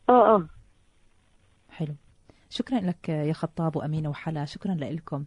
آه 0.09 0.35
آه. 0.35 0.47
حلو. 1.71 1.95
شكرا 2.51 2.81
لك 2.81 3.09
يا 3.09 3.33
خطاب 3.33 3.77
وأمينة 3.77 4.09
وحلا. 4.09 4.45
شكرا 4.45 4.75
لكم 4.75 5.25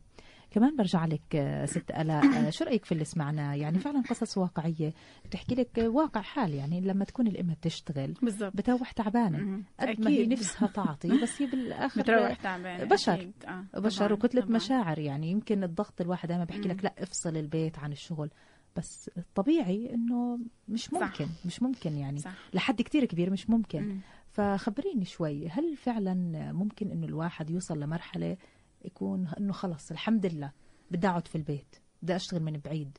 كمان 0.54 0.76
برجع 0.76 1.06
لك 1.06 1.36
آه، 1.36 1.66
ست 1.66 1.92
ألاء 1.92 2.26
آه، 2.26 2.50
شو 2.50 2.66
رأيك 2.66 2.86
في 2.86 2.92
اللي 2.92 3.06
سمعناه 3.06 3.54
يعني 3.56 3.80
فعلا 3.80 4.02
قصص 4.10 4.38
واقعية 4.38 4.94
بتحكي 5.26 5.56
لك 5.56 5.70
واقع 5.78 6.22
حال 6.22 6.54
يعني 6.54 6.82
لما 6.82 7.06
تكون 7.06 7.28
الام 7.28 7.48
بتشتغل 7.54 8.13
بالضبط 8.22 8.56
بتروح 8.56 8.92
تعبانة 8.92 9.63
قد 9.80 10.00
ما 10.00 10.10
هي. 10.10 10.26
نفسها 10.28 10.68
تعطي 10.68 11.22
بس 11.24 11.42
هي 11.42 11.48
بالآخر 11.48 12.02
بتروح 12.02 12.34
تعبانة 12.34 12.84
بشر. 12.84 13.32
آه. 13.48 13.66
بشر 13.80 14.06
طبعاً، 14.06 14.13
وكتلة 14.13 14.42
طبعاً. 14.42 14.56
مشاعر 14.56 15.00
يعني 15.00 15.32
يمكن 15.32 15.63
الضغط 15.63 16.02
الواحد 16.02 16.30
دائما 16.30 16.44
بيحكي 16.44 16.68
لك 16.68 16.84
لا 16.84 16.94
افصل 17.04 17.38
البيت 17.38 17.80
عن 17.80 17.92
الشغل 17.92 18.30
بس 18.78 19.10
الطبيعي 19.18 19.94
إنه 19.94 20.39
مش 20.68 20.86
صح. 20.86 20.94
ممكن 21.02 21.26
مش 21.46 21.63
ممكن 21.63 21.98
يعني 21.98 22.20
صح 22.20 22.34
لحد 22.54 22.82
كتير 22.82 23.06
كبير 23.06 23.30
مش 23.30 23.50
ممكن 23.50 23.82
مم. 23.82 24.00
فخبريني 24.30 25.06
شوي 25.06 25.48
هل 25.50 25.78
فعلا 25.78 26.13
ممكن 26.52 26.92
إنه 26.92 27.06
الواحد 27.08 27.50
يوصل 27.50 27.80
لمرحلة 27.80 28.38
يكون 28.84 29.28
إنه 29.39 29.54
خلص 29.54 29.91
الحمد 29.91 30.26
لله 30.26 30.52
بدي 30.91 31.08
أقعد 31.08 31.28
في 31.28 31.36
البيت 31.36 31.76
بدي 32.02 32.15
أشتغل 32.15 32.43
من 32.43 32.60
بعيد. 32.65 32.98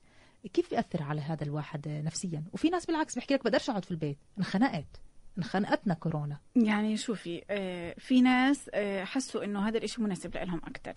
كيف 0.53 0.71
بيأثر 0.71 1.03
على 1.03 1.21
هذا 1.21 1.45
الواحد 1.45 1.89
نفسيا؟ 1.89 2.45
وفي 2.53 2.69
ناس 2.71 2.87
بالعكس 2.87 3.15
بيحكي 3.15 3.35
لك 3.35 3.45
بقدرش 3.45 3.71
أقعد 3.71 3.85
في 3.85 3.91
البيت 3.91 4.19
انخنقت 4.39 5.01
انخنقتنا 5.39 5.95
كورونا. 5.95 6.39
يعني 6.57 6.97
شوفي 6.97 7.43
آه، 7.51 7.95
في 7.99 8.21
ناس 8.21 8.71
آه، 8.75 9.05
حسوا 9.05 9.45
إنه 9.45 9.69
هذا 9.69 9.79
الإشي 9.79 10.03
مناسب 10.03 10.37
لهم 10.37 10.61
أكثر. 10.65 10.95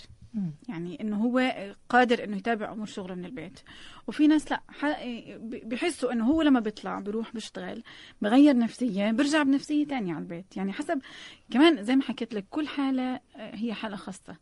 يعني 0.70 1.02
إنه 1.02 1.24
هو 1.24 1.54
قادر 1.90 2.24
إنه 2.24 2.38
يتابع 2.38 2.72
أمور 2.72 2.86
شغله 2.86 3.16
من 3.16 3.26
البيت. 3.26 3.60
وفي 4.08 4.28
ناس 4.28 4.52
لا 4.52 4.62
ح- 4.70 5.06
بحسوا 5.64 6.12
إنه 6.14 6.26
هو 6.26 6.42
لما 6.42 6.60
بيطلع 6.60 7.00
بيروح 7.00 7.34
بيشتغل 7.34 7.84
بغير 8.22 8.58
نفسية 8.58 9.12
بيرجع 9.12 9.44
بنفسية 9.44 9.88
تانية 9.88 10.14
على 10.14 10.22
البيت. 10.22 10.58
يعني 10.58 10.74
حسب 10.74 11.02
كمان 11.52 11.84
زي 11.84 11.96
ما 11.96 12.04
حكيت 12.04 12.34
لك 12.34 12.46
كل 12.50 12.68
حالة 12.68 13.04
آه، 13.36 13.56
هي 13.56 13.74
حالة 13.74 13.96
خاصة. 13.96 14.38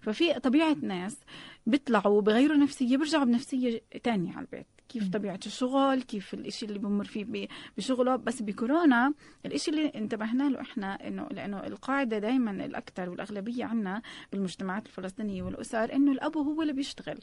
ففي 0.00 0.34
طبيعة 0.34 0.76
ناس 0.82 1.18
بيطلعوا 1.66 2.22
بغيروا 2.22 2.56
نفسية 2.56 2.96
بيرجعوا 2.96 3.24
بنفسية 3.24 3.82
تانية 4.04 4.32
على 4.32 4.46
البيت 4.46 4.66
كيف. 4.88 5.08
طبيعة 5.08 5.40
الشغل 5.46 6.02
كيف 6.02 6.34
الإشي 6.34 6.66
اللي 6.66 6.78
بمر 6.78 7.04
فيه 7.04 7.48
بشغله 7.76 8.16
بس 8.16 8.42
بكورونا 8.42 9.14
الإشي 9.46 9.70
اللي 9.70 9.88
انتبهنا 9.94 10.48
له 10.48 10.60
إحنا 10.60 11.06
إنه 11.08 11.28
لأنه 11.30 11.66
القاعدة 11.66 12.18
دايما 12.18 12.50
الأكثر 12.50 13.10
والأغلبية 13.10 13.64
عنا 13.64 14.02
بالمجتمعات 14.32 14.86
الفلسطينية 14.86 15.42
والأسر 15.42 15.92
إنه 15.94 16.12
الأب 16.12 16.36
هو 16.36 16.62
اللي 16.62 16.72
بيشتغل. 16.72 17.18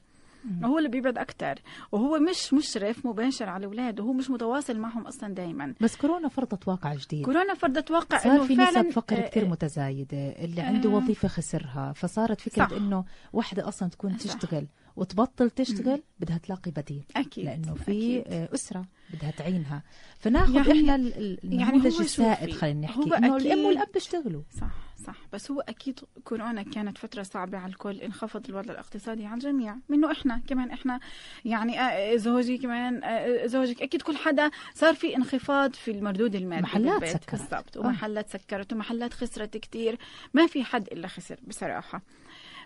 هو 0.64 0.78
اللي 0.78 0.90
بيبعد 0.90 1.18
أكثر 1.18 1.56
وهو 1.92 2.20
مش 2.20 2.54
مشرف 2.54 3.06
مباشر 3.06 3.50
على 3.50 3.66
أولاده. 3.66 4.04
هو 4.04 4.14
مش 4.14 4.30
متواصل 4.30 4.80
معهم 4.80 5.08
أصلا 5.08 5.34
دايما. 5.34 5.74
بس 5.82 5.96
كورونا 5.96 6.28
فرضت 6.30 6.68
واقع 6.68 6.94
جديد. 6.96 7.26
كورونا 7.26 7.54
فرضت 7.54 7.92
واقع 7.92 8.18
صار 8.18 8.40
في 8.44 8.56
فعلا 8.56 8.82
نسب 8.82 8.90
فقر 8.90 9.18
آه، 9.18 9.22
كثير 9.30 9.46
متزايدة. 9.48 10.18
اللي 10.18 10.62
عنده 10.62 10.90
آه. 10.90 10.94
وظيفة 10.94 11.28
خسرها. 11.28 11.94
فصارت 11.94 12.42
فكرة 12.42 12.66
صح. 12.68 12.72
إنه 12.78 13.06
وحدة 13.34 13.68
أصلا 13.68 13.90
تكون 13.90 14.18
صح. 14.18 14.34
تشتغل. 14.34 14.68
وتبطل 14.98 15.50
تشتغل 15.50 16.04
بدها 16.20 16.38
تلاقي 16.38 16.72
بديل. 16.72 17.04
أكيد 17.16 17.46
لأنه 17.46 17.74
في 17.74 17.82
أكيد. 17.92 18.24
آه، 18.28 18.50
أسرة 18.54 18.86
بدها 19.14 19.32
تعينها. 19.32 19.84
فناخذ 20.20 20.54
يعني- 20.68 20.84
يعني 20.84 21.38
النموذج 21.44 21.94
هو 21.96 22.00
السائد 22.02 22.54
خلينا 22.54 22.88
نحكي 22.88 23.04
الأم 23.04 23.40
أكيد- 23.40 23.66
والأب 23.66 23.88
بيشتغلوا. 23.94 24.42
صح 24.62 24.72
صح. 25.08 25.16
بس 25.34 25.52
هو 25.52 25.62
أكيد 25.62 26.00
كورونا 26.24 26.64
كانت 26.64 26.98
فترة 26.98 27.24
صعبة 27.24 27.58
على 27.58 27.70
الكل 27.72 28.02
انخفض 28.02 28.50
الوضع 28.50 28.72
الاقتصادي 28.74 29.26
على 29.26 29.34
الجميع 29.34 29.76
منه 29.90 30.12
إحنا. 30.12 30.42
كمان 30.48 30.72
إحنا 30.72 31.00
يعني 31.46 31.80
آه، 31.82 32.16
زوجي 32.16 32.58
كمان 32.58 33.04
آه، 33.04 33.46
زوجك 33.46 33.82
أكيد 33.82 34.02
كل 34.02 34.18
حدا 34.18 34.52
صار 34.74 34.94
في 34.96 35.16
انخفاض 35.18 35.74
في 35.74 35.92
المردود 35.92 36.36
المادي 36.36 36.62
محلات. 36.64 37.06
سكرت. 37.06 37.32
بالضبط. 37.32 37.78
ومحلات 37.78 38.30
سكرت 38.30 38.74
ومحلات 38.74 39.14
خسرت 39.14 39.58
كتير. 39.58 39.98
ما 40.34 40.48
في 40.48 40.64
حد 40.64 40.88
إلا 40.88 41.08
خسر 41.08 41.40
بصراحة. 41.48 42.02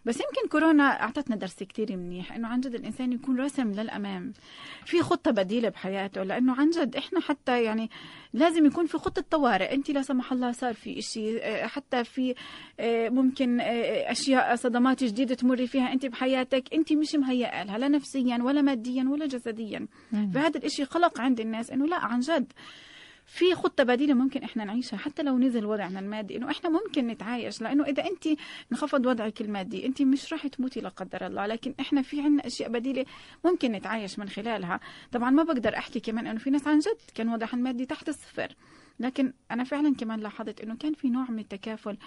بس 0.05 0.15
يمكن 0.15 0.49
كورونا 0.51 0.83
أعطتنا 0.83 1.35
درس 1.35 1.63
كتير 1.63 1.97
منيح 1.97 2.33
إنه 2.33 2.47
عن 2.47 2.59
جد 2.59 2.75
الإنسان 2.75 3.11
يكون 3.13 3.39
رسم 3.39 3.71
للأمام. 3.71 4.33
في 4.85 5.01
خطة 5.01 5.31
بديلة 5.31 5.69
بحياته 5.69 6.23
لأنه 6.23 6.55
عن 6.55 6.69
جد 6.69 6.95
إحنا 6.95 7.19
حتى 7.19 7.63
يعني 7.63 7.89
لازم 8.33 8.65
يكون 8.65 8.85
في 8.85 8.97
خطة 8.97 9.23
طوارئ. 9.31 9.73
انت 9.73 9.91
لا 9.91 10.01
سمح 10.01 10.31
الله 10.31 10.51
صار 10.51 10.73
في 10.73 10.99
إشي 10.99 11.39
آه، 11.39 11.67
حتى 11.67 12.03
في 12.03 12.35
آه، 12.79 13.09
ممكن 13.09 13.59
آه، 13.61 14.11
أشياء 14.11 14.55
صدمات 14.55 15.03
جديدة 15.03 15.35
تمري 15.35 15.67
فيها 15.67 15.93
انت 15.93 16.05
بحياتك. 16.05 16.73
انت 16.73 16.93
مش 16.93 17.15
مهيئة 17.15 17.63
لها 17.63 17.77
لا 17.77 17.87
نفسيا 17.87 18.37
ولا 18.43 18.61
ماديا 18.61 19.05
ولا 19.09 19.25
جسديا. 19.25 19.87
فهذا 20.11 20.57
الإشي 20.57 20.85
خلق 20.85 21.21
عند 21.21 21.39
الناس 21.39 21.71
إنه 21.71 21.87
لا 21.87 21.97
عن 21.97 22.19
جد 22.19 22.53
في 23.25 23.55
خطة 23.55 23.84
بديلة 23.84 24.13
ممكن 24.13 24.43
إحنا 24.43 24.65
نعيشها 24.65 24.97
حتى 24.97 25.23
لو 25.23 25.38
نزل 25.38 25.65
وضعنا 25.65 25.99
المادي 25.99 26.38
إنه 26.38 26.51
إحنا 26.51 26.69
ممكن 26.69 27.07
نتعايش. 27.07 27.62
لأنه 27.62 27.84
إذا 27.84 28.03
أنت 28.07 28.39
انخفض 28.71 29.05
وضعك 29.05 29.41
المادي 29.41 29.86
أنت 29.86 30.01
مش 30.01 30.34
راح 30.34 30.47
تموتي 30.47 30.79
لا 30.79 30.89
قدر 30.89 31.27
الله. 31.27 31.45
لكن 31.45 31.73
إحنا 31.79 32.01
في 32.01 32.21
عنا 32.21 32.47
أشياء 32.47 32.69
بديلة 32.69 33.05
ممكن 33.45 33.71
نتعايش 33.71 34.19
من 34.19 34.29
خلالها. 34.29 34.79
طبعا 35.12 35.29
ما 35.29 35.43
بقدر 35.43 35.77
أحكي 35.77 35.99
كمان 35.99 36.27
إنه 36.27 36.39
في 36.39 36.49
ناس 36.49 36.67
عن 36.67 36.79
جد 36.79 37.12
كان 37.15 37.29
وضعها 37.29 37.53
المادي 37.53 37.86
تحت 37.86 38.10
الصفر. 38.10 38.55
لكن 38.99 39.34
أنا 39.51 39.63
فعلا 39.63 39.95
كمان 39.95 40.19
لاحظت 40.19 40.62
إنه 40.62 40.75
كان 40.75 40.93
في 40.93 41.10
نوع 41.10 41.31
من 41.31 41.39
التكافل. 41.39 41.97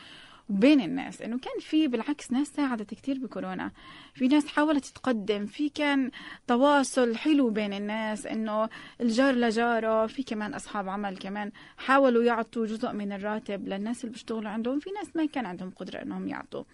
بين 0.49 0.81
الناس 0.81 1.23
انه 1.23 1.39
كان 1.39 1.61
في 1.61 1.89
بالعكس 1.89 2.33
ناس 2.33 2.49
ساعدت 2.49 2.95
كثير 2.95 3.19
بكورونا. 3.19 3.71
في 4.15 4.29
ناس 4.29 4.47
حاولت 4.47 4.85
تقدم 4.85 5.47
في 5.47 5.69
كان 5.69 6.11
تواصل 6.47 7.17
حلو 7.17 7.51
بين 7.51 7.73
الناس 7.73 8.27
إنه 8.27 8.69
الجار 9.01 9.35
لجاره 9.35 10.07
في 10.07 10.23
كمان 10.23 10.55
أصحاب 10.55 10.89
عمل 10.89 11.19
كمان 11.19 11.53
حاولوا 11.77 12.23
يعطوا 12.23 12.67
جزء 12.67 12.93
من 12.93 13.13
الراتب 13.13 13.69
للناس 13.69 14.05
اللي 14.05 14.13
بيشتغلوا 14.13 14.51
عندهم. 14.51 14.79
في 14.79 14.91
ناس 14.91 15.17
ما 15.17 15.27
كان 15.27 15.47
عندهم 15.47 15.71
قدرة 15.71 16.03
إنهم 16.03 16.29
يعطوا. 16.29 16.65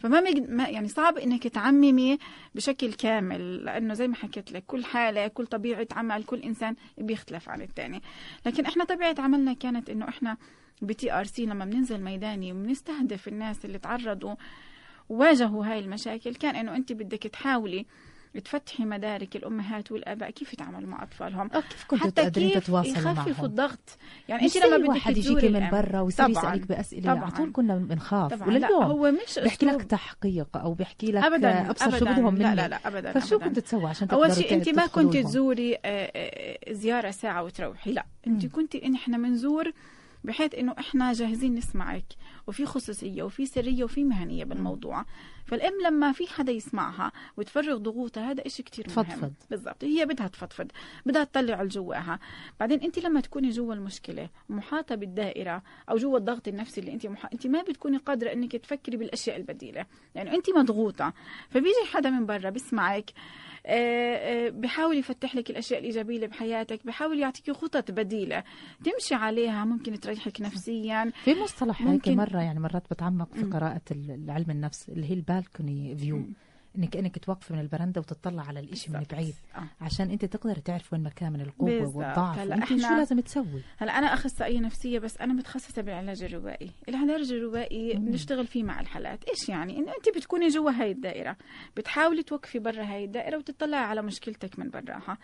فما 0.00 0.20
مج... 0.20 0.50
ما 0.50 0.68
يعني 0.68 0.88
صعب 0.88 1.18
إنك 1.18 1.48
تعممي 1.48 2.18
بشكل 2.54 2.92
كامل 2.92 3.64
لأنه 3.64 3.94
زي 3.94 4.08
ما 4.08 4.14
حكيت 4.14 4.52
لك 4.52 4.64
كل 4.66 4.84
حالة 4.84 5.28
كل 5.28 5.46
طبيعة 5.46 5.86
عمل 5.92 6.24
كل 6.24 6.40
إنسان 6.42 6.76
بيختلف 6.98 7.48
عن 7.48 7.62
الثاني 7.62 8.02
لكن 8.46 8.66
إحنا 8.66 8.84
طبيعة 8.84 9.14
عملنا 9.18 9.52
كانت 9.52 9.90
إنه 9.90 10.08
إحنا 10.08 10.36
ب 10.82 11.12
TRC 11.12 11.46
لما 11.46 11.64
بننزل 11.64 12.00
ميداني 12.00 12.52
وبنستهدف 12.52 13.28
الناس 13.28 13.64
اللي 13.64 13.78
تعرضوا 13.78 14.34
واجهوا 15.08 15.66
هاي 15.66 15.78
المشاكل 15.78 16.34
كان 16.34 16.56
إنه 16.56 16.76
أنت 16.76 16.92
بدك 16.92 17.22
تحاولي 17.22 17.86
تفتحي 18.44 18.84
مدارك 18.84 19.36
الأمهات 19.36 19.92
والآباء 19.92 20.30
كيف 20.30 20.52
يتعاملوا 20.52 20.88
مع 20.88 21.02
أطفالهم 21.02 21.50
آه، 21.54 21.60
كيف 21.60 21.84
كنتوا 21.88 22.06
حتى 22.06 22.22
تقدرين 22.22 22.52
تتواصلوا 22.60 22.92
يخففوا 22.96 23.12
معهم 23.32 23.44
الضغط 23.44 23.98
يعني 24.28 24.42
انت 24.44 24.56
لما 24.56 24.76
بدك 24.76 24.88
واحد 24.88 25.16
يجيكي 25.16 25.48
من. 25.48 25.70
برا 25.70 26.00
ويصير 26.00 26.26
بأسئلة 26.68 27.12
طبعاً. 27.14 27.22
على 27.24 27.30
طول 27.32 27.52
كنا 27.52 27.76
بنخاف 27.76 28.48
ولليوم 28.48 28.82
هو 28.84 29.10
مش 29.10 29.38
بيحكي 29.38 29.66
لك. 29.66 29.82
تحقيق 29.82 30.56
أو 30.56 30.74
بيحكي 30.74 31.12
لك 31.12 31.24
ابدا 31.24 31.70
أبصر 31.70 31.90
شو 31.90 31.96
أبداً. 31.96 32.12
بدهم 32.12 32.34
منك 32.34 32.40
لا 32.42 32.54
لا 32.54 32.68
لا 32.68 32.88
ابدا 32.88 33.12
فشو. 33.20 33.38
كنت 33.38 33.58
تسوي 33.58 33.86
عشان 33.86 34.08
أول 34.08 34.34
شيء 34.34 34.54
انت 34.54 34.68
ما 34.68 34.86
كنت؟ 34.86 35.16
تزوري 35.16 35.74
آه، 35.74 35.78
آه، 35.84 36.72
زيارة 36.72 37.10
ساعة 37.10 37.42
وتروحي 37.44 37.92
لا 37.92 38.06
انت. 38.26 38.46
كنت 38.46 38.76
إحنا 38.76 39.18
بنزور 39.18 39.72
بحيث 40.26 40.54
إنه 40.54 40.74
إحنا 40.78 41.12
جاهزين 41.12 41.54
نسمعك 41.54 42.04
وفي 42.46 42.66
خصوصية 42.66 43.22
وفي 43.22 43.46
سرية 43.46 43.84
وفي 43.84 44.04
مهنية 44.04 44.44
بالموضوع. 44.44 45.04
فالأم 45.46 45.72
لما 45.86 46.12
في 46.12 46.26
حدا 46.26 46.52
يسمعها 46.52 47.12
وتفرغ 47.36 47.76
ضغوطها 47.76 48.30
هذا 48.30 48.46
إشي 48.46 48.62
كتير 48.62 48.86
مهم. 48.88 49.04
تفضفض. 49.04 49.32
بالضبط. 49.50 49.84
هي 49.84 50.06
بدها 50.06 50.28
تفضفض 50.28 50.66
بدها 51.06 51.24
تطلع 51.24 51.60
اللي 51.60 51.68
جواها 51.68 52.18
بعدين 52.60 52.80
أنت 52.80 52.98
لما 52.98 53.20
تكوني 53.20 53.50
جوا 53.50 53.74
المشكلة 53.74 54.28
محاطة 54.48 54.94
بالدائرة 54.94 55.62
أو 55.90 55.96
جوا 55.96 56.18
الضغط 56.18 56.48
النفسي 56.48 56.80
اللي 56.80 56.92
أنت 56.92 57.06
محا... 57.06 57.28
أنت 57.32 57.46
ما 57.46 57.62
بتكوني 57.62 57.96
قادرة 57.96 58.32
إنك 58.32 58.56
تفكري 58.56 58.96
بالأشياء 58.96 59.36
البديلة. 59.36 59.86
لأنه 60.14 60.34
أنت 60.34 60.50
مضغوطة 60.50 61.12
فبيجي 61.50 61.84
حدا 61.92 62.10
من 62.10 62.26
برا 62.26 62.50
آه، 62.50 63.10
بحاول 64.50 64.96
يفتح 64.98 65.36
لك 65.36 65.50
الأشياء 65.50 65.80
الإيجابية 65.80 66.16
اللي 66.16 66.26
بحياتك 66.26 66.86
بحاول 66.86 67.18
يعطيكي 67.18 67.52
خطط 67.52 67.90
بديلة. 67.90 68.44
تمشي 68.84 69.14
عليها 69.14 69.64
ممكن 69.64 70.00
تريحك 70.00 70.40
نفسيا. 70.40 71.12
في 71.24 71.34
مصطلح 71.34 71.82
هيك 71.82 71.90
ممكن- 71.90 72.16
مرة 72.16 72.38
يعني 72.42 72.60
مرات 72.60 72.82
بتعمق 72.90 73.34
في. 73.34 73.42
قراءة 73.44 73.80
علم 74.28 74.50
النفس 74.50 74.88
اللي 74.88 75.10
هي 75.10 75.14
البالكوني 75.14 75.96
فيو. 75.96 76.24
انك 76.78 76.88
كانك 76.88 77.18
توقفي 77.18 77.52
من 77.52 77.60
البرندة 77.60 78.00
وتطلع 78.00 78.42
على 78.42 78.60
الإشي 78.60 78.92
من. 78.92 79.04
بعيد 79.12 79.34
آه. 79.54 79.84
عشان 79.84 80.10
أنت 80.10 80.24
تقدر 80.24 80.56
تعرف 80.56 80.92
وين 80.92 81.02
مكان 81.02 81.32
من 81.32 81.40
القوة. 81.40 81.96
والضعف 81.96 82.38
هلا 82.38 82.54
وانت 82.56 82.68
شو 82.68 82.74
لازم 82.96 83.20
تسوي 83.20 83.62
هلا 83.76 83.98
أنا 83.98 84.14
اخصائيه 84.14 84.60
نفسية 84.60 84.98
بس 84.98 85.18
أنا 85.18 85.32
متخصصة 85.32 85.82
بالعلاج 85.82 86.22
الروائي 86.22 86.70
العلاج 86.88 87.32
الروائي. 87.32 87.94
بنشتغل 87.94 88.46
فيه 88.46 88.62
مع 88.62 88.80
الحالات 88.80 89.24
إيش 89.24 89.48
يعني 89.48 89.78
انه 89.78 89.92
أنت 89.96 90.16
بتكوني 90.16 90.48
جوا 90.48 90.70
هاي 90.70 90.90
الدائرة 90.90 91.36
بتحاولي 91.76 92.22
توقفي 92.22 92.58
برا 92.58 92.82
هاي 92.82 93.04
الدائرة 93.04 93.36
وتطلعي 93.36 93.84
على 93.84 94.02
مشكلتك 94.02 94.58
من 94.58 94.70
براها 94.70 95.18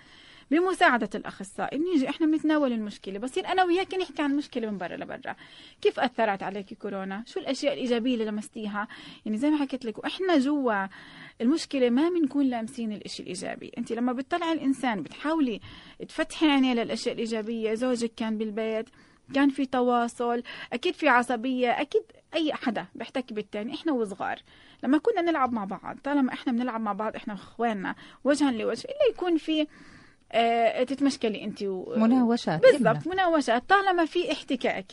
بمساعدة 0.53 1.11
الأخصائي. 1.15 1.79
بنيجي 1.79 2.09
إحنا 2.09 2.27
بنتناول 2.27 2.73
المشكلة. 2.73 3.19
بصير 3.19 3.47
أنا 3.47 3.65
وياك 3.65 3.95
نحكي 3.95 4.23
عن 4.23 4.31
المشكلة 4.31 4.71
من 4.71 4.79
برا 4.79 4.97
لبرا. 4.97 5.37
كيف 5.81 6.01
أثرت 6.01 6.43
عليك 6.43 6.75
كورونا؟ 6.75 7.25
شو 7.27 7.41
الأشياء 7.41 7.73
الإيجابية 7.73 8.15
اللي 8.15 8.25
لمستيها؟ 8.25 8.89
يعني 9.27 9.39
زي 9.39 9.51
ما 9.51 9.57
حكيت 9.57 9.85
لك 9.85 9.99
وإحنا 9.99 10.39
جوا 10.39 10.87
المشكلة 11.41 11.91
ما 11.91 12.09
بنكون 12.09 12.47
لامسين 12.47 12.93
الإشي 12.93 13.23
الإيجابي. 13.23 13.73
أنت 13.79 13.93
لما 13.93 14.13
بتطلعي 14.13 14.53
الإنسان 14.53 15.03
بتحاولي 15.03 15.61
تفتحي 16.09 16.47
عينيه 16.51 16.75
للأشياء 16.75 17.15
الإيجابية. 17.15 17.75
زوجك 17.75 18.13
كان 18.17 18.39
بالبيت 18.39 18.89
كان 19.35 19.49
في 19.51 19.67
تواصل 19.67 20.43
أكيد 20.73 20.95
في 20.95 21.09
عصبية 21.09 21.71
أكيد 21.81 22.03
أي 22.35 22.53
حدا 22.55 22.87
بيحتك 22.95 23.33
بالتاني. 23.33 23.75
إحنا 23.75 23.93
وصغار 23.93 24.39
لما 24.85 24.99
كنا 24.99 25.21
نلعب 25.21 25.53
مع 25.53 25.65
بعض 25.65 25.99
طالما 26.05 26.33
إحنا 26.33 26.53
بنلعب 26.53 26.81
مع 26.81 26.93
بعض 26.93 27.17
إحنا 27.17 27.35
إخواننا 27.35 27.95
وجها 28.25 28.51
لوجه 28.51 28.85
إلا 28.85 29.11
يكون 29.11 29.37
في 29.37 29.67
تتمشكلي 30.85 31.45
انت 31.45 31.63
و... 31.63 31.95
مناوشات 31.97 32.63
بالضبط 32.63 33.07
مناوشات 33.07 33.69
طالما 33.69 34.05
في 34.05 34.33
احتكاك. 34.33 34.87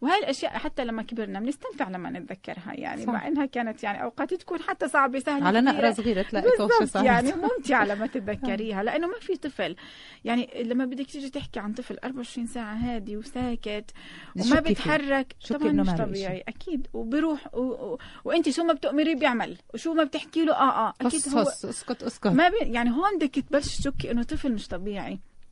وهي 0.00 0.18
الأشياء 0.18 0.52
حتى 0.52 0.84
لما 0.84 1.02
كبرنا 1.02 1.40
بنستنفع 1.40 1.88
لما 1.88 2.10
نتذكرها 2.10 2.72
يعني 2.74 3.02
صح. 3.02 3.12
مع 3.12 3.28
إنها 3.28 3.46
كانت 3.46 3.82
يعني 3.82 4.02
أوقات 4.02 4.34
تكون 4.34 4.62
حتى 4.62 4.88
صعبة 4.88 5.18
سهلة 5.18 5.46
على 5.46 5.60
نقرة 5.60 5.90
صغيرة 5.90 6.22
تلاقي 6.22 6.46
بالضبط 6.58 6.96
يعني 6.96 7.32
ممتعة 7.32 7.84
لما 7.94 8.06
تتذكريها 8.06 8.82
لأنه 8.82 9.06
ما 9.06 9.18
في 9.20 9.36
طفل. 9.36 9.76
يعني 10.24 10.50
لما 10.62 10.84
بدك 10.84 11.06
تيجي 11.06 11.30
تحكي 11.30 11.60
عن 11.60 11.72
طفل 11.72 11.98
24 12.04 12.46
ساعة 12.46 12.74
هادي 12.74 13.16
وساكت 13.16 13.90
وما 14.36 14.60
بيتحرك 14.60 15.34
طبعا 15.50 15.72
مش 15.72 15.90
طبيعي 15.90 16.44
أكيد. 16.48 16.86
وبروح 16.94 17.54
و... 17.54 17.60
و... 17.60 17.98
وانت 18.24 18.48
شو 18.48 18.64
ما 18.64 18.72
بتؤمريه 18.72 19.14
بيعمل 19.14 19.56
وشو 19.74 19.94
ما 19.94 20.04
بتحكي 20.04 20.44
له 20.44 20.52
آه 20.52 20.88
آه 20.88 20.94
أكيد 21.00 21.20
هو 21.28 21.40
اسكت 21.42 22.02
اسكت. 22.02 22.26
ما 22.26 22.48
بي... 22.48 22.56
يعني 22.60 22.90
هون 22.90 23.18
بدك 23.18 23.34
تبلش 23.34 23.76
تشكي 23.78 24.10
إنه 24.10 24.22
طفل 24.22 24.52
مش 24.52 24.68
طبيعي. 24.68 24.85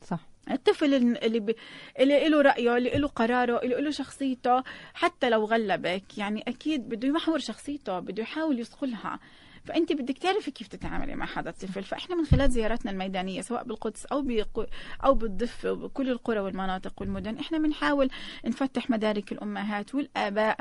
صح. 0.03 0.21
الطفل 0.51 0.95
اللي 0.95 1.41
ب... 1.41 1.55
اللي 2.01 2.29
له 2.29 2.43
رأيه 2.43 2.77
اللي 2.77 2.91
له 2.91 3.09
قراره 3.09 3.63
اللي 3.63 3.81
له 3.81 3.91
شخصيته 3.91 4.63
حتى 4.95 5.31
لو 5.31 5.45
غلبك 5.45 6.19
يعني 6.19 6.45
أكيد 6.49 6.89
بده 6.89 7.09
يمحور 7.09 7.39
شخصيته 7.39 7.99
بده 8.01 8.23
يحاول 8.23 8.61
يصقلها 8.61 9.19
فأنت 9.65 9.93
بدك 9.93 10.19
تعرفي 10.19 10.51
كيف 10.51 10.69
تتعاملي 10.69 11.15
مع 11.15 11.27
هذا 11.39 11.51
الطفل. 11.51 11.83
فإحنا 11.83 12.17
من 12.17 12.25
خلال 12.27 12.51
زياراتنا 12.51 12.91
الميدانية 12.91 13.41
سواء 13.41 13.65
بالقدس 13.65 14.07
أو 14.07 14.23
بقو 14.23 14.65
أو 15.05 15.15
بالضفه 15.15 15.73
وبكل 15.73 16.11
القرى 16.11 16.41
والمناطق 16.41 17.01
والمدن 17.01 17.39
إحنا 17.39 17.59
بنحاول 17.59 18.11
نفتح 18.45 18.91
مدارك 18.91 19.33
الأمهات 19.33 19.95
والآباء 19.95 20.57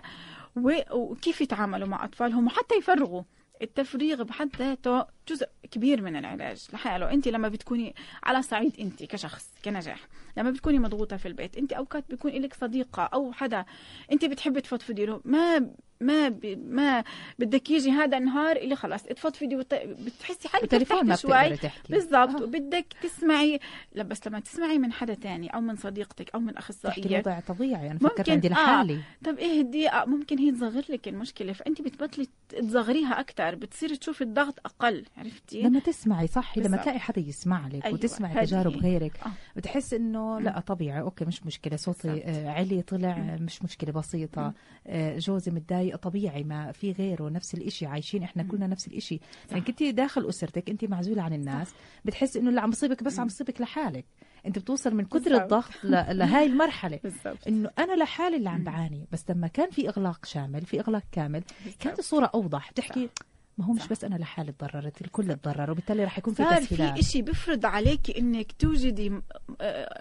وكيف 0.92 1.42
يتعاملوا 1.42 1.88
مع 1.88 2.06
أطفالهم 2.06 2.46
وحتى 2.48 2.76
يفرغوا 2.76 3.24
التفريغ 3.62 4.24
بحد 4.24 4.50
ذاته 4.60 5.06
جزء 5.28 5.48
كبير 5.72 6.02
من 6.02 6.16
العلاج 6.16 6.68
لحاله. 6.74 7.12
انت 7.12 7.28
لما 7.28 7.48
بتكوني 7.48 7.96
على 8.24 8.42
صعيد 8.42 8.80
انت 8.80 9.04
كشخص 9.04 9.50
كنجاح 9.66 10.00
لما 10.38 10.52
بتكوني 10.52 10.80
مضغوطة 10.80 11.18
في 11.18 11.28
البيت 11.28 11.58
انت 11.58 11.74
أوقات 11.74 12.04
بيكون 12.10 12.32
لك 12.32 12.54
صديقة 12.54 13.04
أو 13.04 13.32
حدا 13.32 13.66
انت 14.12 14.26
بتحبي 14.26 14.62
تفضفضي 14.62 15.06
له 15.06 15.22
ما 15.26 15.70
ما 16.02 16.30
ب... 16.30 16.60
ما 16.70 17.04
بدك 17.40 17.72
يجي 17.72 17.92
هذا 17.92 18.18
النهار 18.18 18.56
اللي 18.56 18.76
خلاص 18.76 19.04
تفضفضي 19.04 19.56
وت... 19.56 19.74
بتحسي 19.74 20.48
حالك 20.48 20.62
بالتليفون 20.62 21.16
شوي. 21.16 21.58
بالضبط. 21.90 22.42
آه. 22.42 22.44
وبدك 22.44 22.86
تسمعي 23.02 23.60
بس 23.96 24.28
لما 24.28 24.40
تسمعي 24.40 24.78
من 24.78 24.94
حدا 24.94 25.14
تاني 25.14 25.48
أو 25.48 25.62
من 25.62 25.76
صديقتك 25.76 26.30
أو 26.36 26.40
من 26.40 26.58
أخصائية 26.58 27.04
تحكي 27.04 27.18
وضع 27.18 27.40
طبيعي. 27.40 27.92
أنا 27.92 28.00
فكرت 28.00 28.30
عندي 28.30 28.50
لحالي. 28.50 28.94
آه. 28.94 29.26
طب 29.26 29.38
إيه 29.38 29.62
الدقيقه 29.62 30.06
ممكن 30.06 30.40
هي 30.40 30.52
تصغر 30.52 30.84
لك 30.90 31.08
المشكلة 31.08 31.54
فأنت 31.54 31.82
بتبطلي 31.82 32.28
تصغريها 32.50 33.20
أكثر 33.20 33.56
بتصيري 33.56 33.98
تشوفي 33.98 34.22
الضغط 34.22 34.60
أقل. 34.66 35.06
عرفتي؟ 35.18 35.62
لما 35.62 35.80
تسمعي 35.80 36.28
صح 36.28 36.58
لما 36.58 36.78
تلاقي 36.78 37.00
حدا 37.00 37.22
يسمع 37.22 37.68
لك 37.68 37.86
أيوة. 37.86 37.94
وتسمعي 37.96 38.46
تجارب 38.46 38.72
غيرك 38.78 39.20
آه. 39.26 39.32
بتحس 39.56 39.94
إنه 39.94 40.40
لا 40.40 40.60
طبيعي 40.60 41.02
أوكي 41.02 41.26
مش 41.26 41.46
مشكلة 41.46 41.76
صوتي 41.78 42.24
آه 42.26 42.50
علي 42.50 42.82
طلع 42.82 43.18
مم. 43.18 43.46
مش 43.46 43.64
مشكلة 43.64 43.92
بسيطة. 43.92 44.54
آه 44.88 45.18
جوزي 45.18 45.52
متضايق 45.52 45.96
طبيعي 45.96 46.44
ما 46.44 46.72
في 46.72 46.92
غيره 46.92 47.30
نفس 47.30 47.54
الإشي 47.54 47.86
عايشين 47.86 48.24
إحنا 48.24 48.44
كلنا 48.44 48.68
نفس 48.68 48.88
الإشي. 48.88 49.20
يعني 49.52 49.62
كنت 49.62 49.84
داخل 49.84 50.30
أسرتك 50.30 50.70
انت 50.70 50.86
معزولة 50.86 51.22
عن 51.22 51.34
الناس 51.34 51.74
بتحس 52.06 52.38
إنه 52.38 52.52
لا 52.52 52.62
عم 52.62 52.70
بصيبك 52.70 53.04
بس 53.04 53.20
عم 53.20 53.28
بصيبك 53.28 53.62
لحالك. 53.62 54.06
أنت 54.46 54.60
بتوصل 54.60 54.96
من 54.96 55.06
كثر 55.06 55.44
الضغط 55.44 55.72
لهاي 55.84 56.46
المرحلة. 56.46 57.00
إنه 57.48 57.70
أنا 57.80 57.94
لحالي 58.04 58.38
اللي 58.38 58.50
عم 58.50 58.64
بعاني 58.64 59.08
بس 59.12 59.26
لما 59.30 59.48
كان 59.48 59.70
في 59.70 59.90
إغلاق 59.90 60.26
شامل 60.26 60.62
في 60.66 60.80
إغلاق 60.80 61.04
كامل 61.12 61.44
كانت 61.80 62.00
الصورة 62.00 62.32
أوضح. 62.34 62.72
بتحكي 62.72 63.10
ما 63.58 63.66
هو 63.66 63.74
مش 63.74 63.88
بس 63.88 64.04
أنا 64.04 64.16
لحالي 64.16 64.52
تضررت 64.52 65.02
الكل 65.02 65.36
تضرر 65.36 65.72
وبالتالي 65.72 66.04
رح 66.04 66.18
يكون 66.18 66.34
في 66.34 66.44
تسهيلات. 66.44 66.96
في 66.98 67.04
شيء 67.04 67.22
بيفرض 67.22 67.66
عليك 67.66 68.18
إنك 68.18 68.52
توجدي 68.52 69.22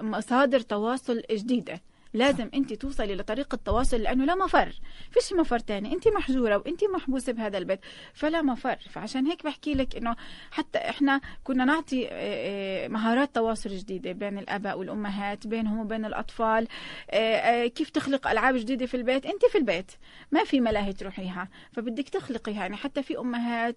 مصادر 0.01 0.61
تواصل 0.61 1.23
جديدة. 1.31 1.81
لازم 2.15 2.49
انت 2.55 2.73
توصلي 2.73 3.15
لطريقة 3.15 3.59
تواصل 3.65 3.97
لأنه 3.97 4.25
لا 4.25 4.35
مفر. 4.35 4.81
فيش 5.11 5.33
مفر 5.33 5.59
تاني. 5.59 5.93
انت 5.93 6.09
محجورة 6.09 6.57
وانت 6.57 6.85
محبوسة 6.85 7.33
بهذا 7.33 7.59
البيت. 7.59 7.81
فلا 8.15 8.43
مفر. 8.43 8.77
فعشان 8.91 9.27
هيك 9.27 9.45
بحكي 9.45 9.75
لك 9.75 9.97
إنه 9.97 10.17
حتى 10.51 10.79
إحنا 10.79 11.21
كنا 11.45 11.65
نعطي 11.65 12.09
آه، 12.09 12.11
آه، 12.13 12.89
مهارات 12.89 13.35
تواصل 13.35 13.71
جديدة 13.71 14.13
بين 14.13 14.39
الآباء 14.39 14.79
والأمهات 14.79 15.47
بينهم 15.47 15.79
وبين 15.79 16.05
الأطفال. 16.05 16.69
آه، 17.11 17.67
كيف 17.67 17.91
تخلق 17.91 18.29
ألعاب 18.29 18.57
جديدة 18.57 18.87
في 18.87 18.97
البيت؟ 18.97 19.27
انت 19.27 19.45
في 19.45 19.59
البيت. 19.59 19.93
ما 20.33 20.45
في 20.45 20.61
ملاهي 20.61 20.93
تروحيها. 20.93 21.49
فبدك 21.73 22.09
تخلقيها. 22.09 22.61
يعني 22.61 22.77
حتى 22.77 23.03
في 23.03 23.19
أمهات 23.19 23.77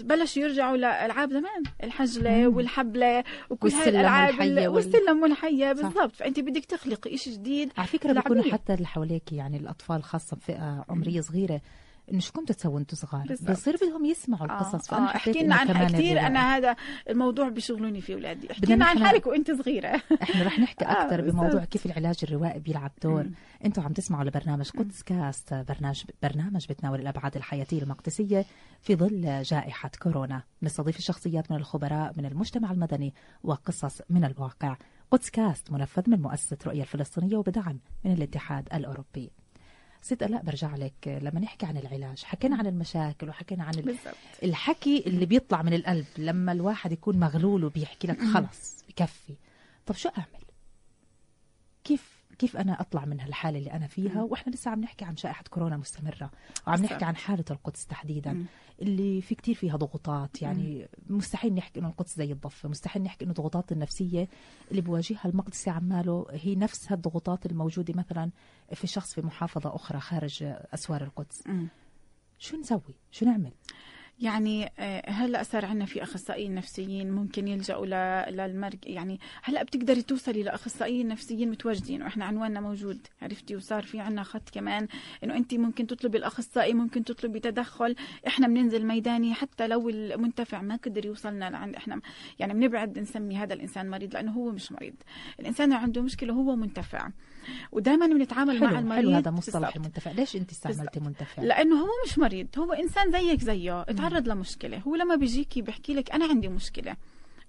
بلشوا 0.00 0.42
يرجعوا 0.42 0.76
لألعاب 0.76 1.30
زمان. 1.30 1.62
الحجلة 1.82 2.48
والحبلة 2.48 3.24
وكل 3.50 3.68
هاي 3.68 3.88
الألعاب 3.88 4.68
والسلم 4.68 5.22
والحية. 5.22 5.72
بالضبط. 5.72 6.16
فأنت 6.16 6.40
بدك 6.40 6.64
تخلقي 6.64 7.14
شيء 7.24 7.34
جديد 7.34 7.72
على 7.76 7.86
فكرة 7.86 8.12
بيكونوا 8.12 8.52
حتى 8.52 8.74
اللي 8.74 8.86
حواليك 8.86 9.32
يعني 9.32 9.56
الأطفال 9.56 10.02
خاصة 10.02 10.36
بفئه 10.36 10.84
عمرية 10.88 11.20
صغيرة 11.20 11.60
انه 12.12 12.20
شو 12.20 12.32
كنتوا 12.32 12.54
تسووا 12.54 12.78
أنتم 12.78 12.96
صغار؟ 12.96 13.26
بصير 13.48 13.76
بدهم 13.76 14.04
يسمعوا 14.04 14.44
القصص 14.44 14.92
آه. 14.92 14.96
فانا 14.96 15.12
آه. 15.12 15.16
احكي 15.16 15.42
لنا 15.42 15.54
عن 15.54 15.88
كثير 15.88 16.20
أنا 16.20 16.56
هذا 16.56 16.76
الموضوع 17.10 17.48
بيشغلوني 17.48 18.00
فيه 18.00 18.14
اولادي 18.14 18.52
احكي 18.52 18.74
لنا 18.74 18.84
عن 18.84 19.06
حالك 19.06 19.26
وانت 19.26 19.50
صغيرة. 19.50 20.02
إحنا 20.22 20.42
رح 20.44 20.58
نحكي 20.58 20.84
أكثر 20.84 21.18
آه 21.20 21.22
بموضوع 21.22 21.64
كيف 21.64 21.86
العلاج 21.86 22.16
الروائي 22.22 22.60
بيلعب 22.60 22.92
دور. 23.02 23.26
أنتم 23.64 23.82
عم 23.82 23.92
تسمعوا 23.92 24.24
لبرنامج 24.24 24.70
قدس 24.70 25.02
كاست 25.02 25.54
برنامج 25.54 26.04
برنامج 26.22 26.66
بتناول 26.68 27.00
الأبعاد 27.00 27.36
الحياتية 27.36 27.82
المقدسية 27.82 28.44
في 28.80 28.96
ظل 28.96 29.42
جائحة 29.42 29.90
كورونا. 30.02 30.42
نستضيف 30.62 30.98
الشخصيات 30.98 31.50
من 31.50 31.56
الخبراء 31.56 32.12
من 32.16 32.26
المجتمع 32.26 32.70
المدني 32.70 33.14
وقصص 33.44 34.02
من 34.10 34.24
الواقع. 34.24 34.76
قدس 35.14 35.30
كاست 35.30 35.72
منفذ 35.72 36.10
من 36.10 36.22
مؤسسة 36.22 36.56
رؤية 36.66 36.82
الفلسطينية 36.82 37.36
وبدعم 37.36 37.78
من 38.04 38.12
الاتحاد 38.12 38.68
الأوروبي. 38.74 39.30
ست 40.02 40.22
لا 40.22 40.42
برجع 40.42 40.76
لك. 40.76 41.08
لما 41.22 41.40
نحكي 41.40 41.66
عن 41.66 41.76
العلاج 41.76 42.22
حكينا 42.22 42.56
عن 42.56 42.66
المشاكل 42.66 43.28
وحكينا 43.28 43.64
عن 43.64 43.72
بالزبط. 43.72 44.14
الحكي 44.42 45.04
اللي 45.06 45.26
بيطلع 45.26 45.62
من 45.62 45.74
القلب. 45.74 46.06
لما 46.18 46.52
الواحد 46.52 46.92
يكون 46.92 47.20
مغلول 47.20 47.64
وبيحكي 47.64 48.08
لك 48.08 48.18
خلص 48.20 48.84
بكفي 48.88 49.34
طب 49.86 49.94
شو 49.94 50.08
أعمل؟ 50.08 50.44
كيف 51.84 52.13
كيف 52.38 52.56
أنا 52.56 52.80
أطلع 52.80 53.04
من 53.04 53.20
هالحالة 53.20 53.58
اللي 53.58 53.72
أنا 53.72 53.86
فيها؟ 53.86 54.22
وإحنا 54.22 54.52
لسه 54.52 54.70
عم 54.70 54.80
نحكي 54.80 55.04
عن 55.04 55.14
جائحه 55.14 55.44
كورونا 55.50 55.76
مستمرة. 55.76 56.30
وعم 56.66 56.82
نحكي 56.82 57.04
عن 57.04 57.16
حالة 57.16 57.44
القدس 57.50 57.86
تحديدا. 57.86 58.46
اللي 58.82 59.20
في 59.20 59.34
كتير 59.34 59.54
فيها 59.54 59.76
ضغوطات. 59.76 60.42
يعني 60.42 60.88
مستحيل 61.06 61.54
نحكي 61.54 61.80
إنه 61.80 61.88
القدس 61.88 62.16
زي 62.16 62.32
الضفة. 62.32 62.68
مستحيل 62.68 63.02
نحكي 63.02 63.24
إنه 63.24 63.30
الضغوطات 63.30 63.72
النفسية 63.72 64.28
اللي 64.70 64.82
بواجهها 64.82 65.24
المقدسي 65.24 65.70
عماله 65.70 66.26
هي 66.30 66.54
نفس 66.54 66.92
الضغوطات 66.92 67.46
الموجودة 67.46 67.94
مثلا 67.96 68.30
في 68.72 68.86
شخص 68.86 69.14
في 69.14 69.22
محافظة 69.22 69.74
أخرى 69.74 70.00
خارج 70.00 70.42
أسوار 70.74 71.02
القدس. 71.04 71.42
شو 72.38 72.56
نسوي؟ 72.56 72.94
شو 73.10 73.26
نعمل؟ 73.26 73.52
يعني 74.20 74.72
آه، 74.78 75.10
هلا 75.10 75.42
صار 75.42 75.64
عندنا 75.64 75.84
في 75.84 76.02
أخصائيين 76.02 76.54
نفسيين 76.54 77.10
ممكن 77.12 77.48
يلجأوا 77.48 77.86
للمرج؟ 78.30 78.78
يعني 78.86 79.20
هلا 79.42 79.62
بتقدري 79.62 80.02
توصلي 80.02 80.42
لأخصائيين 80.42 81.08
نفسيين 81.08 81.50
متواجدين 81.50 82.02
وإحنا 82.02 82.24
عنواننا 82.24 82.60
موجود 82.60 82.98
عرفتي؟ 83.22 83.56
وصار 83.56 83.82
في 83.82 84.00
عندنا 84.00 84.22
خط 84.22 84.50
كمان 84.52 84.88
إنه 85.24 85.36
انت 85.36 85.54
ممكن 85.54 85.86
تطلبي 85.86 86.18
الأخصائي 86.18 86.74
ممكن 86.74 87.04
تطلبي 87.04 87.40
تدخل. 87.40 87.96
إحنا 88.26 88.46
بننزل 88.46 88.86
ميداني 88.86 89.34
حتى 89.34 89.66
لو 89.66 89.88
المنتفع 89.88 90.62
ما 90.62 90.76
قدر 90.76 91.06
يوصلنا 91.06 91.50
لعند 91.50 91.74
إحنا 91.74 92.00
يعني 92.38 92.54
بنبعد 92.54 92.98
نسمي 92.98 93.36
هذا 93.36 93.54
الإنسان 93.54 93.90
مريض 93.90 94.14
لأنه 94.14 94.32
هو 94.32 94.50
مش 94.50 94.72
مريض. 94.72 94.94
الإنسان 95.40 95.72
عنده 95.72 96.02
مشكلة 96.02 96.32
هو 96.32 96.56
منتفع. 96.56 97.10
ودائما 97.72 98.06
بنتعامل 98.06 98.60
مع 98.60 98.78
المريض 98.78 99.04
حلو 99.04 99.10
هذا 99.10 99.30
مصطلح 99.30 99.76
المنتفع 99.76 100.10
ليش 100.10 100.36
أنت 100.36 100.50
استعملتي 100.50 101.00
منتفع؟ 101.00 101.42
لأنه 101.42 101.80
هو 101.80 101.88
مش 102.06 102.18
مريض 102.18 102.46
هو 102.58 102.72
إنسان 102.72 103.12
زيك 103.12 103.40
زيه 103.40 103.82
تعرض 103.82 104.28
لمشكلة. 104.28 104.78
هو 104.78 104.94
لما 104.94 105.16
بيجيكي 105.16 105.62
بيحكي 105.62 105.94
لك 105.94 106.10
أنا 106.10 106.24
عندي 106.24 106.48
مشكلة. 106.48 106.96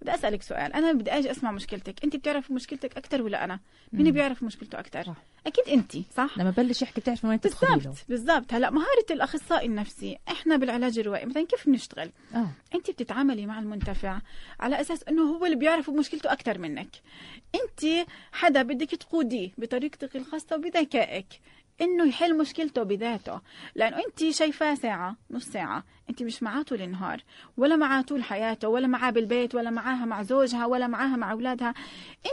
بدي 0.02 0.16
أسألك 0.16 0.42
سؤال. 0.42 0.74
أنا 0.74 0.92
بدي 0.92 1.12
أجي 1.12 1.32
أسمع 1.32 1.52
مشكلتك. 1.52 2.04
انت 2.04 2.16
بتعرفي 2.16 2.54
مشكلتك 2.54 2.98
أكثر 2.98 3.22
ولا 3.22 3.44
أنا؟ 3.44 3.60
مين. 3.94 4.12
بيعرف 4.12 4.44
مشكلته 4.44 4.80
أكثر 4.80 5.04
صح. 5.04 5.16
أكيد 5.48 5.64
انت 5.68 5.98
صح؟ 6.16 6.38
لما 6.38 6.50
بلش 6.50 6.82
يحكي 6.82 7.02
بتعرف 7.02 7.26
وين 7.26 7.42
تدخلي 7.42 7.76
بالضبط 7.76 8.06
بالضبط. 8.10 8.54
هلأ 8.54 8.70
مهارة 8.70 9.06
الأخصائي 9.12 9.68
النفسي 9.68 10.18
إحنا 10.28 10.58
بالعلاج 10.58 11.00
الروائي 11.00 11.26
مثلا 11.26 11.46
كيف 11.46 11.70
بنشتغل؟ 11.70 12.10
آه. 12.36 12.50
انت 12.76 12.92
بتتعاملي 12.92 13.46
مع 13.46 13.60
المنتفع 13.60 14.22
على 14.60 14.82
أساس 14.82 15.04
إنه 15.04 15.22
هو 15.24 15.46
اللي 15.46 15.58
بيعرف 15.58 15.90
مشكلته 15.90 16.32
أكثر 16.32 16.58
منك. 16.58 16.90
انت 17.56 18.08
حدا 18.32 18.62
بدك 18.62 18.90
تقوديه 18.90 19.52
بطريقتك 19.58 20.16
الخاصة 20.16 20.56
وبذكائك. 20.56 21.26
إنه 21.82 22.06
يحل 22.06 22.38
مشكلته 22.38 22.84
بذاته. 22.84 23.42
لأنه 23.76 23.98
أنت 23.98 24.30
شايفاه 24.30 24.76
ساعة 24.76 25.16
نص 25.32 25.46
ساعة. 25.46 25.84
أنت 26.10 26.24
مش 26.24 26.44
معاه 26.44 26.62
طول 26.62 26.82
النهار. 26.82 27.22
ولا 27.58 27.76
معاه 27.76 28.02
طول 28.02 28.24
حياته 28.24 28.68
ولا 28.68 28.88
معاه 28.88 29.12
بالبيت 29.12 29.56
ولا 29.56 29.70
معاها 29.70 30.06
مع 30.06 30.24
زوجها 30.24 30.66
ولا 30.66 30.88
معاها 30.88 31.16
مع 31.16 31.32
أولادها. 31.32 31.74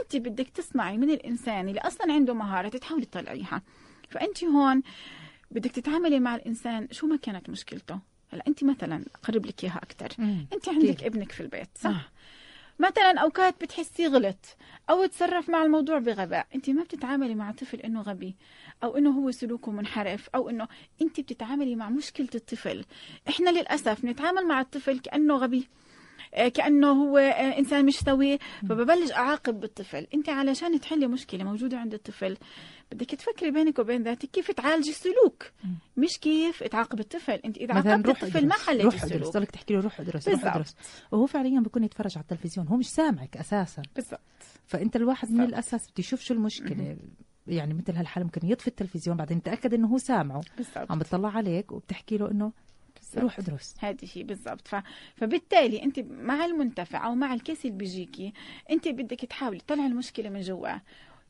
أنت 0.01 0.15
بدك 0.15 0.49
تصنعي 0.49 0.97
من 0.97 1.09
الإنسان 1.09 1.69
اللي 1.69 1.79
أصلا 1.79 2.13
عنده 2.13 2.33
مهارة 2.33 2.69
تحاولي 2.69 3.05
تطلعيها. 3.05 3.61
فأنت 4.09 4.43
هون 4.43 4.83
بدك 5.51 5.71
تتعاملي 5.71 6.19
مع 6.19 6.35
الإنسان 6.35 6.87
شو 6.91 7.07
ما 7.07 7.15
كانت 7.15 7.49
مشكلته. 7.49 7.99
هلا 8.33 8.43
أنت 8.47 8.63
مثلا 8.63 9.05
اقرب 9.15 9.45
لك 9.45 9.63
إياها 9.63 9.77
أكثر. 9.77 10.23
أنت 10.53 10.69
عندك 10.69 10.89
أكيد. 10.89 11.03
ابنك 11.03 11.31
في 11.31 11.41
البيت 11.41 11.69
آه. 11.85 11.89
صح 11.89 12.11
مثلا 12.79 13.19
أوقات 13.19 13.61
بتحسيه 13.61 14.07
غلط 14.07 14.57
أو 14.89 15.05
تصرف 15.05 15.49
مع 15.49 15.63
الموضوع 15.63 15.99
بغباء. 15.99 16.47
أنت 16.55 16.69
ما 16.69 16.83
بتتعاملي 16.83 17.35
مع 17.35 17.51
طفل 17.51 17.79
إنه 17.79 18.01
غبي. 18.01 18.35
أو 18.83 18.97
إنه 18.97 19.09
هو 19.11 19.31
سلوكه 19.31 19.71
منحرف 19.71 20.29
أو 20.35 20.49
إنه 20.49 20.67
أنت 21.01 21.19
بتتعاملي 21.19 21.75
مع 21.75 21.89
مشكلة 21.89 22.29
الطفل. 22.35 22.85
إحنا 23.29 23.49
للأسف 23.49 24.05
نتعامل 24.05 24.47
مع 24.47 24.61
الطفل 24.61 24.99
كأنه 24.99 25.35
غبي 25.37 25.67
آه، 26.33 26.47
كأنه 26.47 26.91
هو 26.91 27.17
آه، 27.17 27.59
إنسان 27.59 27.85
مش 27.85 27.93
سوي. 27.99 28.37
فببلش 28.69 29.11
أعاقب 29.11 29.59
بالطفل. 29.59 30.07
أنت 30.13 30.29
علشان 30.29 30.79
تحلي 30.79 31.07
مشكلة 31.07 31.43
موجودة 31.43 31.77
عند 31.77 31.93
الطفل 31.93 32.37
بدك 32.91 33.09
تفكري 33.09 33.51
بينك 33.51 33.79
وبين 33.79 34.03
ذاتك 34.03 34.29
كيف 34.29 34.51
تعالجي 34.51 34.89
السلوك. 34.89 35.51
مش 35.97 36.19
كيف 36.21 36.63
تعاقب 36.63 36.99
الطفل. 36.99 37.31
أنت 37.45 37.57
إذا 37.57 37.73
عاقبت 37.73 38.09
الطفل 38.09 38.47
ما 38.47 38.53
حليتي 38.53 38.83
روح 38.83 38.93
أدرس. 38.95 39.11
السلوك. 39.11 39.33
ضلك 39.33 39.51
تحكي 39.51 39.73
له 39.73 39.79
روح 39.79 39.99
أدرس 39.99 40.27
روح. 40.29 40.45
أدرس. 40.55 40.75
وهو 41.11 41.25
فعليا 41.25 41.59
بيكون 41.59 41.83
يتفرج 41.83 42.11
على 42.17 42.23
التلفزيون 42.23 42.67
هو 42.67 42.77
مش 42.77 42.87
سامعك 42.89 43.37
أساسا. 43.37 43.81
بالضبط. 43.95 44.19
فأنت 44.67 44.95
الواحد 44.95 45.27
من 45.31 45.37
بالضبط. 45.37 45.53
الأساس 45.53 45.81
بده 45.91 45.93
يشوف 45.99 46.21
شو 46.21 46.33
المشكلة. 46.33 46.97
يعني 47.47 47.73
مثل 47.73 47.95
هالحاله 47.95 48.25
ممكن 48.25 48.47
يطفي 48.47 48.67
التلفزيون 48.67 49.17
بعدين 49.17 49.37
يتاكد 49.37 49.73
إنه 49.73 49.87
هو 49.87 49.97
سامعه. 49.97 50.41
بالضبط. 50.57 50.91
عم 50.91 50.99
بتطلع 50.99 51.29
عليك 51.29 51.71
وبتحكي 51.71 52.17
له 52.17 52.31
إنه 52.31 52.51
بالضبط. 52.95 53.23
روح 53.23 53.39
ادرس. 53.39 53.75
هذه 53.79 54.09
هي 54.13 54.23
بالضبط. 54.23 54.67
ف... 54.67 54.75
فبالتالي 55.15 55.83
أنت 55.83 55.99
مع 55.99 56.45
المنتفع 56.45 57.05
أو 57.05 57.15
مع 57.15 57.33
الكيس 57.33 57.65
اللي 57.65 57.77
بيجيكي 57.77 58.33
أنت 58.71 58.87
بدك 58.87 59.19
تحاولي 59.19 59.59
تطلعي 59.59 59.87
المشكلة 59.87 60.29
من 60.29 60.41
جوا. 60.41 60.77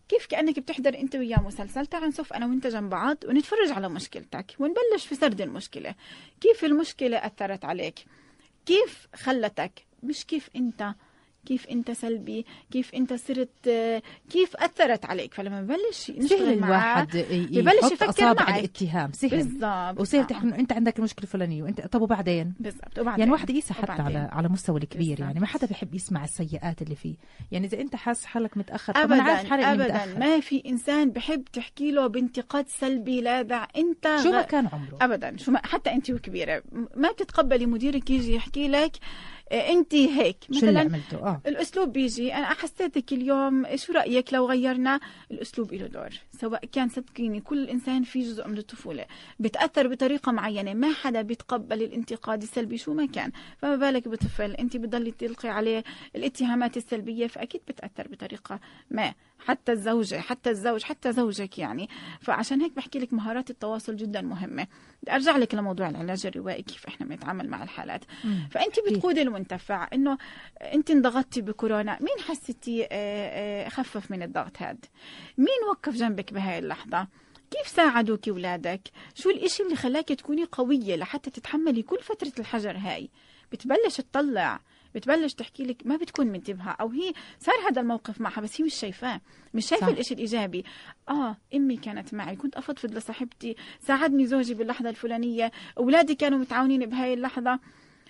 كيف 0.10 0.26
كأنك 0.26 0.60
بتحضر 0.60 1.00
أنت 1.00 1.16
وياه 1.16 1.42
مسلسل؟ 1.42 1.86
تعال 1.86 2.08
نصف 2.08 2.34
أنا 2.34 2.46
وأنت 2.46 2.68
جنب 2.68 2.90
بعض 2.90 3.18
ونتفرج 3.26 3.72
على 3.72 3.90
مشكلتك 3.90 4.56
ونبلش 4.60 5.06
في 5.08 5.16
سرد 5.16 5.42
المشكلة. 5.42 5.96
كيف 6.42 6.66
المشكلة 6.66 7.18
أثرت 7.18 7.66
عليك؟ 7.66 8.06
كيف 8.66 9.08
خلتك؟ 9.16 9.86
مش 10.04 10.26
كيف 10.26 10.50
أنت 10.56 10.96
كيف 11.46 11.68
أنت 11.68 11.92
سلبي 11.92 12.46
كيف 12.72 12.96
أنت 12.96 13.14
صرت 13.14 13.70
كيف 14.30 14.56
أثرت 14.56 15.06
عليك؟ 15.06 15.34
فلما 15.34 15.62
ببلش 15.62 16.12
سهل 16.30 16.54
الواحد 16.54 17.18
ببلش 17.52 17.92
يفكر 17.92 18.10
أصابع 18.10 18.44
معك. 18.44 18.60
الاتهام 18.60 19.12
سهل. 19.12 19.30
بالضبط. 19.30 20.00
وسهل. 20.02 20.28
تحكي 20.28 20.44
انه 20.48 20.56
أنت 20.56 20.74
عندك 20.74 21.00
المشكلة 21.00 21.24
الفلانية 21.24 21.64
وانت 21.64 21.82
طب 21.82 22.02
وبعدين؟ 22.02 22.54
بالضبط. 22.60 23.00
وبعدين 23.00 23.20
يعني 23.20 23.32
واحد 23.32 23.50
يقيسها 23.50 23.74
حتى. 23.76 23.92
على 23.92 24.30
على 24.32 24.50
مستوى 24.50 24.80
الكبير. 24.80 25.20
يعني. 25.20 25.40
ما 25.40 25.46
حدا 25.46 25.68
بيحب 25.68 25.96
يسمع 25.96 26.24
السيئات 26.24 26.82
اللي 26.82 26.96
فيه. 26.96 27.16
يعني 27.52 27.68
إذا 27.68 27.82
أنت 27.82 27.96
حاسس 27.96 28.26
حالك 28.26 28.58
متأخر 28.58 28.94
عارف 28.98 29.12
ابدا 29.12 29.50
حالي 29.50 29.64
إني 29.64 29.72
ابدا. 29.74 29.86
متأخر. 29.86 30.20
ما 30.20 30.40
في 30.40 30.64
إنسان 30.66 31.10
بحب 31.10 31.44
تحكي 31.54 31.92
له 31.92 32.08
بانتقاد 32.08 32.68
سلبي 32.70 33.22
لاذع 33.22 33.68
أنت 33.78 34.18
شو 34.24 34.32
ما 34.32 34.42
كان 34.42 34.68
عمره. 34.68 34.98
ابدا. 35.02 35.38
شو 35.38 35.52
ما 35.52 35.60
حتى 35.68 35.92
أنت 35.92 36.12
وكبيرة. 36.12 36.64
ما 36.96 37.12
بتتقبلي 37.12 37.66
مديرك 37.66 38.10
يجي 38.10 38.36
يحكي 38.36 38.68
لك 38.68 38.92
آه، 38.96 39.33
انت 39.52 39.96
هيك. 39.96 40.38
مثلا 40.50 41.02
آه. 41.14 41.42
الأسلوب 41.48 41.94
بيجي. 41.94 42.34
أنا 42.34 42.46
حسيتك 42.46 43.14
اليوم 43.14 43.76
شو 43.76 43.94
رأيك 43.94 44.34
لو 44.34 44.50
غيرنا 44.50 45.00
الأسلوب 45.32 45.74
له 45.74 45.88
دور؟ 45.88 46.10
سواء 46.42 46.66
كان 46.66 46.90
صدقيني 46.90 47.42
كل 47.42 47.70
إنسان 47.70 48.04
في 48.04 48.22
جزء 48.22 48.48
من 48.48 48.58
الطفولة 48.58 49.06
بتأثر 49.40 49.88
بطريقة 49.88 50.32
معينة 50.32 50.74
ما 50.74 50.94
حدا 50.94 51.22
بيتقبل 51.22 51.84
الانتقاد 51.84 52.42
السلبي 52.42 52.78
شو 52.78 52.94
ما 52.94 53.06
كان. 53.06 53.32
فما 53.58 53.76
بالك 53.76 54.08
بطفل 54.08 54.52
انت 54.52 54.78
بتضلي 54.78 55.12
تلقي 55.12 55.50
عليه 55.50 55.84
الاتهامات 56.16 56.78
السلبية 56.78 57.28
فأكيد 57.28 57.62
بتأثر 57.68 58.08
بطريقة 58.08 58.60
ما. 58.92 59.14
حتى 59.46 59.72
الزوجه 59.72 60.20
حتى 60.20 60.50
الزوج 60.50 60.84
حتى 60.84 61.12
زوجك 61.12 61.60
يعني. 61.60 61.90
فعشان 62.22 62.62
هيك 62.62 62.74
بحكي 62.74 63.00
لك 63.00 63.14
مهارات 63.14 63.50
التواصل 63.50 63.96
جدا 63.96 64.22
بدي 65.02 65.12
أرجع 65.12 65.38
لك 65.38 65.56
لموضوع 65.56 65.90
العلاج 65.90 66.26
الروائي 66.26 66.64
كيف 66.64 66.86
إحنا 66.88 67.06
بنتعامل 67.06 67.50
مع 67.50 67.64
الحالات. 67.64 68.02
مم. 68.24 68.48
فانت. 68.52 68.80
بتقودي 68.90 69.22
المنتفع 69.22 69.88
إنه 69.94 70.18
انت 70.62 70.92
انضغطتي 70.92 71.42
بكورونا 71.42 71.98
مين 72.02 72.26
حسيتي 72.28 72.84
آه، 72.84 72.88
آه، 72.92 73.70
خفف 73.70 74.12
من 74.12 74.24
الضغط 74.24 74.58
هذا 74.58 74.78
مين 75.38 75.70
وقف 75.70 75.94
جنبك 75.94 76.34
بهاي 76.34 76.60
اللحظة؟ 76.60 77.08
كيف 77.52 77.68
ساعدوك 77.68 78.30
اولادك 78.30 78.82
شو 79.16 79.30
الإشي 79.30 79.64
اللي 79.64 79.76
خلاك 79.76 80.08
تكوني 80.08 80.44
قوية 80.44 80.96
لحتى 80.96 81.30
تتحملي 81.30 81.82
كل 81.82 82.00
فترة 82.02 82.32
الحجر 82.40 82.78
هاي؟ 82.78 83.10
بتبلش 83.52 83.98
تطلع. 83.98 84.60
بتبلش 84.96 85.34
تحكي 85.34 85.64
لك 85.64 85.78
ما 85.86 85.96
بتكون 85.96 86.28
منتبهة 86.28 86.72
أو 86.72 86.90
هي 86.90 87.14
صار 87.40 87.56
هذا 87.70 87.82
الموقف 87.82 88.22
معها 88.22 88.42
بس 88.42 88.62
هي 88.62 88.66
مش 88.66 88.74
شايفاه 88.76 89.22
مش 89.54 89.68
شايفة. 89.68 89.88
الإشي 89.88 90.14
الإيجابي. 90.14 90.64
آه 91.10 91.38
أمي 91.56 91.78
كانت 91.78 92.14
معي 92.14 92.36
كنت 92.36 92.56
أفضفض 92.56 92.92
لصاحبتي 92.98 93.56
ساعدني 93.82 94.26
زوجي 94.26 94.54
باللحظة 94.54 94.90
الفلانية 94.90 95.52
أولادي 95.78 96.16
كانوا 96.16 96.40
متعاونين 96.40 96.86
بهاي 96.86 97.14
اللحظة. 97.14 97.60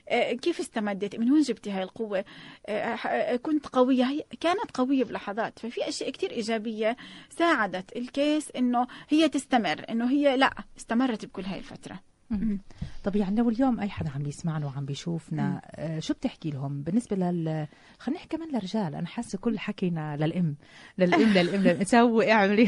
آه، 0.09 0.33
كيف 0.33 0.59
استمدت؟ 0.59 1.15
من 1.15 1.31
وين 1.31 1.41
جبتي 1.41 1.71
هاي 1.71 1.83
القوة؟ 1.83 2.25
آه، 2.65 3.35
كنت 3.35 3.67
قوية 3.67 4.03
هي 4.03 4.23
كانت 4.39 4.71
قوية 4.73 5.03
بلحظات. 5.03 5.59
ففي 5.59 5.87
أشياء 5.89 6.09
كتير 6.09 6.31
إيجابية 6.31 6.97
ساعدت 7.29 7.95
الكيس 7.97 8.51
إنه 8.55 8.87
هي 9.09 9.29
تستمر 9.29 9.85
إنه 9.89 10.09
هي 10.11 10.37
لا 10.37 10.53
استمرت 10.77 11.25
بكل 11.25 11.41
هاي 11.41 11.59
الفترة. 11.59 11.99
طب 13.03 13.15
يعني 13.15 13.36
لو 13.36 13.49
اليوم 13.49 13.79
أي 13.79 13.89
حدا 13.89 14.09
عم 14.09 14.23
بيسمعنا 14.23 14.65
وعم 14.65 14.86
بيشوفنا 14.86 15.62
آه 15.65 15.99
شو 15.99 16.13
بتحكي 16.13 16.49
لهم؟ 16.49 16.81
بالنسبة 16.81 17.15
لل 17.15 17.67
خلينا 17.99 18.19
نحكي 18.21 18.38
كمان 18.38 18.49
للرجال 18.49 18.95
أنا 18.95 19.07
حاسة 19.07 19.38
كل 19.38 19.59
حكينا 19.59 20.17
للأم 20.17 20.55
للأم 20.97 21.33
للأم 21.38 21.62
للأم. 21.62 21.83
سوي 21.83 22.31
اعملي. 22.31 22.67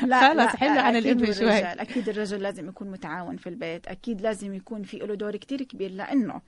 خلص 0.00 0.56
حلو 0.56 0.80
عن 0.80 0.96
الأم 0.96 1.32
شوي. 1.32 1.58
أكيد 1.58 2.08
الرجل 2.08 2.42
لازم 2.42 2.68
يكون 2.68 2.90
متعاون 2.90 3.36
في 3.36 3.48
البيت 3.48 3.86
أكيد 3.88 4.20
لازم 4.20 4.54
يكون 4.54 4.82
في 4.82 4.96
له 4.98 5.14
دور 5.14 5.36
كتير 5.36 5.62
كبير 5.62 5.90
لأنه 5.90 6.40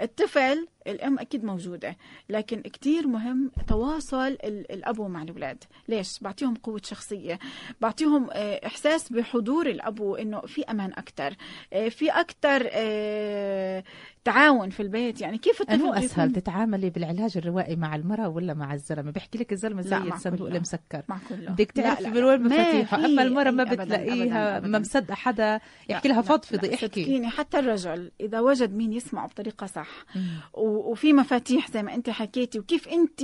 الطفل 0.00 0.66
الأم 0.86 1.18
أكيد 1.18 1.44
موجودة 1.44 1.96
لكن 2.28 2.60
كتير 2.62 3.06
مهم 3.06 3.50
تواصل 3.68 4.26
ال- 4.26 4.72
الأبو 4.72 5.08
مع 5.08 5.22
الأولاد 5.22 5.64
ليش؟ 5.88 6.18
بعطيهم 6.20 6.54
قوة 6.54 6.80
شخصية 6.84 7.38
بعطيهم 7.80 8.28
آه، 8.32 8.66
إحساس 8.66 9.12
بحضور 9.12 9.66
الأبو 9.66 10.14
إنه 10.16 10.40
في 10.40 10.62
أمان 10.64 10.92
أكتر 10.96 11.34
آه، 11.72 11.88
في 11.88 12.10
أكتر 12.10 12.68
آه، 14.28 14.32
تعاون 14.32 14.70
في 14.70 14.80
البيت؟ 14.80 15.20
يعني 15.20 15.38
كيف 15.38 15.60
الطفل 15.60 15.94
أسهل 15.94 16.32
تتعاملي 16.32 16.90
بالعلاج 16.90 17.36
الروائي 17.36 17.76
مع 17.76 17.96
المرأة 17.96 18.28
ولا 18.28 18.54
مع 18.54 18.74
الزلمة؟ 18.74 19.10
بيحكي 19.10 19.38
لك 19.38 19.52
الزلمة 19.52 19.82
زي 19.82 19.96
الصندوق. 19.96 20.48
المسكر. 20.48 21.02
بدك 21.30 21.72
تعرفي 21.72 22.10
من. 22.10 22.24
وين 22.24 22.42
مفاتيحه 22.42 23.04
أما 23.04 23.22
المرأة 23.22 23.50
ما 23.50 23.64
بتلاقيها 23.64 24.60
ما. 24.60 24.78
مصدقة 24.78 25.14
حدا 25.14 25.60
يحكي 25.88 26.08
لها 26.08 26.22
فضفضي 26.22 26.74
احكي. 26.74 26.86
صدقيني 26.86 27.28
حتى 27.28 27.58
الرجل 27.58 28.10
إذا 28.20 28.40
وجد 28.40 28.74
مين 28.74 28.92
يسمعه 28.92 29.28
بطريقة 29.28 29.66
صح 29.66 29.88
وفي 30.54 31.12
مفاتيح 31.12 31.70
زي 31.70 31.82
ما 31.82 31.94
أنت 31.94 32.10
حكيتي 32.10 32.58
وكيف 32.58 32.88
أنت؟ 32.88 33.20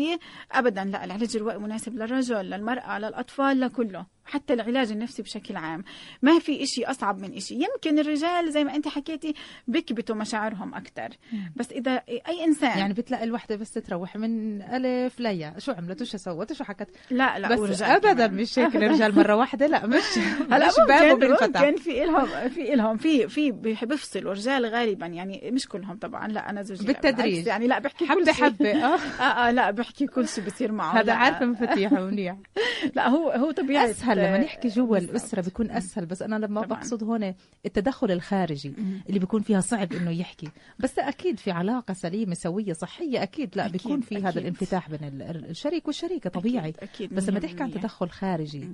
ابدا 0.53 0.85
لا 0.85 1.05
العلاج 1.05 1.37
الروائي 1.37 1.59
مناسب 1.59 1.95
للرجل 1.95 2.51
للمرأة 2.51 2.99
للأطفال 2.99 3.61
لكله. 3.61 4.07
حتى 4.25 4.53
العلاج 4.53 4.91
النفسي 4.93 5.23
بشكل 5.23 5.57
عام. 5.57 5.85
ما 6.23 6.39
في 6.39 6.63
إشي 6.63 6.85
أصعب 6.85 7.19
من 7.19 7.33
إشي. 7.37 7.55
يمكن 7.55 7.99
الرجال 7.99 8.53
زي 8.53 8.65
ما 8.65 8.75
أنت 8.75 8.89
حكيتي 8.89 9.35
بيكبتوا 9.69 10.17
مشاعرهم 10.17 10.75
أكتر. 10.75 11.09
بس 11.57 11.73
إذا 11.73 12.03
أي 12.09 12.45
إنسان 12.45 12.79
يعني 12.79 12.95
بتلاقي 12.95 13.25
الوحدة 13.25 13.57
بس 13.57 13.71
تتروح 13.71 14.17
من 14.17 14.63
ألف 14.63 15.21
ليا. 15.21 15.55
شو 15.59 15.73
عملت؟ 15.73 16.03
وشو 16.03 16.19
سوت؟ 16.19 16.51
وشو 16.51 16.65
حكت؟ 16.65 16.89
لا 17.11 17.39
لا 17.39 17.49
بس 17.57 17.83
ابدا 17.83 18.13
كمان. 18.27 18.35
مش 18.35 18.59
هيك. 18.59 18.67
أبداً. 18.67 18.87
الرجال 18.87 19.15
مرة 19.21 19.37
واحدة 19.37 19.67
لا 19.67 19.87
مش 19.87 20.03
هلا 20.51 20.67
مش 20.67 20.75
بابه 20.89 21.15
بينفتح 21.15 21.63
ممكن. 21.63 21.77
في 21.77 22.05
إلهم 22.05 22.49
في 22.49 22.75
إلهم. 22.75 22.97
في 22.97 23.29
في 23.29 23.51
بيفصلوا. 23.51 24.33
رجال 24.33 24.67
غالبا 24.67 25.07
يعني 25.07 25.51
مش 25.53 25.69
كلهم 25.69 25.97
طبعا. 25.99 26.29
لا 26.29 26.51
أنا 26.51 26.63
زوجي 26.63 26.87
بالتدريج. 26.87 27.47
يعني 27.47 27.67
لا 27.67 27.79
بحكي 27.79 28.07
كل 28.07 28.13
حبة 28.13 28.33
شيء. 28.33 28.45
حبة. 28.45 28.85
آه. 28.85 28.99
آه 29.21 29.49
آه 29.49 29.51
لا 29.51 29.71
بحكي 29.71 30.07
كل 30.07 30.29
شيء 30.29 30.45
بصير 30.45 30.73
معه. 30.73 30.95
هذا 30.97 31.03
لا. 31.03 31.15
عارفة 31.15 31.47
مفاتيحه 31.47 32.01
منيح. 32.01 32.37
لا 32.97 33.09
هو 33.09 33.31
هو 33.31 33.51
طبيعي. 33.51 33.91
أسهل 33.91 34.14
اسهل 34.19 34.29
لما 34.35 34.45
نحكي 34.45 34.69
جوا. 34.69 34.99
الأسرة 34.99 35.41
بيكون 35.43 35.71
أسهل 35.71 36.07
بس 36.07 36.23
أنا 36.23 36.37
لما 36.37 36.63
طبعاً. 36.63 36.79
بقصد 36.79 37.03
هون 37.03 37.35
التدخل 37.67 38.11
الخارجي. 38.11 38.73
اللي 39.09 39.19
بيكون 39.19 39.43
فيها 39.43 39.61
صعب 39.61 39.93
إنه 39.93 40.11
يحكي 40.11 40.49
بس 40.79 40.99
أكيد 40.99 41.39
في 41.39 41.51
علاقة 41.51 41.95
سليمة 41.95 42.35
سوية 42.35 42.73
صحية 42.73 43.23
أكيد 43.23 43.57
لا 43.57 43.63
أكيد، 43.67 43.73
بيكون 43.73 44.01
في 44.01 44.17
هذا 44.17 44.29
أكيد. 44.29 44.39
الانفتاح 44.39 44.91
بين 44.91 45.09
ال- 45.09 45.23
ال- 45.23 45.51
الشريك 45.51 45.87
والشريكة 45.87 46.31
طبيعي 46.31 46.69
أكيد, 46.69 46.83
أكيد 46.83 47.15
بس 47.15 47.29
لما 47.29 47.39
تحكي 47.41 47.63
عن 47.63 47.71
100%. 47.71 47.75
تدخل 47.81 48.09
خارجي. 48.11 48.69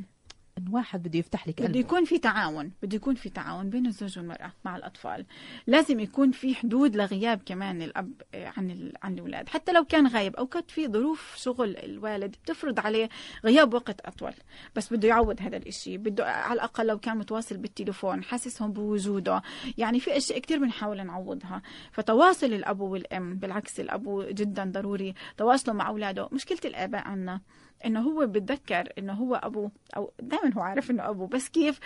إن 0.68 0.74
واحد 0.74 1.02
بده 1.02 1.18
يفتح 1.18 1.48
لك 1.48 1.62
بده 1.62 1.78
يكون 1.80 2.04
في 2.04 2.18
تعاون 2.18 2.72
بده 2.82 2.96
يكون 2.96 3.14
في 3.14 3.28
تعاون 3.28 3.70
بين 3.70 3.86
الزوج 3.86 4.18
والمرأة 4.18 4.52
مع 4.64 4.76
الأطفال. 4.76 5.26
لازم 5.66 6.00
يكون 6.00 6.30
في 6.30 6.54
حدود 6.54 6.96
لغياب 6.96 7.40
كمان 7.46 7.82
الأب 7.82 8.12
آه، 8.34 8.52
عن 8.56 8.70
ال- 8.70 8.92
عن 9.02 9.14
الأولاد. 9.14 9.48
حتى 9.48 9.72
لو 9.72 9.84
كان 9.84 10.06
غايب 10.06 10.36
أو 10.36 10.46
كانت 10.46 10.70
في 10.70 10.88
ظروف 10.88 11.34
شغل 11.36 11.76
الوالد 11.76 12.36
بتفرض 12.44 12.80
عليه 12.80 13.08
غياب 13.44 13.74
وقت 13.74 14.00
أطول. 14.00 14.32
بس 14.76 14.92
بده 14.92 15.08
يعوض 15.08 15.36
هذا 15.42 15.56
الإشي. 15.56 15.98
بده 15.98 16.26
على 16.32 16.54
الأقل 16.54 16.86
لو 16.86 16.98
كان 16.98 17.18
متواصل 17.18 17.56
بالتليفون 17.56 18.22
حاسسهم 18.24 18.72
بوجوده. 18.72 19.42
يعني 19.78 20.00
في 20.00 20.16
أشياء 20.16 20.38
كتير 20.38 20.58
بنحاول 20.58 21.06
نعوضها. 21.06 21.62
فتواصل 21.92 22.46
الأب 22.46 22.80
والأم 22.80 23.34
بالعكس 23.34 23.80
الأب 23.80 24.26
جدا 24.30 24.64
ضروري 24.64 25.14
تواصله 25.36 25.74
مع 25.74 25.88
أولاده. 25.88 26.28
مشكلة 26.32 26.58
الآباء 26.64 27.08
عنا. 27.08 27.40
إنه 27.84 28.00
هو 28.00 28.26
بتذكر 28.26 28.92
إنه 28.98 29.12
هو 29.12 29.34
ابوه 29.34 29.70
أو 29.96 30.12
دائما 30.22 30.54
هو 30.54 30.60
عارف 30.60 30.90
إنه 30.90 31.08
ابوه 31.08 31.26
بس 31.26 31.48
كيف؟ 31.48 31.80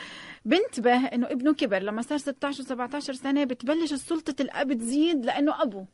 بنتبه 0.45 1.07
إنه 1.07 1.27
ابنه 1.27 1.55
كبر 1.55 1.79
لما 1.79 2.03
صار 2.03 2.19
16 2.19 2.65
و17 2.65 2.99
سنة 2.99 3.45
بتبلش 3.45 3.95
سلطه 3.95 4.43
الأب 4.43 4.73
تزيد 4.73 5.25
لإنه 5.25 5.63
ابوه. 5.63 5.87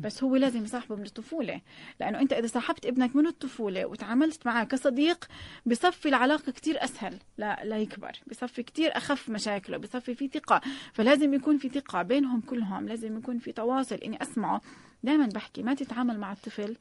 بس 0.00 0.24
هو 0.24 0.36
لازم 0.36 0.64
يصاحبه 0.64 0.96
من 0.96 1.02
الطفولة 1.06 1.60
لأنه 2.00 2.20
أنت 2.20 2.32
إذا 2.32 2.46
صاحبت 2.46 2.86
ابنك 2.86 3.16
من 3.16 3.26
الطفولة 3.26 3.86
وتعاملت 3.86 4.46
معه 4.46 4.64
كصديق 4.64 5.24
بصفي 5.66 6.08
العلاقة 6.08 6.52
كتير 6.52 6.84
أسهل 6.84 7.18
لا 7.38 7.64
لا 7.64 7.78
يكبر 7.78 8.12
بصفي 8.26 8.62
كتير 8.62 8.96
أخف 8.96 9.28
مشاكله 9.28 9.76
بصفي 9.76 10.14
في 10.14 10.28
ثقة. 10.28 10.60
فلازم 10.92 11.34
يكون 11.34 11.58
في 11.58 11.68
ثقة 11.68 12.02
بينهم 12.02 12.40
كلهم 12.40 12.88
لازم 12.88 13.18
يكون 13.18 13.38
في 13.38 13.52
تواصل. 13.52 13.94
إني 13.96 14.22
أسمعه 14.22 14.60
دائما 15.02 15.26
بحكي 15.26 15.62
ما 15.62 15.74
تتعامل 15.74 16.18
مع 16.18 16.32
الطفل 16.32 16.76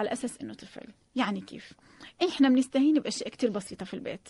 على 0.00 0.12
أساس 0.12 0.40
إنه 0.40 0.54
طفل. 0.54 0.86
يعني 1.16 1.40
كيف؟ 1.40 1.72
إحنا 2.28 2.48
بنستهين 2.48 2.94
بأشياء 2.94 3.28
كتير 3.28 3.50
بسيطة 3.50 3.84
في 3.84 3.94
البيت. 3.94 4.28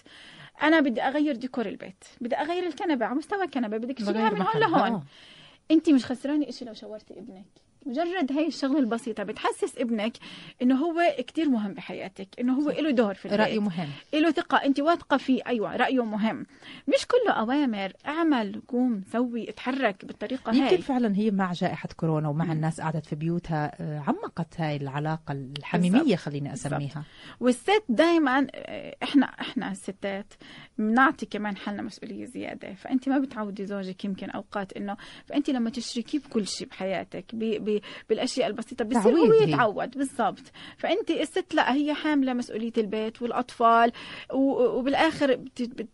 أنا 0.63 0.81
بدي 0.81 1.03
أغير 1.03 1.37
ديكور 1.37 1.67
البيت. 1.67 2.05
بدي 2.21 2.37
أغير 2.37 2.67
الكنبة 2.67 3.07
على 3.07 3.15
مستوى 3.15 3.45
الكنبة. 3.45 3.77
بدك 3.77 3.99
تشيلها 3.99 4.31
من 4.31 4.43
هون. 4.43 4.61
لهون. 4.61 4.93
آه. 4.93 5.03
انت 5.71 5.91
مش 5.91 6.07
خسرانة 6.07 6.49
إشي 6.49 6.65
لو 6.65 6.75
شاورتي 6.75 7.19
ابنك. 7.19 7.70
مجرد 7.87 8.33
هاي 8.33 8.47
الشغلة 8.47 8.79
البسيطة 8.79 9.23
بتحسس 9.23 9.79
ابنك 9.79 10.13
إنه 10.63 10.75
هو 10.77 11.15
كتير 11.19 11.49
مهم 11.49 11.75
بحياتك 11.75 12.29
إنه 12.41 12.53
هو 12.55 12.71
له 12.71 12.91
دور 12.91 13.15
في 13.15 13.25
البيت. 13.25 13.41
رأيه 13.41 13.59
مهم. 13.61 13.89
له 14.15 14.31
ثقة 14.31 14.57
أنت 14.57 14.81
واثقة 14.81 15.17
فيه. 15.17 15.43
أيوة 15.47 15.77
رأيه 15.77 16.05
مهم. 16.05 16.47
مش 16.89 17.07
كله 17.07 17.33
أوامر 17.33 17.93
اعمل 18.07 18.63
قوم 18.69 19.03
سوي 19.13 19.51
اتحرك 19.51 20.05
بالطريقة 20.05 20.51
يمكن 20.53 20.63
هاي 20.65 20.79
فعلا 20.79 21.17
هي 21.17 21.31
مع 21.31 21.53
جائحة 21.53 21.89
كورونا 21.97 22.29
ومع. 22.29 22.53
الناس 22.53 22.81
قعدت 22.81 23.07
في 23.07 23.17
بيوتها 23.17 23.73
آه، 23.83 23.99
عمقت 24.07 24.61
هاي 24.61 24.77
العلاقة 24.77 25.33
الحميمية 25.33 26.01
بالضبط. 26.01 26.19
خليني 26.19 26.49
بالضبط. 26.49 26.73
أسميها 26.73 27.05
والست 27.41 27.83
دائما 27.89 28.47
إحنا 29.03 29.27
إحنا 29.27 29.71
الستات 29.73 30.35
بنعطي 30.79 31.27
كمان 31.27 31.57
حالنا 31.57 31.83
مسؤولية 31.83 32.25
زيادة. 32.25 32.75
فأنت 32.75 33.09
ما 33.09 33.19
بتعودي 33.19 33.67
زوجك 33.67 34.05
يمكن 34.05 34.31
أوقات 34.31 34.73
إنه 34.73 34.97
فأنت 35.27 35.51
لما 35.51 35.71
تشركيه 35.71 36.19
بكل 36.19 36.47
شيء 36.47 36.69
بحياتك 36.69 37.25
ب 37.35 37.70
بالأشياء 38.09 38.47
البسيطة 38.49 38.85
بصير 38.85 39.17
هو. 39.17 39.33
يتعود. 39.33 39.99
بالضبط. 39.99 40.43
فأنت 40.77 41.11
الست 41.11 41.55
لا 41.55 41.75
هي 41.75 41.95
حاملة 41.95 42.33
مسؤولية 42.33 42.73
البيت 42.79 43.23
والأطفال 43.23 43.93
وبالآخر 44.35 45.37
بت 45.37 45.63
بت 45.63 45.89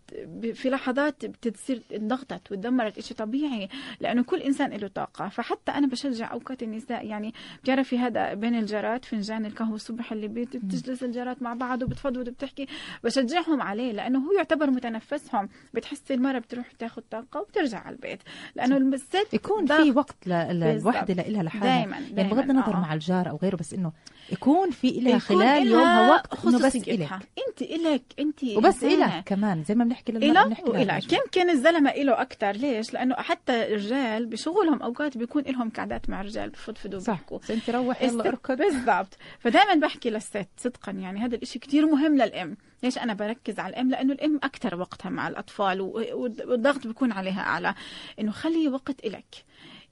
في 0.56 0.70
لحظات 0.70 1.26
بتصير 1.26 1.82
انضغطت 1.94 2.52
وتدمرت 2.52 3.00
شيء 3.00 3.16
طبيعي 3.16 3.68
لأنه 4.00 4.22
كل 4.22 4.40
إنسان 4.42 4.70
له 4.70 4.88
طاقة. 4.88 5.28
فحتى 5.28 5.72
أنا 5.72 5.86
بشجع 5.86 6.32
أوقات 6.32 6.62
النساء 6.62 7.06
يعني 7.06 7.34
بتعرفي 7.62 7.98
هذا 7.98 8.34
بين 8.34 8.54
الجارات 8.54 9.04
فنجان 9.04 9.46
القهوة 9.46 9.74
الصبح 9.74 10.12
اللي 10.12 10.28
بتجلس 10.28 11.02
الجارات 11.02 11.42
مع 11.42 11.54
بعض 11.54 11.82
وبتفضفض 11.82 12.16
وبتحكي. 12.28 12.66
بشجعهم 13.04 13.62
عليه 13.62 13.92
لأنه 13.92 14.18
هو 14.18 14.32
يعتبر 14.32 14.70
متنفسهم. 14.70 15.48
بتحسي 15.74 16.14
المرة 16.14 16.38
بتروح 16.38 16.70
تاخذ 16.72 17.02
طاقة 17.10 17.40
وبترجع 17.40 17.78
على 17.78 17.94
البيت. 17.96 18.22
لأنه 18.54 18.76
الست 18.76 19.34
يكون. 19.34 19.66
في 19.66 19.90
وقت 19.90 20.16
ل- 20.26 20.30
ل- 20.30 20.60
بالضبط. 20.64 20.94
الوحدة 20.94 21.14
لإلها 21.14 21.42
لحالها 21.42 21.65
دايما 21.66 21.96
يعني 22.16 22.30
بغض 22.34 22.50
النظر 22.50 22.74
آه. 22.74 22.80
مع 22.80 22.94
الجار 22.94 23.30
أو 23.30 23.36
غيره 23.42 23.56
بس 23.56 23.74
إنه 23.74 23.92
يكون 24.32 24.70
في 24.70 24.88
يكون 24.88 25.18
خلال 25.18 25.42
إلها 25.42 25.58
يومها 25.64 26.10
وقت 26.10 26.44
إنه 26.46 26.58
بس. 26.58 26.76
إلك. 26.76 27.12
انت 27.48 27.62
إلك 27.62 28.02
انت 28.18 28.44
وبس. 28.44 28.84
إلك 28.84 29.22
كمان 29.26 29.64
زي 29.64 29.74
ما 29.74 29.84
بنحكي 29.84 30.12
للمرأة 30.12 30.44
بنحكي 30.44 30.70
وإلك. 30.70 31.12
يمكن 31.12 31.50
الزلمة 31.50 31.90
إله 31.90 32.22
أكتر؟ 32.22 32.50
ليش؟ 32.52 32.92
لأنه 32.94 33.14
حتى 33.14 33.66
الرجال 33.74 34.26
بشغلهم 34.26 34.82
أوقات 34.82 35.18
بيكون 35.18 35.42
لهم 35.42 35.70
قعدات 35.70 36.10
مع 36.10 36.20
الرجال 36.20 36.50
بفضفضوا 36.50 36.98
صح. 36.98 37.20
أنت 37.50 37.70
روح 37.70 38.02
يلا 38.02 38.28
أركض. 38.28 38.58
بالضبط. 38.58 39.18
فدائما 39.38 39.74
بحكي 39.86 40.10
للست 40.10 40.48
صدقا 40.56 40.92
يعني 40.92 41.20
هذا 41.20 41.34
الإشي 41.36 41.58
كتير 41.58 41.86
مهم 41.86 42.14
للأم. 42.14 42.56
ليش 42.82 42.98
أنا 42.98 43.14
بركز 43.14 43.58
على 43.58 43.70
الأم؟ 43.70 43.90
لأنه 43.90 44.12
الأم 44.12 44.40
أكتر 44.42 44.74
وقتها 44.80 45.10
مع 45.10 45.28
الأطفال 45.28 45.80
و- 45.80 46.02
والضغط 46.46 46.86
بيكون 46.86 47.12
عليها 47.12 47.40
أعلى. 47.40 47.74
إنه 48.20 48.32
خلي 48.32 48.68
وقت 48.68 49.04
إلك. 49.04 49.44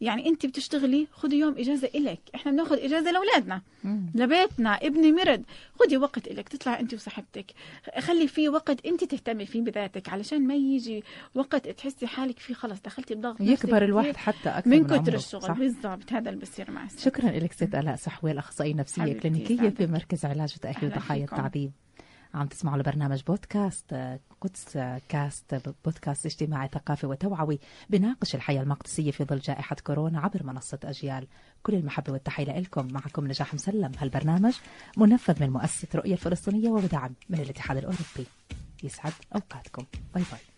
يعني 0.05 0.29
انت 0.29 0.47
بتشتغلي 0.47 1.07
خدي 1.13 1.37
يوم 1.39 1.55
إجازة 1.59 1.89
إلك 1.95 2.19
إحنا 2.35 2.53
بناخذ 2.53 2.79
إجازة 2.79 3.11
لأولادنا. 3.11 3.63
لبيتنا 4.15 4.71
ابني 4.71 5.13
مرض 5.13 5.43
خدي 5.81 5.97
وقت 5.97 6.29
إلك 6.29 6.49
تطلع 6.49 6.81
أنت 6.81 6.95
وصاحبتك 6.95 7.47
خلي 7.99 8.29
في 8.29 8.49
وقت 8.49 8.87
أنت 8.87 9.05
تهتمي 9.05 9.47
فيه 9.47 9.61
بذاتك 9.63 10.09
علشان 10.09 10.47
ما 10.47 10.55
يجي 10.55 11.05
وقت 11.35 11.69
تحسي 11.69 12.07
حالك 12.07 12.39
فيه 12.39 12.55
خلص 12.55 12.81
دخلتي 12.81 13.15
بضغط 13.15 13.41
يكبر 13.41 13.85
الواحد 13.85 14.17
حتى 14.17 14.49
أكثر 14.49 14.71
من 14.71 14.79
من 14.79 14.85
كتر 14.87 14.97
عمره. 14.97 15.15
الشغل؟ 15.15 15.55
بالضبط 15.55 16.13
هذا 16.13 16.31
اللي 16.31 16.41
بصير 16.41 16.71
مع 16.71 16.85
الست 16.85 17.01
شكرا 17.01 17.31
لك 17.31 17.53
ست 17.53 17.75
آلاء 17.75 17.97
سحوي 17.97 18.39
أخصائية 18.39 18.75
نفسية 18.75 19.03
حبيبتي، 19.03 19.21
كلينيكية 19.29 19.69
في. 19.69 19.87
مركز 19.87 20.25
علاج 20.25 20.55
أهلا 20.65 20.89
ضحايا. 20.95 21.25
التعذيب 21.25 21.71
عم 22.35 22.47
تسمعوا 22.47 22.79
لبرنامج 22.79 23.23
بودكاست 23.23 23.93
آه، 23.93 24.21
قدس 24.41 24.77
آه، 24.77 25.01
كاست 25.09 25.75
بودكاست 25.85 26.27
اجتماعي 26.27 26.69
ثقافي 26.69 27.07
وتوعوي 27.07 27.59
بناقش 27.91 28.35
الحياة 28.35 28.63
المقدسية 28.63 29.11
في 29.11 29.25
ظل 29.25 29.39
جائحة 29.39 29.77
كورونا 29.85 30.21
عبر 30.21 30.43
منصة 30.43 30.79
أجيال. 30.85 31.27
كل 31.63 31.75
المحبة 31.75 32.13
والتحية 32.13 32.59
لكم 32.61 32.93
معكم 32.93 33.27
نجاح 33.27 33.55
مسلم. 33.55 33.93
هالبرنامج 33.99 34.55
منفذ 34.97 35.43
من 35.43 35.51
مؤسسة 35.51 35.89
رؤية 35.95 36.13
الفلسطينية 36.13 36.71
وبدعم 36.71 37.15
من 37.29 37.41
الاتحاد 37.41 37.77
الأوروبي. 37.77 38.27
يسعد 38.83 39.13
أوقاتكم. 39.35 39.85
باي 40.15 40.25
باي. 40.31 40.54